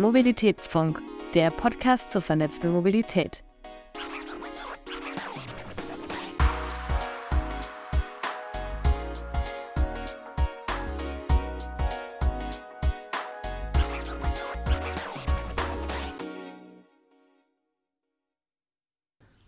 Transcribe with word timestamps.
Mobilitätsfunk, 0.00 0.98
der 1.34 1.50
Podcast 1.50 2.10
zur 2.10 2.22
vernetzten 2.22 2.72
Mobilität. 2.72 3.44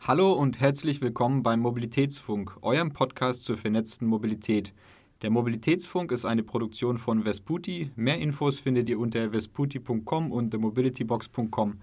Hallo 0.00 0.32
und 0.32 0.60
herzlich 0.60 1.00
willkommen 1.00 1.42
beim 1.42 1.60
Mobilitätsfunk, 1.60 2.58
eurem 2.60 2.92
Podcast 2.92 3.44
zur 3.44 3.56
vernetzten 3.56 4.06
Mobilität. 4.06 4.74
Der 5.22 5.30
Mobilitätsfunk 5.30 6.10
ist 6.10 6.24
eine 6.24 6.42
Produktion 6.42 6.98
von 6.98 7.22
Vesputi. 7.22 7.92
Mehr 7.94 8.18
Infos 8.18 8.58
findet 8.58 8.88
ihr 8.88 8.98
unter 8.98 9.30
vesputi.com 9.30 10.32
und 10.32 10.50
themobilitybox.com. 10.50 11.80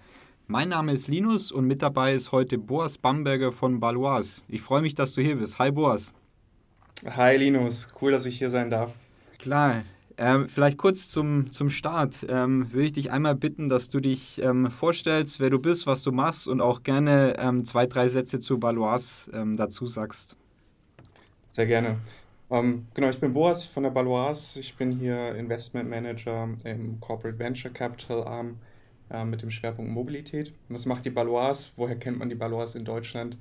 Mein 0.47 0.67
Name 0.67 0.91
ist 0.91 1.07
Linus 1.07 1.49
und 1.49 1.65
mit 1.65 1.81
dabei 1.81 2.13
ist 2.13 2.33
heute 2.33 2.57
Boas 2.57 2.97
Bamberger 2.97 3.53
von 3.53 3.79
Balois. 3.79 4.43
Ich 4.49 4.61
freue 4.61 4.81
mich, 4.81 4.93
dass 4.93 5.13
du 5.13 5.21
hier 5.21 5.37
bist. 5.37 5.57
Hi 5.57 5.71
Boas. 5.71 6.11
Hi 7.05 7.37
Linus, 7.37 7.93
cool, 8.01 8.11
dass 8.11 8.25
ich 8.25 8.37
hier 8.37 8.49
sein 8.49 8.69
darf. 8.69 8.93
Klar, 9.37 9.83
ähm, 10.17 10.49
vielleicht 10.49 10.77
kurz 10.77 11.07
zum, 11.07 11.49
zum 11.49 11.69
Start. 11.69 12.25
Ähm, 12.27 12.69
würde 12.73 12.87
ich 12.87 12.91
dich 12.91 13.09
einmal 13.09 13.35
bitten, 13.35 13.69
dass 13.69 13.89
du 13.89 14.01
dich 14.01 14.41
ähm, 14.41 14.69
vorstellst, 14.69 15.39
wer 15.39 15.49
du 15.49 15.59
bist, 15.59 15.87
was 15.87 16.01
du 16.01 16.11
machst 16.11 16.45
und 16.45 16.59
auch 16.59 16.83
gerne 16.83 17.37
ähm, 17.39 17.63
zwei, 17.63 17.85
drei 17.85 18.09
Sätze 18.09 18.41
zu 18.41 18.59
Balois 18.59 19.29
ähm, 19.31 19.55
dazu 19.55 19.87
sagst. 19.87 20.35
Sehr 21.53 21.67
gerne. 21.67 21.99
Ähm, 22.51 22.87
genau, 22.93 23.09
ich 23.09 23.19
bin 23.19 23.33
Boas 23.33 23.65
von 23.65 23.83
der 23.83 23.91
Balois. 23.91 24.57
Ich 24.59 24.75
bin 24.75 24.91
hier 24.91 25.35
Investment 25.35 25.89
Manager 25.89 26.49
im 26.63 26.99
Corporate 26.99 27.37
Venture 27.37 27.71
Capital 27.71 28.23
Arm 28.23 28.59
äh, 29.11 29.23
mit 29.23 29.41
dem 29.41 29.51
Schwerpunkt 29.51 29.91
Mobilität. 29.91 30.53
Was 30.67 30.85
macht 30.85 31.05
die 31.05 31.11
Balois? 31.11 31.73
Woher 31.75 31.97
kennt 31.97 32.17
man 32.17 32.29
die 32.29 32.35
Balois 32.35 32.75
in 32.75 32.85
Deutschland? 32.85 33.37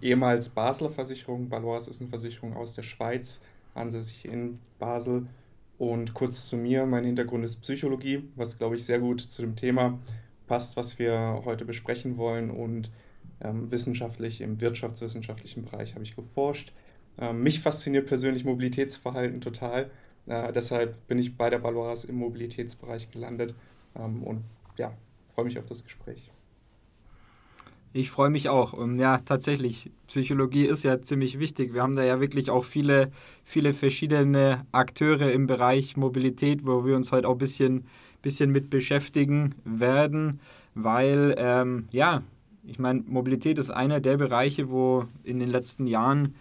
ehemals 0.00 0.50
Basler 0.50 0.88
Versicherung. 0.88 1.48
Balois 1.48 1.88
ist 1.88 2.00
eine 2.00 2.08
Versicherung 2.08 2.54
aus 2.54 2.74
der 2.74 2.84
Schweiz, 2.84 3.40
ansässig 3.74 4.24
in 4.24 4.60
Basel 4.78 5.26
und 5.78 6.12
kurz 6.12 6.48
zu 6.48 6.56
mir, 6.56 6.86
mein 6.86 7.04
Hintergrund 7.04 7.44
ist 7.44 7.62
Psychologie, 7.62 8.24
was 8.34 8.58
glaube 8.58 8.74
ich 8.74 8.84
sehr 8.84 8.98
gut 8.98 9.20
zu 9.20 9.42
dem 9.42 9.54
Thema 9.54 9.98
passt, 10.48 10.76
was 10.76 10.98
wir 10.98 11.42
heute 11.44 11.64
besprechen 11.64 12.16
wollen. 12.16 12.50
Und 12.50 12.90
ähm, 13.40 13.70
wissenschaftlich, 13.70 14.40
im 14.40 14.60
wirtschaftswissenschaftlichen 14.60 15.64
Bereich 15.64 15.94
habe 15.94 16.02
ich 16.02 16.16
geforscht. 16.16 16.72
Ähm, 17.20 17.42
mich 17.42 17.60
fasziniert 17.60 18.06
persönlich 18.06 18.44
Mobilitätsverhalten 18.44 19.40
total. 19.40 19.90
Äh, 20.26 20.52
deshalb 20.52 21.06
bin 21.08 21.18
ich 21.18 21.36
bei 21.36 21.50
der 21.50 21.58
Balois 21.58 22.04
im 22.06 22.16
Mobilitätsbereich 22.16 23.10
gelandet 23.10 23.54
ähm, 23.96 24.22
und 24.22 24.44
ja, 24.76 24.92
freue 25.34 25.46
mich 25.46 25.58
auf 25.58 25.66
das 25.66 25.84
Gespräch. 25.84 26.30
Ich 27.94 28.10
freue 28.10 28.28
mich 28.28 28.48
auch. 28.48 28.74
Und 28.74 28.98
ja, 28.98 29.18
tatsächlich, 29.18 29.90
Psychologie 30.06 30.66
ist 30.66 30.82
ja 30.82 31.00
ziemlich 31.00 31.38
wichtig. 31.38 31.72
Wir 31.72 31.82
haben 31.82 31.96
da 31.96 32.04
ja 32.04 32.20
wirklich 32.20 32.50
auch 32.50 32.64
viele, 32.64 33.10
viele 33.44 33.72
verschiedene 33.72 34.66
Akteure 34.72 35.32
im 35.32 35.46
Bereich 35.46 35.96
Mobilität, 35.96 36.66
wo 36.66 36.84
wir 36.84 36.96
uns 36.96 37.12
heute 37.12 37.26
auch 37.26 37.32
ein 37.32 37.38
bisschen, 37.38 37.86
bisschen 38.20 38.50
mit 38.52 38.68
beschäftigen 38.68 39.54
werden, 39.64 40.40
weil, 40.74 41.34
ähm, 41.38 41.88
ja, 41.90 42.22
ich 42.66 42.78
meine, 42.78 43.02
Mobilität 43.06 43.56
ist 43.56 43.70
einer 43.70 44.00
der 44.00 44.18
Bereiche, 44.18 44.68
wo 44.68 45.06
in 45.24 45.38
den 45.38 45.48
letzten 45.48 45.86
Jahren 45.86 46.34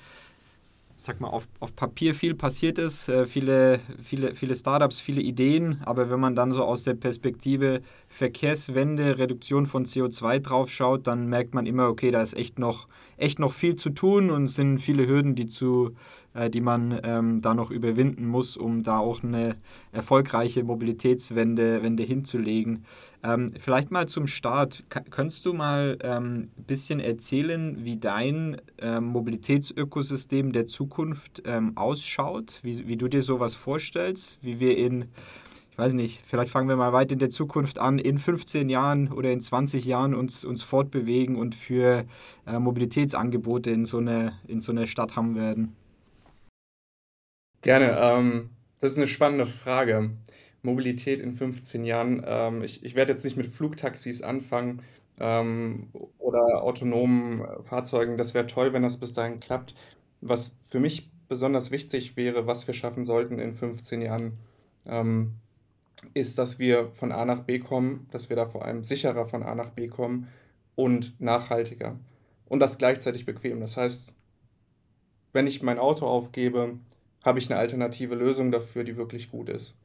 sag 0.97 1.21
mal, 1.21 1.29
auf, 1.29 1.47
auf 1.59 1.75
Papier 1.75 2.15
viel 2.15 2.33
passiert 2.33 2.79
ist, 2.79 3.07
äh, 3.07 3.25
viele, 3.27 3.79
viele, 4.03 4.33
viele 4.33 4.55
Startups, 4.55 4.99
viele 4.99 5.21
Ideen, 5.21 5.79
aber 5.85 6.09
wenn 6.09 6.19
man 6.19 6.35
dann 6.35 6.51
so 6.51 6.63
aus 6.63 6.83
der 6.83 6.95
Perspektive 6.95 7.81
Verkehrswende, 8.17 9.19
Reduktion 9.19 9.67
von 9.67 9.85
CO2 9.85 10.39
drauf 10.39 10.71
schaut, 10.71 11.05
dann 11.05 11.27
merkt 11.27 11.53
man 11.53 11.67
immer, 11.67 11.87
okay, 11.87 12.09
da 12.09 12.23
ist 12.23 12.35
echt 12.35 12.57
noch, 12.57 12.87
echt 13.15 13.37
noch 13.37 13.53
viel 13.53 13.75
zu 13.75 13.91
tun 13.91 14.31
und 14.31 14.45
es 14.45 14.55
sind 14.55 14.79
viele 14.79 15.05
Hürden, 15.05 15.35
die, 15.35 15.45
zu, 15.45 15.91
äh, 16.33 16.49
die 16.49 16.61
man 16.61 16.99
ähm, 17.03 17.41
da 17.43 17.53
noch 17.53 17.69
überwinden 17.69 18.25
muss, 18.25 18.57
um 18.57 18.81
da 18.81 18.97
auch 18.97 19.21
eine 19.21 19.55
erfolgreiche 19.91 20.63
Mobilitätswende 20.63 21.83
Wende 21.83 22.01
hinzulegen. 22.01 22.85
Ähm, 23.21 23.51
vielleicht 23.59 23.91
mal 23.91 24.07
zum 24.07 24.25
Start. 24.25 24.83
K 24.89 25.01
könntest 25.11 25.45
du 25.45 25.53
mal 25.53 25.99
ein 26.01 26.49
ähm, 26.49 26.49
bisschen 26.65 26.99
erzählen, 26.99 27.85
wie 27.85 27.97
dein 27.97 28.59
ähm, 28.79 29.03
Mobilitätsökosystem 29.05 30.53
der 30.53 30.65
Zukunft 30.65 31.43
ähm, 31.45 31.73
ausschaut, 31.75 32.61
wie, 32.63 32.87
wie 32.87 32.97
du 32.97 33.09
dir 33.09 33.21
sowas 33.21 33.53
vorstellst, 33.53 34.39
wie 34.41 34.59
wir 34.59 34.75
in 34.75 35.05
ich 35.77 35.83
weiß 35.83 35.93
nicht, 35.93 36.23
vielleicht 36.25 36.51
fangen 36.51 36.67
wir 36.67 36.75
mal 36.75 36.91
weit 36.91 37.11
in 37.11 37.19
der 37.19 37.29
Zukunft 37.29 37.77
an, 37.77 37.99
in 37.99 38.17
15 38.17 38.67
Jahren 38.67 39.11
oder 39.11 39.31
in 39.31 39.39
20 39.39 39.85
Jahren 39.85 40.15
uns, 40.15 40.43
uns 40.43 40.63
fortbewegen 40.63 41.35
und 41.35 41.53
für 41.53 42.05
äh, 42.47 42.57
Mobilitätsangebote 42.57 43.69
in 43.69 43.85
so, 43.85 43.99
eine, 43.99 44.33
in 44.47 44.59
so 44.59 44.71
einer 44.71 44.87
Stadt 44.87 45.15
haben 45.15 45.35
werden? 45.35 45.75
Gerne. 47.61 47.95
Ähm, 47.95 48.49
das 48.79 48.93
ist 48.93 48.97
eine 48.97 49.07
spannende 49.07 49.45
Frage. 49.45 50.13
Mobilität 50.63 51.19
in 51.19 51.35
15 51.35 51.85
Jahren. 51.85 52.23
Ähm, 52.25 52.63
ich, 52.63 52.83
ich 52.83 52.95
werde 52.95 53.13
jetzt 53.13 53.23
nicht 53.23 53.37
mit 53.37 53.53
Flugtaxis 53.53 54.23
anfangen 54.23 54.81
ähm, 55.19 55.89
oder 56.17 56.63
autonomen 56.63 57.45
Fahrzeugen. 57.65 58.17
Das 58.17 58.33
wäre 58.33 58.47
toll, 58.47 58.73
wenn 58.73 58.81
das 58.81 58.99
bis 58.99 59.13
dahin 59.13 59.39
klappt. 59.39 59.75
Was 60.21 60.57
für 60.67 60.79
mich 60.79 61.11
besonders 61.27 61.69
wichtig 61.69 62.17
wäre, 62.17 62.47
was 62.47 62.65
wir 62.65 62.73
schaffen 62.73 63.05
sollten 63.05 63.37
in 63.37 63.53
15 63.53 64.01
Jahren, 64.01 64.39
ähm, 64.87 65.33
ist, 66.13 66.37
dass 66.37 66.59
wir 66.59 66.91
von 66.93 67.11
A 67.11 67.25
nach 67.25 67.43
B 67.43 67.59
kommen, 67.59 68.07
dass 68.11 68.29
wir 68.29 68.35
da 68.35 68.45
vor 68.47 68.65
allem 68.65 68.83
sicherer 68.83 69.25
von 69.25 69.43
A 69.43 69.55
nach 69.55 69.69
B 69.69 69.87
kommen 69.87 70.27
und 70.75 71.19
nachhaltiger. 71.19 71.99
Und 72.45 72.59
das 72.59 72.77
gleichzeitig 72.77 73.25
bequem. 73.25 73.59
Das 73.59 73.77
heißt, 73.77 74.15
wenn 75.33 75.47
ich 75.47 75.61
mein 75.61 75.79
Auto 75.79 76.05
aufgebe, 76.05 76.77
habe 77.23 77.39
ich 77.39 77.49
eine 77.49 77.59
alternative 77.59 78.15
Lösung 78.15 78.51
dafür, 78.51 78.83
die 78.83 78.97
wirklich 78.97 79.29
gut 79.31 79.49
ist. 79.49 79.75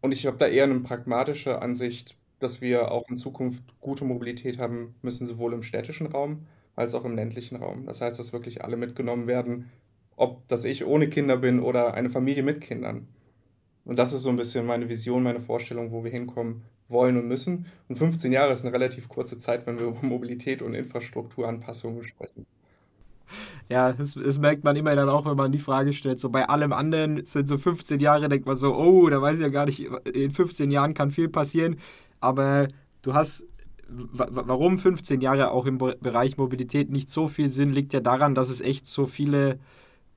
Und 0.00 0.12
ich 0.12 0.26
habe 0.26 0.36
da 0.36 0.46
eher 0.46 0.64
eine 0.64 0.80
pragmatische 0.80 1.60
Ansicht, 1.62 2.16
dass 2.38 2.60
wir 2.60 2.92
auch 2.92 3.08
in 3.08 3.16
Zukunft 3.16 3.62
gute 3.80 4.04
Mobilität 4.04 4.58
haben 4.58 4.94
müssen, 5.02 5.26
sowohl 5.26 5.54
im 5.54 5.62
städtischen 5.62 6.06
Raum 6.06 6.46
als 6.76 6.94
auch 6.94 7.04
im 7.04 7.16
ländlichen 7.16 7.56
Raum. 7.56 7.86
Das 7.86 8.00
heißt, 8.00 8.18
dass 8.18 8.32
wirklich 8.32 8.62
alle 8.62 8.76
mitgenommen 8.76 9.26
werden, 9.26 9.70
ob 10.16 10.46
das 10.48 10.64
ich 10.64 10.84
ohne 10.84 11.08
Kinder 11.08 11.36
bin 11.36 11.60
oder 11.60 11.94
eine 11.94 12.10
Familie 12.10 12.42
mit 12.42 12.60
Kindern. 12.60 13.08
Und 13.88 13.98
das 13.98 14.12
ist 14.12 14.22
so 14.22 14.28
ein 14.28 14.36
bisschen 14.36 14.66
meine 14.66 14.86
Vision, 14.90 15.22
meine 15.22 15.40
Vorstellung, 15.40 15.90
wo 15.92 16.04
wir 16.04 16.10
hinkommen 16.10 16.62
wollen 16.88 17.16
und 17.16 17.26
müssen. 17.26 17.64
Und 17.88 17.96
15 17.96 18.30
Jahre 18.32 18.52
ist 18.52 18.62
eine 18.62 18.74
relativ 18.74 19.08
kurze 19.08 19.38
Zeit, 19.38 19.66
wenn 19.66 19.78
wir 19.80 19.86
über 19.86 20.02
Mobilität 20.02 20.60
und 20.60 20.74
Infrastrukturanpassungen 20.74 22.04
sprechen. 22.04 22.44
Ja, 23.70 23.94
das, 23.94 24.12
das, 24.12 24.38
merkt 24.38 24.62
man 24.62 24.76
immer 24.76 24.94
dann 24.94 25.08
auch, 25.08 25.24
wenn 25.24 25.38
man 25.38 25.52
die 25.52 25.58
Frage 25.58 25.94
stellt. 25.94 26.18
So 26.18 26.28
bei 26.28 26.46
allem 26.46 26.74
anderen 26.74 27.24
sind 27.24 27.48
so 27.48 27.56
15 27.56 27.98
Jahre, 27.98 28.28
denkt 28.28 28.46
man 28.46 28.56
so, 28.56 28.76
oh, 28.76 29.08
da 29.08 29.22
weiß 29.22 29.38
ich 29.38 29.42
ja 29.42 29.48
gar 29.48 29.64
nicht, 29.64 29.80
in 29.80 30.32
15 30.32 30.70
Jahren 30.70 30.92
kann 30.92 31.10
viel 31.10 31.30
passieren. 31.30 31.78
Aber 32.20 32.68
du 33.00 33.14
hast, 33.14 33.46
warum 33.88 34.78
15 34.78 35.22
Jahre 35.22 35.50
auch 35.50 35.64
im 35.64 35.78
Bereich 35.78 36.36
Mobilität 36.36 36.90
nicht 36.90 37.08
so 37.08 37.26
viel 37.26 37.48
Sinn, 37.48 37.72
liegt 37.72 37.94
ja 37.94 38.00
daran, 38.00 38.34
dass 38.34 38.50
es 38.50 38.60
echt 38.60 38.86
so 38.86 39.06
viele 39.06 39.58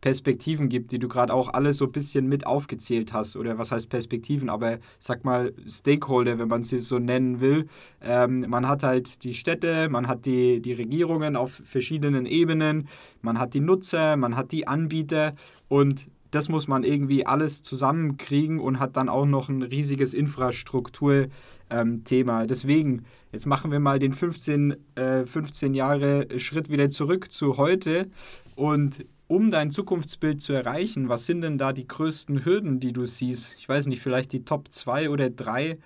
Perspektiven 0.01 0.67
gibt, 0.67 0.91
die 0.91 0.99
du 0.99 1.07
gerade 1.07 1.33
auch 1.33 1.53
alle 1.53 1.73
so 1.73 1.85
ein 1.85 1.91
bisschen 1.91 2.27
mit 2.27 2.45
aufgezählt 2.45 3.13
hast. 3.13 3.35
Oder 3.35 3.57
was 3.57 3.71
heißt 3.71 3.87
Perspektiven? 3.87 4.49
Aber 4.49 4.79
sag 4.99 5.23
mal 5.23 5.53
Stakeholder, 5.67 6.39
wenn 6.39 6.47
man 6.47 6.63
sie 6.63 6.79
so 6.79 6.99
nennen 6.99 7.39
will. 7.39 7.67
Ähm, 8.01 8.45
man 8.49 8.67
hat 8.67 8.83
halt 8.83 9.23
die 9.23 9.35
Städte, 9.35 9.89
man 9.89 10.07
hat 10.07 10.25
die, 10.25 10.59
die 10.61 10.73
Regierungen 10.73 11.35
auf 11.35 11.61
verschiedenen 11.63 12.25
Ebenen, 12.25 12.87
man 13.21 13.39
hat 13.39 13.53
die 13.53 13.59
Nutzer, 13.59 14.17
man 14.17 14.35
hat 14.35 14.51
die 14.51 14.67
Anbieter 14.67 15.35
und 15.67 16.07
das 16.31 16.49
muss 16.49 16.67
man 16.67 16.83
irgendwie 16.83 17.25
alles 17.25 17.61
zusammenkriegen 17.61 18.59
und 18.59 18.79
hat 18.79 18.95
dann 18.95 19.09
auch 19.09 19.25
noch 19.25 19.49
ein 19.49 19.61
riesiges 19.61 20.13
Infrastrukturthema. 20.13 21.29
Ähm, 21.69 22.03
Deswegen, 22.47 23.03
jetzt 23.33 23.45
machen 23.45 23.71
wir 23.71 23.79
mal 23.79 23.99
den 23.99 24.13
15, 24.13 24.75
äh, 24.95 25.25
15 25.25 25.73
Jahre 25.73 26.27
Schritt 26.39 26.69
wieder 26.69 26.89
zurück 26.89 27.31
zu 27.31 27.57
heute 27.57 28.09
und 28.55 29.05
um 29.31 29.49
dein 29.49 29.71
Zukunftsbild 29.71 30.41
zu 30.41 30.51
erreichen, 30.51 31.07
was 31.07 31.25
sind 31.25 31.39
denn 31.39 31.57
da 31.57 31.71
die 31.71 31.87
größten 31.87 32.43
Hürden, 32.43 32.81
die 32.81 32.91
du 32.91 33.05
siehst? 33.05 33.55
Ich 33.57 33.69
weiß 33.69 33.87
nicht, 33.87 34.01
vielleicht 34.01 34.33
die 34.33 34.43
Top 34.43 34.67
2 34.73 35.09
oder 35.09 35.29
3, 35.29 35.77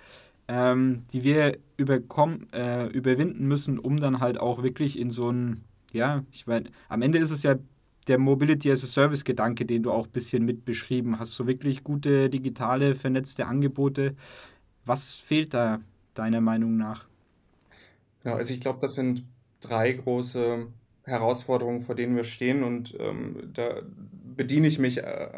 ähm, 0.48 1.04
die 1.12 1.22
wir 1.22 1.58
äh, 1.78 2.86
überwinden 2.88 3.46
müssen, 3.46 3.78
um 3.78 4.00
dann 4.00 4.18
halt 4.18 4.38
auch 4.40 4.64
wirklich 4.64 4.98
in 4.98 5.10
so 5.10 5.30
ein, 5.30 5.62
ja, 5.92 6.24
ich 6.32 6.48
meine, 6.48 6.70
am 6.88 7.02
Ende 7.02 7.18
ist 7.18 7.30
es 7.30 7.44
ja 7.44 7.54
der 8.08 8.18
Mobility 8.18 8.68
as 8.68 8.82
a 8.82 8.88
Service 8.88 9.22
Gedanke, 9.22 9.64
den 9.64 9.84
du 9.84 9.92
auch 9.92 10.06
ein 10.06 10.12
bisschen 10.12 10.44
mit 10.44 10.64
beschrieben 10.64 11.20
hast. 11.20 11.34
So 11.34 11.46
wirklich 11.46 11.84
gute 11.84 12.28
digitale, 12.28 12.96
vernetzte 12.96 13.46
Angebote. 13.46 14.16
Was 14.84 15.14
fehlt 15.14 15.54
da 15.54 15.80
deiner 16.14 16.40
Meinung 16.40 16.76
nach? 16.76 17.04
Ja, 18.24 18.34
also 18.34 18.52
ich 18.52 18.60
glaube, 18.60 18.80
das 18.80 18.94
sind 18.94 19.22
drei 19.60 19.92
große 19.92 20.66
Herausforderungen, 21.06 21.82
vor 21.82 21.94
denen 21.94 22.16
wir 22.16 22.24
stehen. 22.24 22.62
Und 22.62 22.96
ähm, 23.00 23.50
da 23.54 23.82
bediene 24.36 24.66
ich 24.66 24.78
mich 24.78 24.98
äh, 24.98 25.28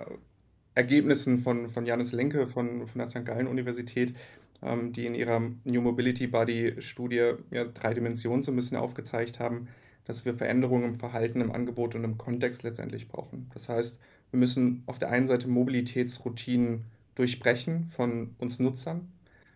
Ergebnissen 0.75 1.41
von, 1.41 1.71
von 1.71 1.87
Janis 1.87 2.13
Lenke 2.13 2.47
von, 2.47 2.87
von 2.87 2.99
der 2.99 3.09
St. 3.09 3.25
Gallen 3.25 3.47
Universität. 3.47 4.15
ähm, 4.63 4.93
die 4.93 5.07
in 5.07 5.15
ihrer 5.15 5.41
New 5.65 5.81
Mobility 5.81 6.27
Body 6.27 6.75
Studie 6.81 7.33
ja, 7.51 7.65
drei 7.65 7.95
Dimensionen 7.95 8.43
so 8.43 8.53
ein 8.53 8.57
bisschen 8.57 8.77
aufgezeigt 8.77 9.41
haben, 9.41 9.69
dass 10.05 10.25
wir 10.25 10.35
Veränderungen 10.35 10.85
im 10.85 10.99
Verhalten, 10.99 11.41
im 11.41 11.53
Angebot 11.53 11.95
und 11.95 12.05
im 12.05 12.19
Kontext 12.19 12.63
letztendlich 12.63 13.09
brauchen. 13.09 13.51
Das 13.55 13.69
heißt, 13.69 14.01
wir 14.31 14.41
müssen 14.41 14.83
auf 14.87 14.99
der 14.99 15.11
einen 15.11 15.27
Seite 15.27 15.49
Mobilitätsroutinen 15.49 16.85
durchbrechen 17.15 17.89
von 17.91 18.35
uns 18.39 18.59
Nutzern. 18.59 19.13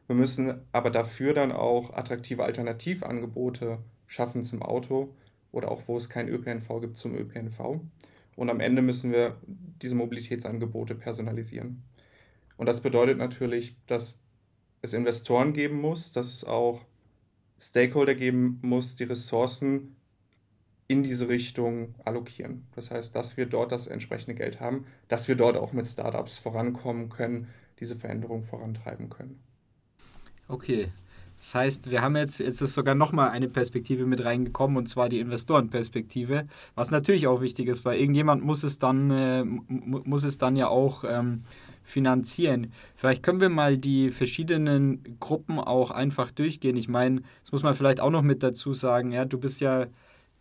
Wir 0.07 0.17
müssen 0.17 0.55
aber 0.73 0.91
dafür 0.91 1.33
dann 1.33 1.53
auch 1.53 1.93
attraktive 1.95 2.45
Alternativangebote 2.45 3.79
schaffen 4.07 4.45
zum 4.45 4.63
Auto 4.63 5.15
oder 5.53 5.71
auch 5.71 5.83
wo 5.87 5.97
es 5.97 6.09
kein 6.09 6.29
ÖPNV 6.29 6.81
gibt 6.81 6.99
zum 6.99 7.15
ÖPNV. 7.15 7.81
Und 8.35 8.51
am 8.51 8.61
Ende 8.61 8.83
müssen 8.83 9.13
wir 9.13 9.37
diese 9.47 9.95
Mobilitätsangebote 9.95 10.95
personalisieren. 10.95 11.83
Und 12.57 12.67
das 12.67 12.81
bedeutet 12.81 13.19
natürlich, 13.19 13.77
dass 13.87 14.23
es 14.81 14.95
Investoren 14.95 15.53
geben 15.53 15.81
muss, 15.81 16.13
dass 16.13 16.33
es 16.33 16.45
auch 16.45 16.85
Stakeholder 17.61 18.15
geben 18.15 18.59
muss, 18.63 18.97
die 18.97 19.05
Ressourcen 19.05 19.95
in 20.89 21.03
diese 21.03 21.29
Richtung 21.29 21.95
allokieren. 22.05 22.67
Das 22.75 22.91
heißt, 22.91 23.15
dass 23.15 23.37
wir 23.37 23.47
dort 23.47 23.73
das 23.73 23.87
entsprechende 23.87 24.35
Geld 24.35 24.61
haben, 24.61 24.87
dass 25.09 25.29
wir 25.29 25.37
dort 25.37 25.57
auch 25.57 25.73
mit 25.73 25.87
Startups 25.87 26.39
vorankommen 26.39 27.09
können, 27.09 27.49
diese 27.79 27.97
Veränderung 27.97 28.43
vorantreiben 28.45 29.09
können. 29.09 29.41
Okay. 30.49 30.89
Das 31.43 31.57
heißt, 31.57 31.91
wir 31.91 32.03
haben 32.03 32.15
jetzt, 32.15 32.39
jetzt 32.39 32.63
ist 32.63 32.75
sogar 32.75 32.95
nochmal 32.95 33.31
eine 33.31 33.49
Perspektive 33.49 34.07
mit 34.07 34.25
reingekommen, 34.25 34.77
und 34.77 34.89
zwar 34.89 35.09
die 35.09 35.19
Investorenperspektive, 35.19 36.47
was 36.77 36.93
natürlich 36.93 37.27
auch 37.27 37.41
wichtig 37.41 37.67
ist, 37.67 37.85
weil 37.85 37.99
irgendjemand 37.99 38.45
muss 38.45 38.63
es 38.63 38.79
dann, 38.79 39.11
äh, 39.11 39.43
muss 39.43 40.23
es 40.23 40.39
dann 40.39 40.55
ja 40.55 40.69
auch 40.69 41.03
ähm, 41.03 41.41
finanzieren. 41.83 42.73
Vielleicht 42.95 43.25
können 43.25 43.41
wir 43.41 43.49
mal 43.49 43.77
die 43.77 44.13
verschiedenen 44.13 45.19
Gruppen 45.19 45.59
auch 45.59 45.91
einfach 45.91 46.31
durchgehen. 46.31 46.77
Ich 46.77 46.89
meine, 46.89 47.23
das 47.43 47.51
muss 47.51 47.65
man 47.65 47.75
vielleicht 47.75 47.99
auch 47.99 48.11
noch 48.11 48.23
mit 48.23 48.45
dazu 48.45 48.73
sagen. 48.73 49.11
Ja, 49.11 49.25
du 49.25 49.37
bist 49.37 49.61
ja 49.61 49.87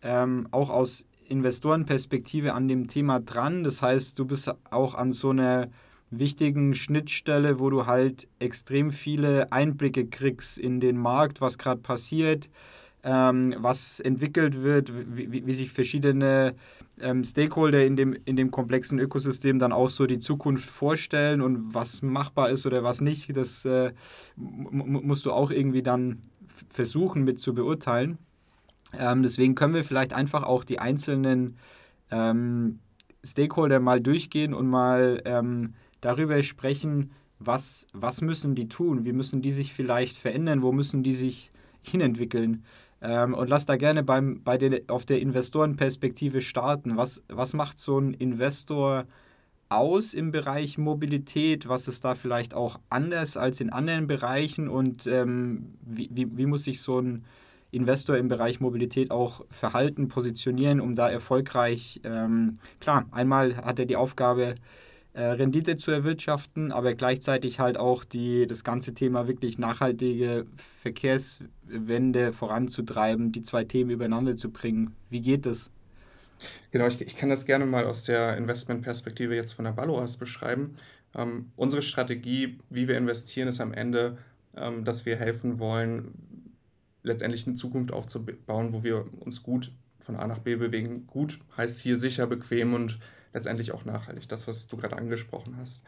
ähm, 0.02 0.46
auch 0.52 0.70
aus 0.70 1.04
Investorenperspektive 1.26 2.54
an 2.54 2.68
dem 2.68 2.86
Thema 2.86 3.18
dran. 3.18 3.64
Das 3.64 3.82
heißt, 3.82 4.16
du 4.20 4.24
bist 4.24 4.54
auch 4.70 4.94
an 4.94 5.10
so 5.10 5.30
einer 5.30 5.68
wichtigen 6.12 6.74
Schnittstelle, 6.74 7.58
wo 7.58 7.70
du 7.70 7.86
halt 7.86 8.28
extrem 8.38 8.90
viele 8.90 9.50
Einblicke 9.50 10.06
kriegst 10.06 10.58
in 10.58 10.78
den 10.78 10.98
Markt, 10.98 11.40
was 11.40 11.58
gerade 11.58 11.80
passiert, 11.80 12.50
ähm, 13.02 13.54
was 13.58 13.98
entwickelt 13.98 14.62
wird, 14.62 14.92
wie, 15.16 15.46
wie 15.46 15.52
sich 15.52 15.72
verschiedene 15.72 16.54
ähm, 17.00 17.24
Stakeholder 17.24 17.84
in 17.84 17.96
dem, 17.96 18.16
in 18.24 18.36
dem 18.36 18.50
komplexen 18.50 18.98
Ökosystem 18.98 19.58
dann 19.58 19.72
auch 19.72 19.88
so 19.88 20.06
die 20.06 20.18
Zukunft 20.18 20.68
vorstellen 20.68 21.40
und 21.40 21.74
was 21.74 22.02
machbar 22.02 22.50
ist 22.50 22.66
oder 22.66 22.84
was 22.84 23.00
nicht, 23.00 23.34
das 23.36 23.64
äh, 23.64 23.92
musst 24.36 25.26
du 25.26 25.32
auch 25.32 25.50
irgendwie 25.50 25.82
dann 25.82 26.20
versuchen 26.68 27.24
mit 27.24 27.40
zu 27.40 27.54
beurteilen. 27.54 28.18
Ähm, 28.98 29.22
deswegen 29.22 29.54
können 29.54 29.74
wir 29.74 29.84
vielleicht 29.84 30.12
einfach 30.12 30.42
auch 30.42 30.64
die 30.64 30.78
einzelnen 30.78 31.56
ähm, 32.10 32.80
Stakeholder 33.24 33.80
mal 33.80 34.00
durchgehen 34.00 34.52
und 34.52 34.68
mal 34.68 35.22
ähm, 35.24 35.74
darüber 36.02 36.42
sprechen, 36.42 37.12
was, 37.38 37.86
was 37.94 38.20
müssen 38.20 38.54
die 38.54 38.68
tun, 38.68 39.06
wie 39.06 39.12
müssen 39.12 39.40
die 39.40 39.50
sich 39.50 39.72
vielleicht 39.72 40.18
verändern, 40.18 40.62
wo 40.62 40.72
müssen 40.72 41.02
die 41.02 41.14
sich 41.14 41.50
hinentwickeln. 41.82 42.64
Ähm, 43.00 43.34
und 43.34 43.48
lass 43.48 43.66
da 43.66 43.76
gerne 43.76 44.02
beim, 44.02 44.42
bei 44.44 44.58
den, 44.58 44.88
auf 44.88 45.06
der 45.06 45.20
Investorenperspektive 45.20 46.42
starten. 46.42 46.96
Was, 46.96 47.22
was 47.28 47.54
macht 47.54 47.78
so 47.78 47.98
ein 47.98 48.14
Investor 48.14 49.06
aus 49.68 50.14
im 50.14 50.30
Bereich 50.30 50.78
Mobilität? 50.78 51.68
Was 51.68 51.88
ist 51.88 52.04
da 52.04 52.14
vielleicht 52.14 52.54
auch 52.54 52.78
anders 52.90 53.36
als 53.36 53.60
in 53.60 53.70
anderen 53.70 54.06
Bereichen? 54.06 54.68
Und 54.68 55.06
ähm, 55.06 55.74
wie, 55.84 56.10
wie, 56.12 56.36
wie 56.36 56.46
muss 56.46 56.64
sich 56.64 56.80
so 56.80 57.00
ein 57.00 57.24
Investor 57.72 58.18
im 58.18 58.28
Bereich 58.28 58.60
Mobilität 58.60 59.10
auch 59.10 59.44
verhalten, 59.50 60.08
positionieren, 60.08 60.80
um 60.80 60.94
da 60.94 61.08
erfolgreich, 61.08 62.00
ähm, 62.04 62.58
klar, 62.80 63.06
einmal 63.10 63.56
hat 63.56 63.78
er 63.78 63.86
die 63.86 63.96
Aufgabe, 63.96 64.56
äh, 65.14 65.22
Rendite 65.22 65.76
zu 65.76 65.90
erwirtschaften, 65.90 66.72
aber 66.72 66.94
gleichzeitig 66.94 67.60
halt 67.60 67.76
auch 67.76 68.04
die, 68.04 68.46
das 68.46 68.64
ganze 68.64 68.94
Thema 68.94 69.28
wirklich 69.28 69.58
nachhaltige 69.58 70.46
Verkehrswende 70.56 72.32
voranzutreiben, 72.32 73.32
die 73.32 73.42
zwei 73.42 73.64
Themen 73.64 73.90
übereinander 73.90 74.36
zu 74.36 74.50
bringen. 74.50 74.94
Wie 75.10 75.20
geht 75.20 75.44
das? 75.46 75.70
Genau, 76.70 76.86
ich, 76.86 77.00
ich 77.00 77.16
kann 77.16 77.28
das 77.28 77.44
gerne 77.46 77.66
mal 77.66 77.84
aus 77.84 78.04
der 78.04 78.36
Investmentperspektive 78.36 79.34
jetzt 79.34 79.52
von 79.52 79.64
der 79.64 79.72
Baloas 79.72 80.16
beschreiben. 80.16 80.76
Ähm, 81.14 81.52
unsere 81.56 81.82
Strategie, 81.82 82.58
wie 82.70 82.88
wir 82.88 82.96
investieren, 82.96 83.48
ist 83.48 83.60
am 83.60 83.74
Ende, 83.74 84.16
ähm, 84.56 84.84
dass 84.84 85.04
wir 85.06 85.16
helfen 85.16 85.58
wollen, 85.58 86.14
letztendlich 87.02 87.46
eine 87.46 87.54
Zukunft 87.54 87.92
aufzubauen, 87.92 88.72
wo 88.72 88.82
wir 88.82 89.04
uns 89.20 89.42
gut 89.42 89.72
von 89.98 90.16
A 90.16 90.26
nach 90.26 90.38
B 90.38 90.56
bewegen. 90.56 91.06
Gut 91.06 91.38
heißt 91.56 91.80
hier 91.80 91.98
sicher, 91.98 92.26
bequem 92.26 92.74
und 92.74 92.98
letztendlich 93.32 93.72
auch 93.72 93.84
nachhaltig, 93.84 94.28
das, 94.28 94.46
was 94.46 94.66
du 94.66 94.76
gerade 94.76 94.96
angesprochen 94.96 95.56
hast. 95.58 95.84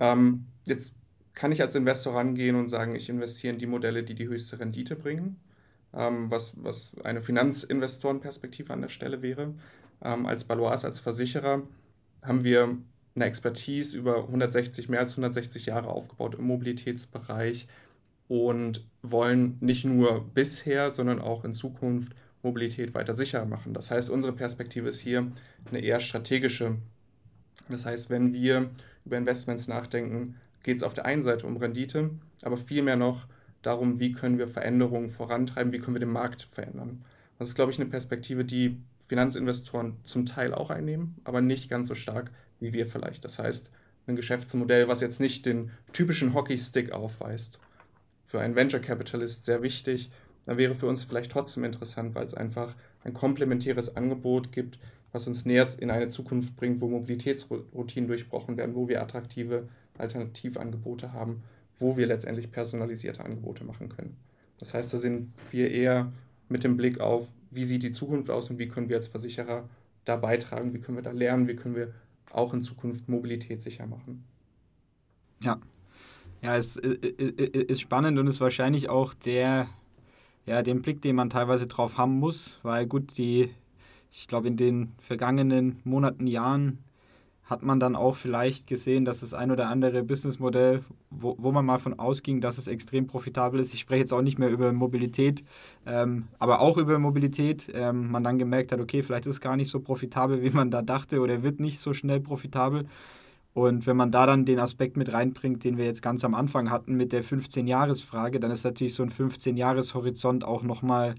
Ähm, 0.00 0.46
jetzt 0.64 0.94
kann 1.34 1.52
ich 1.52 1.62
als 1.62 1.74
Investor 1.74 2.14
rangehen 2.14 2.56
und 2.56 2.68
sagen, 2.68 2.94
ich 2.94 3.08
investiere 3.08 3.54
in 3.54 3.58
die 3.58 3.66
Modelle, 3.66 4.02
die 4.02 4.14
die 4.14 4.28
höchste 4.28 4.58
Rendite 4.58 4.96
bringen, 4.96 5.36
ähm, 5.94 6.30
was, 6.30 6.62
was 6.64 6.96
eine 7.04 7.22
Finanzinvestorenperspektive 7.22 8.72
an 8.72 8.82
der 8.82 8.88
Stelle 8.88 9.22
wäre. 9.22 9.54
Ähm, 10.02 10.26
als 10.26 10.44
Balois, 10.44 10.84
als 10.84 10.98
Versicherer 10.98 11.62
haben 12.22 12.44
wir 12.44 12.76
eine 13.14 13.24
Expertise 13.24 13.96
über 13.96 14.24
160, 14.24 14.88
mehr 14.88 15.00
als 15.00 15.12
160 15.12 15.66
Jahre 15.66 15.88
aufgebaut 15.88 16.34
im 16.34 16.44
Mobilitätsbereich 16.44 17.68
und 18.28 18.84
wollen 19.02 19.56
nicht 19.60 19.84
nur 19.84 20.24
bisher, 20.34 20.90
sondern 20.90 21.20
auch 21.20 21.44
in 21.44 21.54
Zukunft 21.54 22.12
Mobilität 22.48 22.94
weiter 22.94 23.14
sicher 23.14 23.44
machen. 23.44 23.74
Das 23.74 23.90
heißt, 23.90 24.10
unsere 24.10 24.32
Perspektive 24.32 24.88
ist 24.88 25.00
hier 25.00 25.30
eine 25.68 25.80
eher 25.80 26.00
strategische. 26.00 26.76
Das 27.68 27.84
heißt, 27.84 28.08
wenn 28.08 28.32
wir 28.32 28.70
über 29.04 29.18
Investments 29.18 29.68
nachdenken, 29.68 30.36
geht 30.62 30.78
es 30.78 30.82
auf 30.82 30.94
der 30.94 31.04
einen 31.04 31.22
Seite 31.22 31.46
um 31.46 31.56
Rendite, 31.56 32.10
aber 32.42 32.56
vielmehr 32.56 32.96
noch 32.96 33.26
darum, 33.62 34.00
wie 34.00 34.12
können 34.12 34.38
wir 34.38 34.48
Veränderungen 34.48 35.10
vorantreiben, 35.10 35.72
wie 35.72 35.78
können 35.78 35.94
wir 35.94 36.00
den 36.00 36.12
Markt 36.12 36.48
verändern. 36.50 37.04
Das 37.38 37.48
ist, 37.48 37.54
glaube 37.54 37.70
ich, 37.70 37.78
eine 37.78 37.90
Perspektive, 37.90 38.44
die 38.44 38.78
Finanzinvestoren 39.06 39.96
zum 40.04 40.26
Teil 40.26 40.54
auch 40.54 40.70
einnehmen, 40.70 41.16
aber 41.24 41.40
nicht 41.40 41.68
ganz 41.68 41.88
so 41.88 41.94
stark 41.94 42.30
wie 42.60 42.72
wir 42.72 42.86
vielleicht. 42.86 43.24
Das 43.24 43.38
heißt, 43.38 43.72
ein 44.06 44.16
Geschäftsmodell, 44.16 44.88
was 44.88 45.00
jetzt 45.00 45.20
nicht 45.20 45.46
den 45.46 45.70
typischen 45.92 46.34
Hockeystick 46.34 46.92
aufweist. 46.92 47.58
Für 48.24 48.40
einen 48.40 48.56
Venture 48.56 48.80
Capitalist 48.80 49.44
sehr 49.44 49.62
wichtig, 49.62 50.10
dann 50.48 50.56
wäre 50.56 50.74
für 50.74 50.86
uns 50.86 51.04
vielleicht 51.04 51.30
trotzdem 51.30 51.64
interessant, 51.64 52.14
weil 52.14 52.24
es 52.24 52.32
einfach 52.32 52.74
ein 53.04 53.12
komplementäres 53.12 53.96
Angebot 53.96 54.50
gibt, 54.50 54.78
was 55.12 55.26
uns 55.26 55.44
näher 55.44 55.66
in 55.78 55.90
eine 55.90 56.08
Zukunft 56.08 56.56
bringt, 56.56 56.80
wo 56.80 56.88
Mobilitätsroutinen 56.88 58.08
durchbrochen 58.08 58.56
werden, 58.56 58.74
wo 58.74 58.88
wir 58.88 59.02
attraktive 59.02 59.68
Alternativangebote 59.98 61.12
haben, 61.12 61.42
wo 61.78 61.98
wir 61.98 62.06
letztendlich 62.06 62.50
personalisierte 62.50 63.26
Angebote 63.26 63.62
machen 63.62 63.90
können. 63.90 64.16
Das 64.58 64.72
heißt, 64.72 64.94
da 64.94 64.96
sind 64.96 65.34
wir 65.50 65.70
eher 65.70 66.14
mit 66.48 66.64
dem 66.64 66.78
Blick 66.78 66.98
auf, 66.98 67.28
wie 67.50 67.66
sieht 67.66 67.82
die 67.82 67.92
Zukunft 67.92 68.30
aus 68.30 68.48
und 68.48 68.58
wie 68.58 68.68
können 68.68 68.88
wir 68.88 68.96
als 68.96 69.08
Versicherer 69.08 69.68
da 70.06 70.16
beitragen, 70.16 70.72
wie 70.72 70.78
können 70.78 70.96
wir 70.96 71.02
da 71.02 71.10
lernen, 71.10 71.46
wie 71.46 71.56
können 71.56 71.76
wir 71.76 71.92
auch 72.32 72.54
in 72.54 72.62
Zukunft 72.62 73.06
Mobilität 73.06 73.60
sicher 73.60 73.86
machen. 73.86 74.24
Ja, 75.42 75.60
ja, 76.40 76.56
es 76.56 76.76
ist 76.78 77.82
spannend 77.82 78.18
und 78.18 78.28
ist 78.28 78.40
wahrscheinlich 78.40 78.88
auch 78.88 79.12
der 79.12 79.68
ja, 80.48 80.62
den 80.62 80.82
Blick, 80.82 81.02
den 81.02 81.16
man 81.16 81.30
teilweise 81.30 81.66
drauf 81.66 81.98
haben 81.98 82.18
muss, 82.18 82.58
weil 82.62 82.86
gut, 82.86 83.18
die, 83.18 83.50
ich 84.10 84.26
glaube, 84.26 84.48
in 84.48 84.56
den 84.56 84.94
vergangenen 84.98 85.80
Monaten, 85.84 86.26
Jahren 86.26 86.78
hat 87.44 87.62
man 87.62 87.80
dann 87.80 87.96
auch 87.96 88.16
vielleicht 88.16 88.66
gesehen, 88.66 89.06
dass 89.06 89.20
das 89.20 89.32
ein 89.32 89.50
oder 89.50 89.68
andere 89.68 90.02
Businessmodell, 90.02 90.84
wo, 91.10 91.34
wo 91.38 91.50
man 91.50 91.64
mal 91.64 91.78
von 91.78 91.98
ausging, 91.98 92.42
dass 92.42 92.58
es 92.58 92.66
extrem 92.66 93.06
profitabel 93.06 93.58
ist. 93.58 93.72
Ich 93.72 93.80
spreche 93.80 94.00
jetzt 94.00 94.12
auch 94.12 94.20
nicht 94.20 94.38
mehr 94.38 94.50
über 94.50 94.70
Mobilität, 94.72 95.42
ähm, 95.86 96.28
aber 96.38 96.60
auch 96.60 96.76
über 96.76 96.98
Mobilität. 96.98 97.70
Ähm, 97.72 98.10
man 98.10 98.22
dann 98.22 98.38
gemerkt 98.38 98.72
hat, 98.72 98.80
okay, 98.80 99.02
vielleicht 99.02 99.26
ist 99.26 99.36
es 99.36 99.40
gar 99.40 99.56
nicht 99.56 99.70
so 99.70 99.80
profitabel, 99.80 100.42
wie 100.42 100.50
man 100.50 100.70
da 100.70 100.82
dachte, 100.82 101.20
oder 101.20 101.42
wird 101.42 101.60
nicht 101.60 101.78
so 101.78 101.94
schnell 101.94 102.20
profitabel. 102.20 102.86
Und 103.54 103.86
wenn 103.86 103.96
man 103.96 104.12
da 104.12 104.26
dann 104.26 104.44
den 104.44 104.60
Aspekt 104.60 104.96
mit 104.96 105.12
reinbringt, 105.12 105.64
den 105.64 105.78
wir 105.78 105.84
jetzt 105.84 106.02
ganz 106.02 106.24
am 106.24 106.34
Anfang 106.34 106.70
hatten 106.70 106.94
mit 106.94 107.12
der 107.12 107.24
15-Jahres-Frage, 107.24 108.38
dann 108.40 108.50
ist 108.50 108.64
natürlich 108.64 108.94
so 108.94 109.02
ein 109.02 109.10
15-Jahres-Horizont 109.10 110.44
auch 110.44 110.62
nochmal 110.62 111.16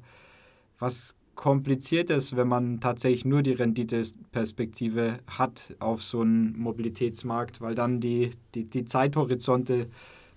was 0.80 1.16
Kompliziertes, 1.36 2.36
wenn 2.36 2.50
man 2.50 2.82
tatsächlich 2.82 3.24
nur 3.24 3.42
die 3.42 3.54
Renditeperspektive 3.54 5.20
hat 5.26 5.74
auf 5.80 6.04
so 6.04 6.20
einen 6.20 6.60
Mobilitätsmarkt, 6.60 7.62
weil 7.62 7.76
dann 7.76 8.02
die, 8.02 8.32
die, 8.56 8.66
die 8.66 8.84
Zeithorizonte 8.84 9.88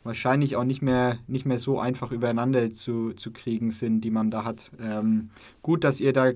wahrscheinlich 0.04 0.54
auch 0.54 0.62
nicht 0.62 0.80
mehr, 0.80 1.18
nicht 1.26 1.44
mehr 1.44 1.58
so 1.58 1.80
einfach 1.80 2.12
übereinander 2.12 2.70
zu, 2.70 3.14
zu 3.14 3.32
kriegen 3.32 3.72
sind, 3.72 4.02
die 4.02 4.12
man 4.12 4.30
da 4.30 4.44
hat. 4.44 4.70
Ähm, 4.80 5.30
gut, 5.60 5.82
dass 5.82 6.00
ihr 6.00 6.12
da, 6.12 6.32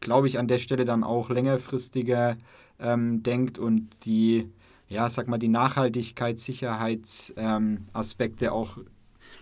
glaube 0.00 0.28
ich, 0.28 0.38
an 0.38 0.48
der 0.48 0.60
Stelle 0.60 0.86
dann 0.86 1.04
auch 1.04 1.28
längerfristiger 1.28 2.38
ähm, 2.78 3.22
denkt 3.22 3.58
und 3.58 4.06
die 4.06 4.48
ja, 4.90 5.08
sag 5.08 5.28
mal, 5.28 5.38
die 5.38 5.48
Nachhaltigkeits-, 5.48 6.44
Sicherheitsaspekte 6.44 8.46
ähm, 8.46 8.50
auch 8.50 8.78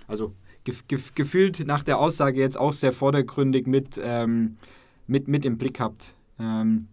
also 0.07 0.35
gef 0.65 0.87
gef 0.87 1.15
gefühlt 1.15 1.67
nach 1.67 1.83
der 1.83 1.99
Aussage 1.99 2.41
jetzt 2.41 2.59
auch 2.59 2.73
sehr 2.73 2.93
vordergründig 2.93 3.67
mit, 3.67 3.99
ähm, 4.03 4.59
mit, 5.07 5.27
mit 5.27 5.45
im 5.45 5.59
Blick 5.59 5.81
habt. 5.81 6.15
Ähm, 6.39 6.89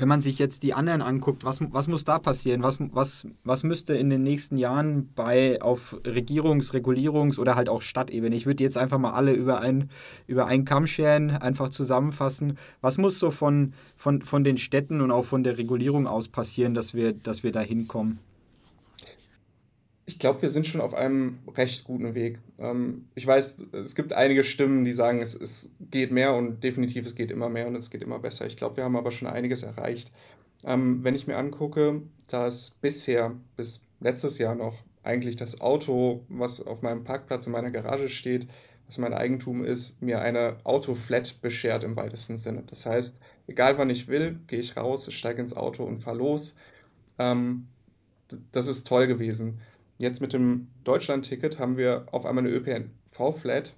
wenn 0.00 0.08
man 0.08 0.20
sich 0.20 0.38
jetzt 0.38 0.62
die 0.62 0.74
anderen 0.74 1.02
anguckt, 1.02 1.44
was, 1.44 1.60
was 1.72 1.88
muss 1.88 2.04
da 2.04 2.18
passieren? 2.18 2.62
Was, 2.62 2.78
was, 2.80 3.26
was 3.44 3.64
müsste 3.64 3.94
in 3.94 4.10
den 4.10 4.22
nächsten 4.22 4.56
Jahren 4.56 5.10
bei 5.14 5.60
auf 5.60 5.96
Regierungs-, 6.04 6.72
Regulierungs- 6.72 7.38
oder 7.38 7.56
halt 7.56 7.68
auch 7.68 7.82
Stadtebene? 7.82 8.36
Ich 8.36 8.46
würde 8.46 8.62
jetzt 8.62 8.78
einfach 8.78 8.98
mal 8.98 9.12
alle 9.12 9.32
über, 9.32 9.60
ein, 9.60 9.90
über 10.26 10.46
einen 10.46 10.64
Kamm 10.64 10.86
scheren, 10.86 11.30
einfach 11.30 11.70
zusammenfassen. 11.70 12.58
Was 12.80 12.98
muss 12.98 13.18
so 13.18 13.30
von, 13.30 13.72
von, 13.96 14.22
von 14.22 14.44
den 14.44 14.58
Städten 14.58 15.00
und 15.00 15.10
auch 15.10 15.24
von 15.24 15.42
der 15.42 15.58
Regulierung 15.58 16.06
aus 16.06 16.28
passieren, 16.28 16.74
dass 16.74 16.94
wir, 16.94 17.12
dass 17.12 17.42
wir 17.42 17.52
da 17.52 17.60
hinkommen? 17.60 18.20
Ich 20.08 20.18
glaube, 20.18 20.40
wir 20.40 20.48
sind 20.48 20.66
schon 20.66 20.80
auf 20.80 20.94
einem 20.94 21.38
recht 21.54 21.84
guten 21.84 22.14
Weg. 22.14 22.38
Ähm, 22.58 23.04
ich 23.14 23.26
weiß, 23.26 23.66
es 23.72 23.94
gibt 23.94 24.14
einige 24.14 24.42
Stimmen, 24.42 24.86
die 24.86 24.92
sagen, 24.92 25.20
es, 25.20 25.34
es 25.34 25.70
geht 25.80 26.12
mehr 26.12 26.32
und 26.32 26.64
definitiv 26.64 27.04
es 27.04 27.14
geht 27.14 27.30
immer 27.30 27.50
mehr 27.50 27.66
und 27.66 27.76
es 27.76 27.90
geht 27.90 28.02
immer 28.02 28.18
besser. 28.18 28.46
Ich 28.46 28.56
glaube, 28.56 28.78
wir 28.78 28.84
haben 28.84 28.96
aber 28.96 29.10
schon 29.10 29.28
einiges 29.28 29.64
erreicht. 29.64 30.10
Ähm, 30.64 31.04
wenn 31.04 31.14
ich 31.14 31.26
mir 31.26 31.36
angucke, 31.36 32.00
dass 32.26 32.70
bisher, 32.70 33.34
bis 33.58 33.82
letztes 34.00 34.38
Jahr 34.38 34.54
noch, 34.54 34.76
eigentlich 35.02 35.36
das 35.36 35.60
Auto, 35.60 36.24
was 36.30 36.66
auf 36.66 36.80
meinem 36.80 37.04
Parkplatz 37.04 37.46
in 37.46 37.52
meiner 37.52 37.70
Garage 37.70 38.08
steht, 38.08 38.48
was 38.86 38.96
mein 38.96 39.12
Eigentum 39.12 39.62
ist, 39.62 40.00
mir 40.00 40.22
eine 40.22 40.56
Autoflat 40.64 41.42
beschert 41.42 41.84
im 41.84 41.96
weitesten 41.96 42.38
Sinne. 42.38 42.62
Das 42.66 42.86
heißt, 42.86 43.20
egal 43.46 43.76
wann 43.76 43.90
ich 43.90 44.08
will, 44.08 44.40
gehe 44.46 44.60
ich 44.60 44.74
raus, 44.74 45.12
steige 45.12 45.42
ins 45.42 45.54
Auto 45.54 45.84
und 45.84 46.02
fahre 46.02 46.16
los. 46.16 46.56
Ähm, 47.18 47.66
das 48.52 48.68
ist 48.68 48.86
toll 48.86 49.06
gewesen. 49.06 49.60
Jetzt 49.98 50.20
mit 50.20 50.32
dem 50.32 50.68
Deutschland-Ticket 50.84 51.58
haben 51.58 51.76
wir 51.76 52.06
auf 52.12 52.24
einmal 52.24 52.46
eine 52.46 52.54
ÖPNV-Flat, 52.54 53.74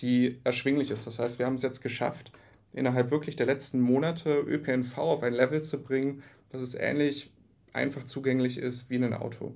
die 0.00 0.38
erschwinglich 0.44 0.90
ist. 0.90 1.06
Das 1.06 1.18
heißt, 1.18 1.38
wir 1.38 1.46
haben 1.46 1.54
es 1.54 1.62
jetzt 1.62 1.80
geschafft, 1.80 2.30
innerhalb 2.74 3.10
wirklich 3.10 3.36
der 3.36 3.46
letzten 3.46 3.80
Monate 3.80 4.38
ÖPNV 4.40 4.98
auf 4.98 5.22
ein 5.22 5.32
Level 5.32 5.62
zu 5.62 5.82
bringen, 5.82 6.22
dass 6.50 6.60
es 6.60 6.74
ähnlich 6.74 7.32
einfach 7.72 8.04
zugänglich 8.04 8.58
ist 8.58 8.90
wie 8.90 8.96
ein 8.96 9.14
Auto. 9.14 9.54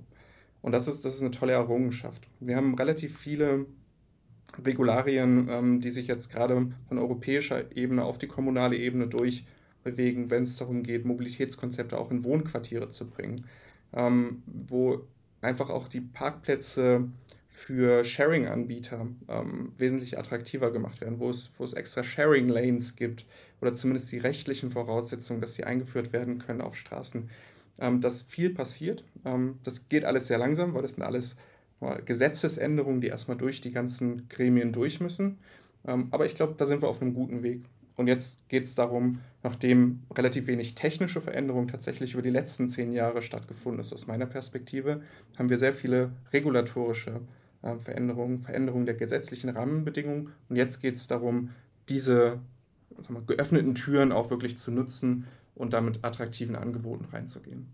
Und 0.61 0.71
das 0.71 0.87
ist, 0.87 1.05
das 1.05 1.15
ist 1.15 1.21
eine 1.21 1.31
tolle 1.31 1.53
Errungenschaft. 1.53 2.27
Wir 2.39 2.55
haben 2.55 2.73
relativ 2.73 3.17
viele 3.17 3.67
Regularien, 4.65 5.47
ähm, 5.49 5.81
die 5.81 5.91
sich 5.91 6.07
jetzt 6.07 6.29
gerade 6.29 6.71
von 6.87 6.97
europäischer 6.97 7.75
Ebene 7.75 8.03
auf 8.03 8.17
die 8.17 8.27
kommunale 8.27 8.75
Ebene 8.75 9.07
durchbewegen, 9.07 10.31
wenn 10.31 10.43
es 10.43 10.55
darum 10.55 10.81
geht, 10.81 11.05
Mobilitätskonzepte 11.05 11.97
auch 11.97 12.09
in 12.09 12.23
Wohnquartiere 12.23 12.89
zu 12.89 13.07
bringen, 13.07 13.45
ähm, 13.93 14.41
wo 14.45 15.05
einfach 15.41 15.69
auch 15.69 15.87
die 15.87 16.01
Parkplätze 16.01 17.07
für 17.49 18.03
Sharing-Anbieter 18.03 19.07
ähm, 19.27 19.73
wesentlich 19.77 20.17
attraktiver 20.19 20.71
gemacht 20.71 21.01
werden, 21.01 21.19
wo 21.19 21.29
es, 21.29 21.51
wo 21.57 21.63
es 21.63 21.73
extra 21.73 22.03
Sharing-Lanes 22.03 22.95
gibt 22.95 23.25
oder 23.61 23.73
zumindest 23.73 24.11
die 24.11 24.19
rechtlichen 24.19 24.71
Voraussetzungen, 24.71 25.41
dass 25.41 25.55
sie 25.55 25.63
eingeführt 25.63 26.13
werden 26.13 26.37
können 26.37 26.61
auf 26.61 26.75
Straßen. 26.75 27.29
Ähm, 27.79 28.01
dass 28.01 28.23
viel 28.23 28.51
passiert. 28.51 29.03
Ähm, 29.25 29.59
das 29.63 29.89
geht 29.89 30.05
alles 30.05 30.27
sehr 30.27 30.37
langsam, 30.37 30.73
weil 30.73 30.81
das 30.83 30.91
sind 30.91 31.03
alles 31.03 31.37
Gesetzesänderungen, 32.05 33.01
die 33.01 33.07
erstmal 33.07 33.37
durch 33.37 33.61
die 33.61 33.71
ganzen 33.71 34.27
Gremien 34.29 34.71
durch 34.71 34.99
müssen. 34.99 35.37
Ähm, 35.85 36.07
aber 36.11 36.25
ich 36.25 36.35
glaube, 36.35 36.55
da 36.57 36.65
sind 36.65 36.81
wir 36.81 36.89
auf 36.89 37.01
einem 37.01 37.13
guten 37.13 37.43
Weg. 37.43 37.61
Und 37.97 38.07
jetzt 38.07 38.47
geht 38.47 38.63
es 38.63 38.75
darum, 38.75 39.19
nachdem 39.43 40.03
relativ 40.15 40.45
wenig 40.47 40.75
technische 40.75 41.19
Veränderung 41.19 41.67
tatsächlich 41.67 42.13
über 42.13 42.21
die 42.21 42.29
letzten 42.29 42.69
zehn 42.69 42.93
Jahre 42.93 43.23
stattgefunden 43.23 43.79
ist, 43.79 43.91
aus 43.91 44.05
meiner 44.05 44.27
Perspektive, 44.27 45.01
haben 45.37 45.49
wir 45.49 45.57
sehr 45.57 45.73
viele 45.73 46.11
regulatorische 46.31 47.21
äh, 47.63 47.75
Veränderungen, 47.75 48.39
Veränderungen 48.39 48.85
der 48.85 48.95
gesetzlichen 48.95 49.49
Rahmenbedingungen. 49.49 50.29
Und 50.47 50.55
jetzt 50.55 50.79
geht 50.79 50.95
es 50.95 51.07
darum, 51.07 51.49
diese 51.89 52.39
mal, 53.09 53.23
geöffneten 53.25 53.73
Türen 53.73 54.11
auch 54.11 54.29
wirklich 54.29 54.59
zu 54.59 54.71
nutzen 54.71 55.25
und 55.55 55.73
damit 55.73 56.05
attraktiven 56.05 56.55
Angeboten 56.55 57.05
reinzugehen. 57.11 57.65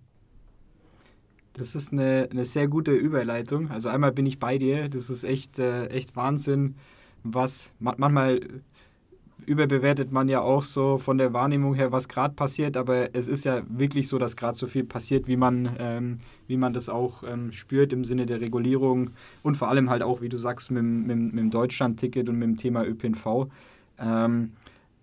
Das 1.51 1.75
ist 1.75 1.91
eine, 1.91 2.29
eine 2.31 2.45
sehr 2.45 2.69
gute 2.69 2.91
Überleitung. 2.91 3.69
Also 3.69 3.89
einmal 3.89 4.13
bin 4.13 4.25
ich 4.25 4.39
bei 4.39 4.57
dir. 4.57 4.87
Das 4.87 5.09
ist 5.09 5.25
echt, 5.25 5.59
äh, 5.59 5.87
echt 5.87 6.15
Wahnsinn, 6.15 6.75
was 7.23 7.71
manchmal 7.79 8.39
überbewertet 9.45 10.11
man 10.11 10.29
ja 10.29 10.41
auch 10.41 10.63
so 10.63 10.97
von 10.97 11.17
der 11.17 11.33
Wahrnehmung 11.33 11.73
her, 11.73 11.91
was 11.91 12.07
gerade 12.07 12.33
passiert, 12.33 12.77
aber 12.77 13.15
es 13.15 13.27
ist 13.27 13.45
ja 13.45 13.61
wirklich 13.67 14.07
so, 14.07 14.17
dass 14.17 14.35
gerade 14.35 14.57
so 14.57 14.67
viel 14.67 14.83
passiert, 14.83 15.27
wie 15.27 15.35
man, 15.35 15.75
ähm, 15.79 16.19
wie 16.47 16.57
man 16.57 16.73
das 16.73 16.89
auch 16.89 17.23
ähm, 17.23 17.51
spürt 17.51 17.93
im 17.93 18.05
Sinne 18.05 18.25
der 18.25 18.41
Regulierung 18.41 19.11
und 19.41 19.55
vor 19.55 19.69
allem 19.69 19.89
halt 19.89 20.03
auch, 20.03 20.21
wie 20.21 20.29
du 20.29 20.37
sagst, 20.37 20.71
mit, 20.71 20.83
mit, 20.83 21.17
mit 21.17 21.37
dem 21.37 21.51
Deutschland-Ticket 21.51 22.29
und 22.29 22.37
mit 22.39 22.47
dem 22.47 22.57
Thema 22.57 22.85
ÖPNV. 22.85 23.47
Ähm, 23.99 24.53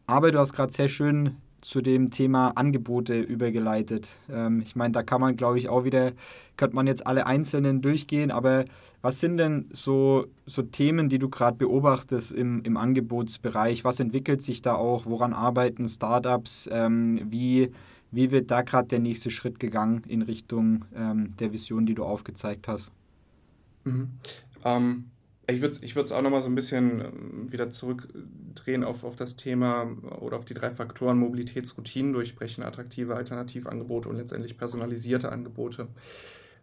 aber 0.06 0.32
du 0.32 0.38
hast 0.38 0.52
gerade 0.52 0.72
sehr 0.72 0.88
schön 0.88 1.36
zu 1.60 1.80
dem 1.80 2.10
Thema 2.10 2.50
Angebote 2.50 3.20
übergeleitet. 3.20 4.08
Ähm, 4.30 4.60
ich 4.60 4.76
meine, 4.76 4.92
da 4.92 5.02
kann 5.02 5.20
man, 5.20 5.36
glaube 5.36 5.58
ich, 5.58 5.68
auch 5.68 5.84
wieder, 5.84 6.12
könnte 6.56 6.76
man 6.76 6.86
jetzt 6.86 7.06
alle 7.06 7.26
einzelnen 7.26 7.82
durchgehen, 7.82 8.30
aber 8.30 8.64
was 9.02 9.20
sind 9.20 9.38
denn 9.38 9.66
so, 9.72 10.26
so 10.46 10.62
Themen, 10.62 11.08
die 11.08 11.18
du 11.18 11.28
gerade 11.28 11.56
beobachtest 11.56 12.32
im, 12.32 12.62
im 12.62 12.76
Angebotsbereich? 12.76 13.84
Was 13.84 14.00
entwickelt 14.00 14.42
sich 14.42 14.62
da 14.62 14.74
auch? 14.74 15.06
Woran 15.06 15.32
arbeiten 15.32 15.88
Startups? 15.88 16.68
Ähm, 16.70 17.20
wie, 17.30 17.70
wie 18.10 18.30
wird 18.30 18.50
da 18.50 18.62
gerade 18.62 18.88
der 18.88 18.98
nächste 18.98 19.30
Schritt 19.30 19.58
gegangen 19.58 20.02
in 20.06 20.22
Richtung 20.22 20.84
ähm, 20.94 21.36
der 21.38 21.52
Vision, 21.52 21.86
die 21.86 21.94
du 21.94 22.04
aufgezeigt 22.04 22.68
hast? 22.68 22.92
Mhm. 23.84 24.10
Ich 25.50 25.60
würde 25.60 25.74
es 25.74 25.82
ich 25.82 25.96
auch 25.96 26.22
nochmal 26.22 26.42
so 26.42 26.48
ein 26.48 26.54
bisschen 26.54 27.00
ähm, 27.00 27.52
wieder 27.52 27.70
zurückdrehen 27.70 28.84
auf, 28.84 29.04
auf 29.04 29.16
das 29.16 29.36
Thema 29.36 29.90
oder 30.20 30.38
auf 30.38 30.44
die 30.44 30.54
drei 30.54 30.70
Faktoren 30.70 31.18
Mobilitätsroutinen 31.18 32.12
durchbrechen, 32.12 32.64
attraktive 32.64 33.16
Alternativangebote 33.16 34.08
und 34.08 34.16
letztendlich 34.16 34.56
personalisierte 34.56 35.30
Angebote. 35.30 35.88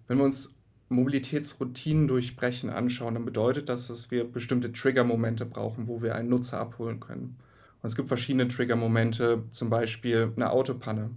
Wenn 0.08 0.17
wir 0.17 0.25
uns 0.25 0.56
Mobilitätsroutinen 0.89 2.08
durchbrechen 2.08 2.70
anschauen, 2.70 3.15
dann 3.15 3.25
bedeutet 3.25 3.70
das, 3.70 3.88
dass 3.88 4.10
wir 4.10 4.24
bestimmte 4.24 4.72
Triggermomente 4.72 5.46
brauchen, 5.46 5.88
wo 5.88 6.01
wir 6.01 6.15
einen 6.15 6.29
Nutzer 6.29 6.60
abholen 6.60 7.00
können. 7.00 7.38
Und 7.82 7.88
es 7.88 7.96
gibt 7.96 8.08
verschiedene 8.08 8.48
Triggermomente, 8.48 9.44
zum 9.51 9.70
Beispiel 9.70 10.32
eine 10.36 10.50
Autopanne. 10.51 11.12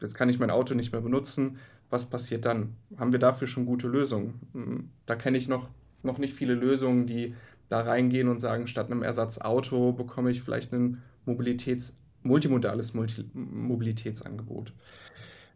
Jetzt 0.00 0.14
kann 0.14 0.30
ich 0.30 0.38
mein 0.38 0.50
Auto 0.50 0.74
nicht 0.74 0.92
mehr 0.92 1.02
benutzen. 1.02 1.58
Was 1.90 2.08
passiert 2.08 2.46
dann? 2.46 2.76
Haben 2.96 3.12
wir 3.12 3.18
dafür 3.18 3.46
schon 3.46 3.66
gute 3.66 3.88
Lösungen? 3.88 4.40
Hm, 4.52 4.90
da 5.06 5.16
kenne 5.16 5.36
ich 5.36 5.48
noch 5.48 5.68
noch 6.02 6.18
nicht 6.18 6.34
viele 6.34 6.54
Lösungen, 6.54 7.06
die 7.06 7.34
da 7.68 7.80
reingehen 7.80 8.28
und 8.28 8.40
sagen, 8.40 8.66
statt 8.66 8.90
einem 8.90 9.02
Ersatzauto 9.02 9.92
bekomme 9.92 10.30
ich 10.30 10.42
vielleicht 10.42 10.72
ein 10.72 11.02
Mobilitäts, 11.24 11.98
multimodales 12.22 12.94
Multi 12.94 13.24
Mobilitätsangebot. 13.32 14.72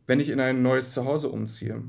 Wenn 0.06 0.20
ich 0.20 0.28
in 0.28 0.40
ein 0.40 0.62
neues 0.62 0.92
Zuhause 0.92 1.28
umziehe, 1.28 1.82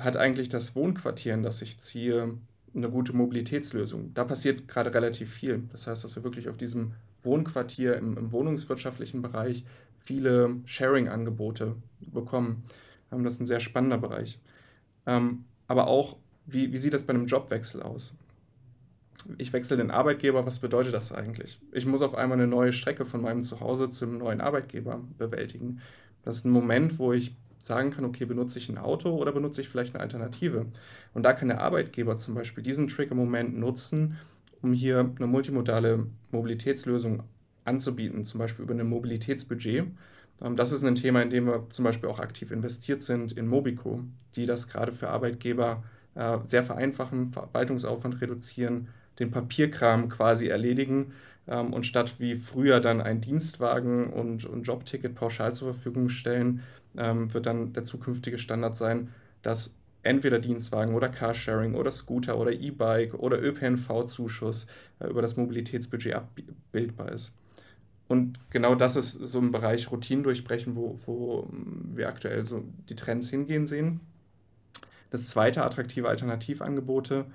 hat 0.00 0.16
eigentlich 0.16 0.48
das 0.48 0.74
Wohnquartier, 0.74 1.34
in 1.34 1.42
das 1.42 1.62
ich 1.62 1.78
ziehe, 1.78 2.34
eine 2.74 2.90
gute 2.90 3.12
Mobilitätslösung. 3.12 4.12
Da 4.14 4.24
passiert 4.24 4.68
gerade 4.68 4.92
relativ 4.92 5.32
viel. 5.32 5.62
Das 5.72 5.86
heißt, 5.86 6.04
dass 6.04 6.16
wir 6.16 6.24
wirklich 6.24 6.48
auf 6.48 6.56
diesem 6.56 6.92
Wohnquartier 7.22 7.96
im, 7.96 8.16
im 8.16 8.32
wohnungswirtschaftlichen 8.32 9.22
Bereich 9.22 9.64
viele 10.00 10.56
Sharing-Angebote 10.64 11.76
bekommen. 12.00 12.64
Das 13.10 13.34
ist 13.34 13.40
ein 13.40 13.46
sehr 13.46 13.60
spannender 13.60 13.98
Bereich. 13.98 14.38
Ähm, 15.06 15.44
aber 15.66 15.88
auch 15.88 16.16
wie, 16.48 16.72
wie 16.72 16.76
sieht 16.78 16.94
das 16.94 17.04
bei 17.04 17.12
einem 17.12 17.26
Jobwechsel 17.26 17.82
aus? 17.82 18.14
Ich 19.36 19.52
wechsle 19.52 19.76
den 19.76 19.90
Arbeitgeber, 19.90 20.46
was 20.46 20.60
bedeutet 20.60 20.94
das 20.94 21.12
eigentlich? 21.12 21.60
Ich 21.72 21.84
muss 21.86 22.02
auf 22.02 22.14
einmal 22.14 22.38
eine 22.38 22.46
neue 22.46 22.72
Strecke 22.72 23.04
von 23.04 23.20
meinem 23.20 23.42
Zuhause 23.42 23.90
zum 23.90 24.16
neuen 24.16 24.40
Arbeitgeber 24.40 25.00
bewältigen. 25.18 25.80
Das 26.22 26.36
ist 26.36 26.44
ein 26.46 26.50
Moment, 26.50 26.98
wo 26.98 27.12
ich 27.12 27.36
sagen 27.60 27.90
kann, 27.90 28.04
okay, 28.04 28.24
benutze 28.24 28.58
ich 28.58 28.68
ein 28.68 28.78
Auto 28.78 29.14
oder 29.14 29.32
benutze 29.32 29.60
ich 29.60 29.68
vielleicht 29.68 29.94
eine 29.94 30.02
Alternative? 30.02 30.66
Und 31.12 31.24
da 31.24 31.32
kann 31.34 31.48
der 31.48 31.60
Arbeitgeber 31.60 32.16
zum 32.16 32.34
Beispiel 32.34 32.62
diesen 32.62 32.88
Trigger-Moment 32.88 33.58
nutzen, 33.58 34.16
um 34.62 34.72
hier 34.72 35.12
eine 35.16 35.26
multimodale 35.26 36.06
Mobilitätslösung 36.30 37.24
anzubieten, 37.64 38.24
zum 38.24 38.38
Beispiel 38.38 38.64
über 38.64 38.74
ein 38.74 38.88
Mobilitätsbudget. 38.88 39.86
Ähm, 40.40 40.56
das 40.56 40.72
ist 40.72 40.84
ein 40.84 40.94
Thema, 40.94 41.22
in 41.22 41.30
dem 41.30 41.46
wir 41.46 41.66
zum 41.70 41.84
Beispiel 41.84 42.08
auch 42.08 42.20
aktiv 42.20 42.50
investiert 42.50 43.02
sind 43.02 43.32
in 43.32 43.46
Mobico, 43.46 44.02
die 44.36 44.46
das 44.46 44.68
gerade 44.68 44.92
für 44.92 45.10
Arbeitgeber 45.10 45.82
äh, 46.14 46.38
sehr 46.44 46.64
vereinfachen, 46.64 47.32
Verwaltungsaufwand 47.32 48.20
reduzieren, 48.20 48.88
den 49.18 49.30
Papierkram 49.30 50.08
quasi 50.08 50.48
erledigen 50.48 51.12
ähm, 51.46 51.72
und 51.72 51.86
statt 51.86 52.14
wie 52.18 52.36
früher 52.36 52.80
dann 52.80 53.00
ein 53.00 53.20
Dienstwagen 53.20 54.12
und, 54.12 54.44
und 54.44 54.62
Jobticket 54.62 55.14
pauschal 55.14 55.54
zur 55.54 55.74
Verfügung 55.74 56.08
stellen, 56.08 56.62
ähm, 56.96 57.32
wird 57.32 57.46
dann 57.46 57.72
der 57.72 57.84
zukünftige 57.84 58.38
Standard 58.38 58.76
sein, 58.76 59.08
dass 59.42 59.76
entweder 60.02 60.38
Dienstwagen 60.38 60.94
oder 60.94 61.08
Carsharing 61.08 61.74
oder 61.74 61.90
Scooter 61.90 62.38
oder 62.38 62.52
E-Bike 62.52 63.14
oder 63.14 63.42
ÖPNV-Zuschuss 63.42 64.66
äh, 65.00 65.08
über 65.08 65.22
das 65.22 65.36
Mobilitätsbudget 65.36 66.14
abbildbar 66.14 67.12
ist. 67.12 67.34
Und 68.08 68.38
genau 68.50 68.74
das 68.74 68.96
ist 68.96 69.12
so 69.12 69.38
ein 69.38 69.52
Bereich 69.52 69.90
Routinen 69.90 70.24
durchbrechen, 70.24 70.76
wo, 70.76 70.98
wo 71.04 71.48
wir 71.94 72.08
aktuell 72.08 72.46
so 72.46 72.64
die 72.88 72.96
Trends 72.96 73.28
hingehen 73.28 73.66
sehen. 73.66 74.00
Das 75.10 75.28
zweite, 75.28 75.64
attraktive 75.64 76.08
Alternativangebote. 76.08 77.26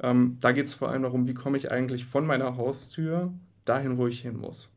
Ähm, 0.00 0.36
da 0.40 0.52
geht 0.52 0.66
es 0.66 0.74
vor 0.74 0.90
allem 0.90 1.02
darum, 1.02 1.26
wie 1.26 1.34
komme 1.34 1.56
ich 1.56 1.70
eigentlich 1.70 2.04
von 2.04 2.26
meiner 2.26 2.56
Haustür 2.56 3.32
dahin, 3.64 3.98
wo 3.98 4.06
ich 4.06 4.20
hin 4.20 4.36
muss. 4.36 4.70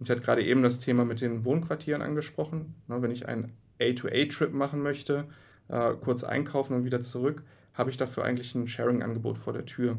Ich 0.00 0.10
hatte 0.10 0.20
gerade 0.20 0.44
eben 0.44 0.62
das 0.62 0.78
Thema 0.78 1.04
mit 1.04 1.20
den 1.20 1.44
Wohnquartieren 1.44 2.02
angesprochen. 2.02 2.74
Na, 2.86 3.00
wenn 3.00 3.10
ich 3.10 3.28
einen 3.28 3.52
A-to-A-Trip 3.80 4.52
machen 4.52 4.82
möchte, 4.82 5.24
äh, 5.68 5.92
kurz 5.94 6.24
einkaufen 6.24 6.74
und 6.74 6.84
wieder 6.84 7.00
zurück, 7.00 7.42
habe 7.74 7.90
ich 7.90 7.96
dafür 7.96 8.24
eigentlich 8.24 8.54
ein 8.54 8.68
Sharing-Angebot 8.68 9.38
vor 9.38 9.52
der 9.52 9.66
Tür. 9.66 9.98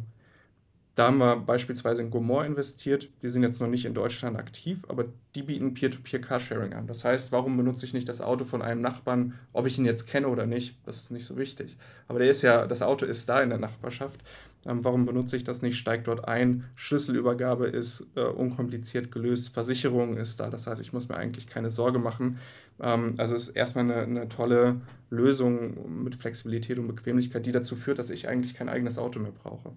Da 0.97 1.05
haben 1.05 1.19
wir 1.19 1.35
beispielsweise 1.35 2.01
in 2.01 2.09
Gomor 2.09 2.43
investiert. 2.43 3.09
Die 3.21 3.29
sind 3.29 3.43
jetzt 3.43 3.61
noch 3.61 3.67
nicht 3.67 3.85
in 3.85 3.93
Deutschland 3.93 4.35
aktiv, 4.35 4.79
aber 4.87 5.05
die 5.35 5.43
bieten 5.43 5.75
Peer-to-Peer-Carsharing 5.75 6.73
an. 6.73 6.87
Das 6.87 7.05
heißt, 7.05 7.31
warum 7.31 7.55
benutze 7.55 7.85
ich 7.85 7.93
nicht 7.93 8.09
das 8.09 8.19
Auto 8.19 8.45
von 8.45 8.63
einem 8.63 8.81
Nachbarn, 8.81 9.35
ob 9.53 9.67
ich 9.67 9.77
ihn 9.77 9.85
jetzt 9.85 10.07
kenne 10.07 10.27
oder 10.27 10.47
nicht? 10.47 10.75
Das 10.87 10.97
ist 10.97 11.11
nicht 11.11 11.25
so 11.25 11.37
wichtig. 11.37 11.77
Aber 12.07 12.17
der 12.17 12.31
ist 12.31 12.41
ja, 12.41 12.65
das 12.65 12.81
Auto 12.81 13.05
ist 13.05 13.29
da 13.29 13.41
in 13.41 13.49
der 13.49 13.59
Nachbarschaft. 13.59 14.23
Ähm, 14.65 14.83
warum 14.83 15.05
benutze 15.05 15.37
ich 15.37 15.43
das 15.43 15.61
nicht? 15.61 15.77
Steigt 15.77 16.07
dort 16.07 16.27
ein. 16.27 16.63
Schlüsselübergabe 16.73 17.67
ist 17.67 18.07
äh, 18.15 18.21
unkompliziert 18.21 19.11
gelöst. 19.11 19.53
Versicherung 19.53 20.17
ist 20.17 20.39
da. 20.39 20.49
Das 20.49 20.65
heißt, 20.65 20.81
ich 20.81 20.93
muss 20.93 21.09
mir 21.09 21.17
eigentlich 21.17 21.45
keine 21.45 21.69
Sorge 21.69 21.99
machen. 21.99 22.39
Ähm, 22.79 23.13
also 23.17 23.35
es 23.35 23.49
ist 23.49 23.55
erstmal 23.55 23.83
eine, 23.83 24.01
eine 24.01 24.29
tolle 24.29 24.81
Lösung 25.11 26.03
mit 26.03 26.15
Flexibilität 26.15 26.79
und 26.79 26.87
Bequemlichkeit, 26.87 27.45
die 27.45 27.51
dazu 27.51 27.75
führt, 27.75 27.99
dass 27.99 28.09
ich 28.09 28.27
eigentlich 28.27 28.55
kein 28.55 28.67
eigenes 28.67 28.97
Auto 28.97 29.19
mehr 29.19 29.31
brauche 29.31 29.73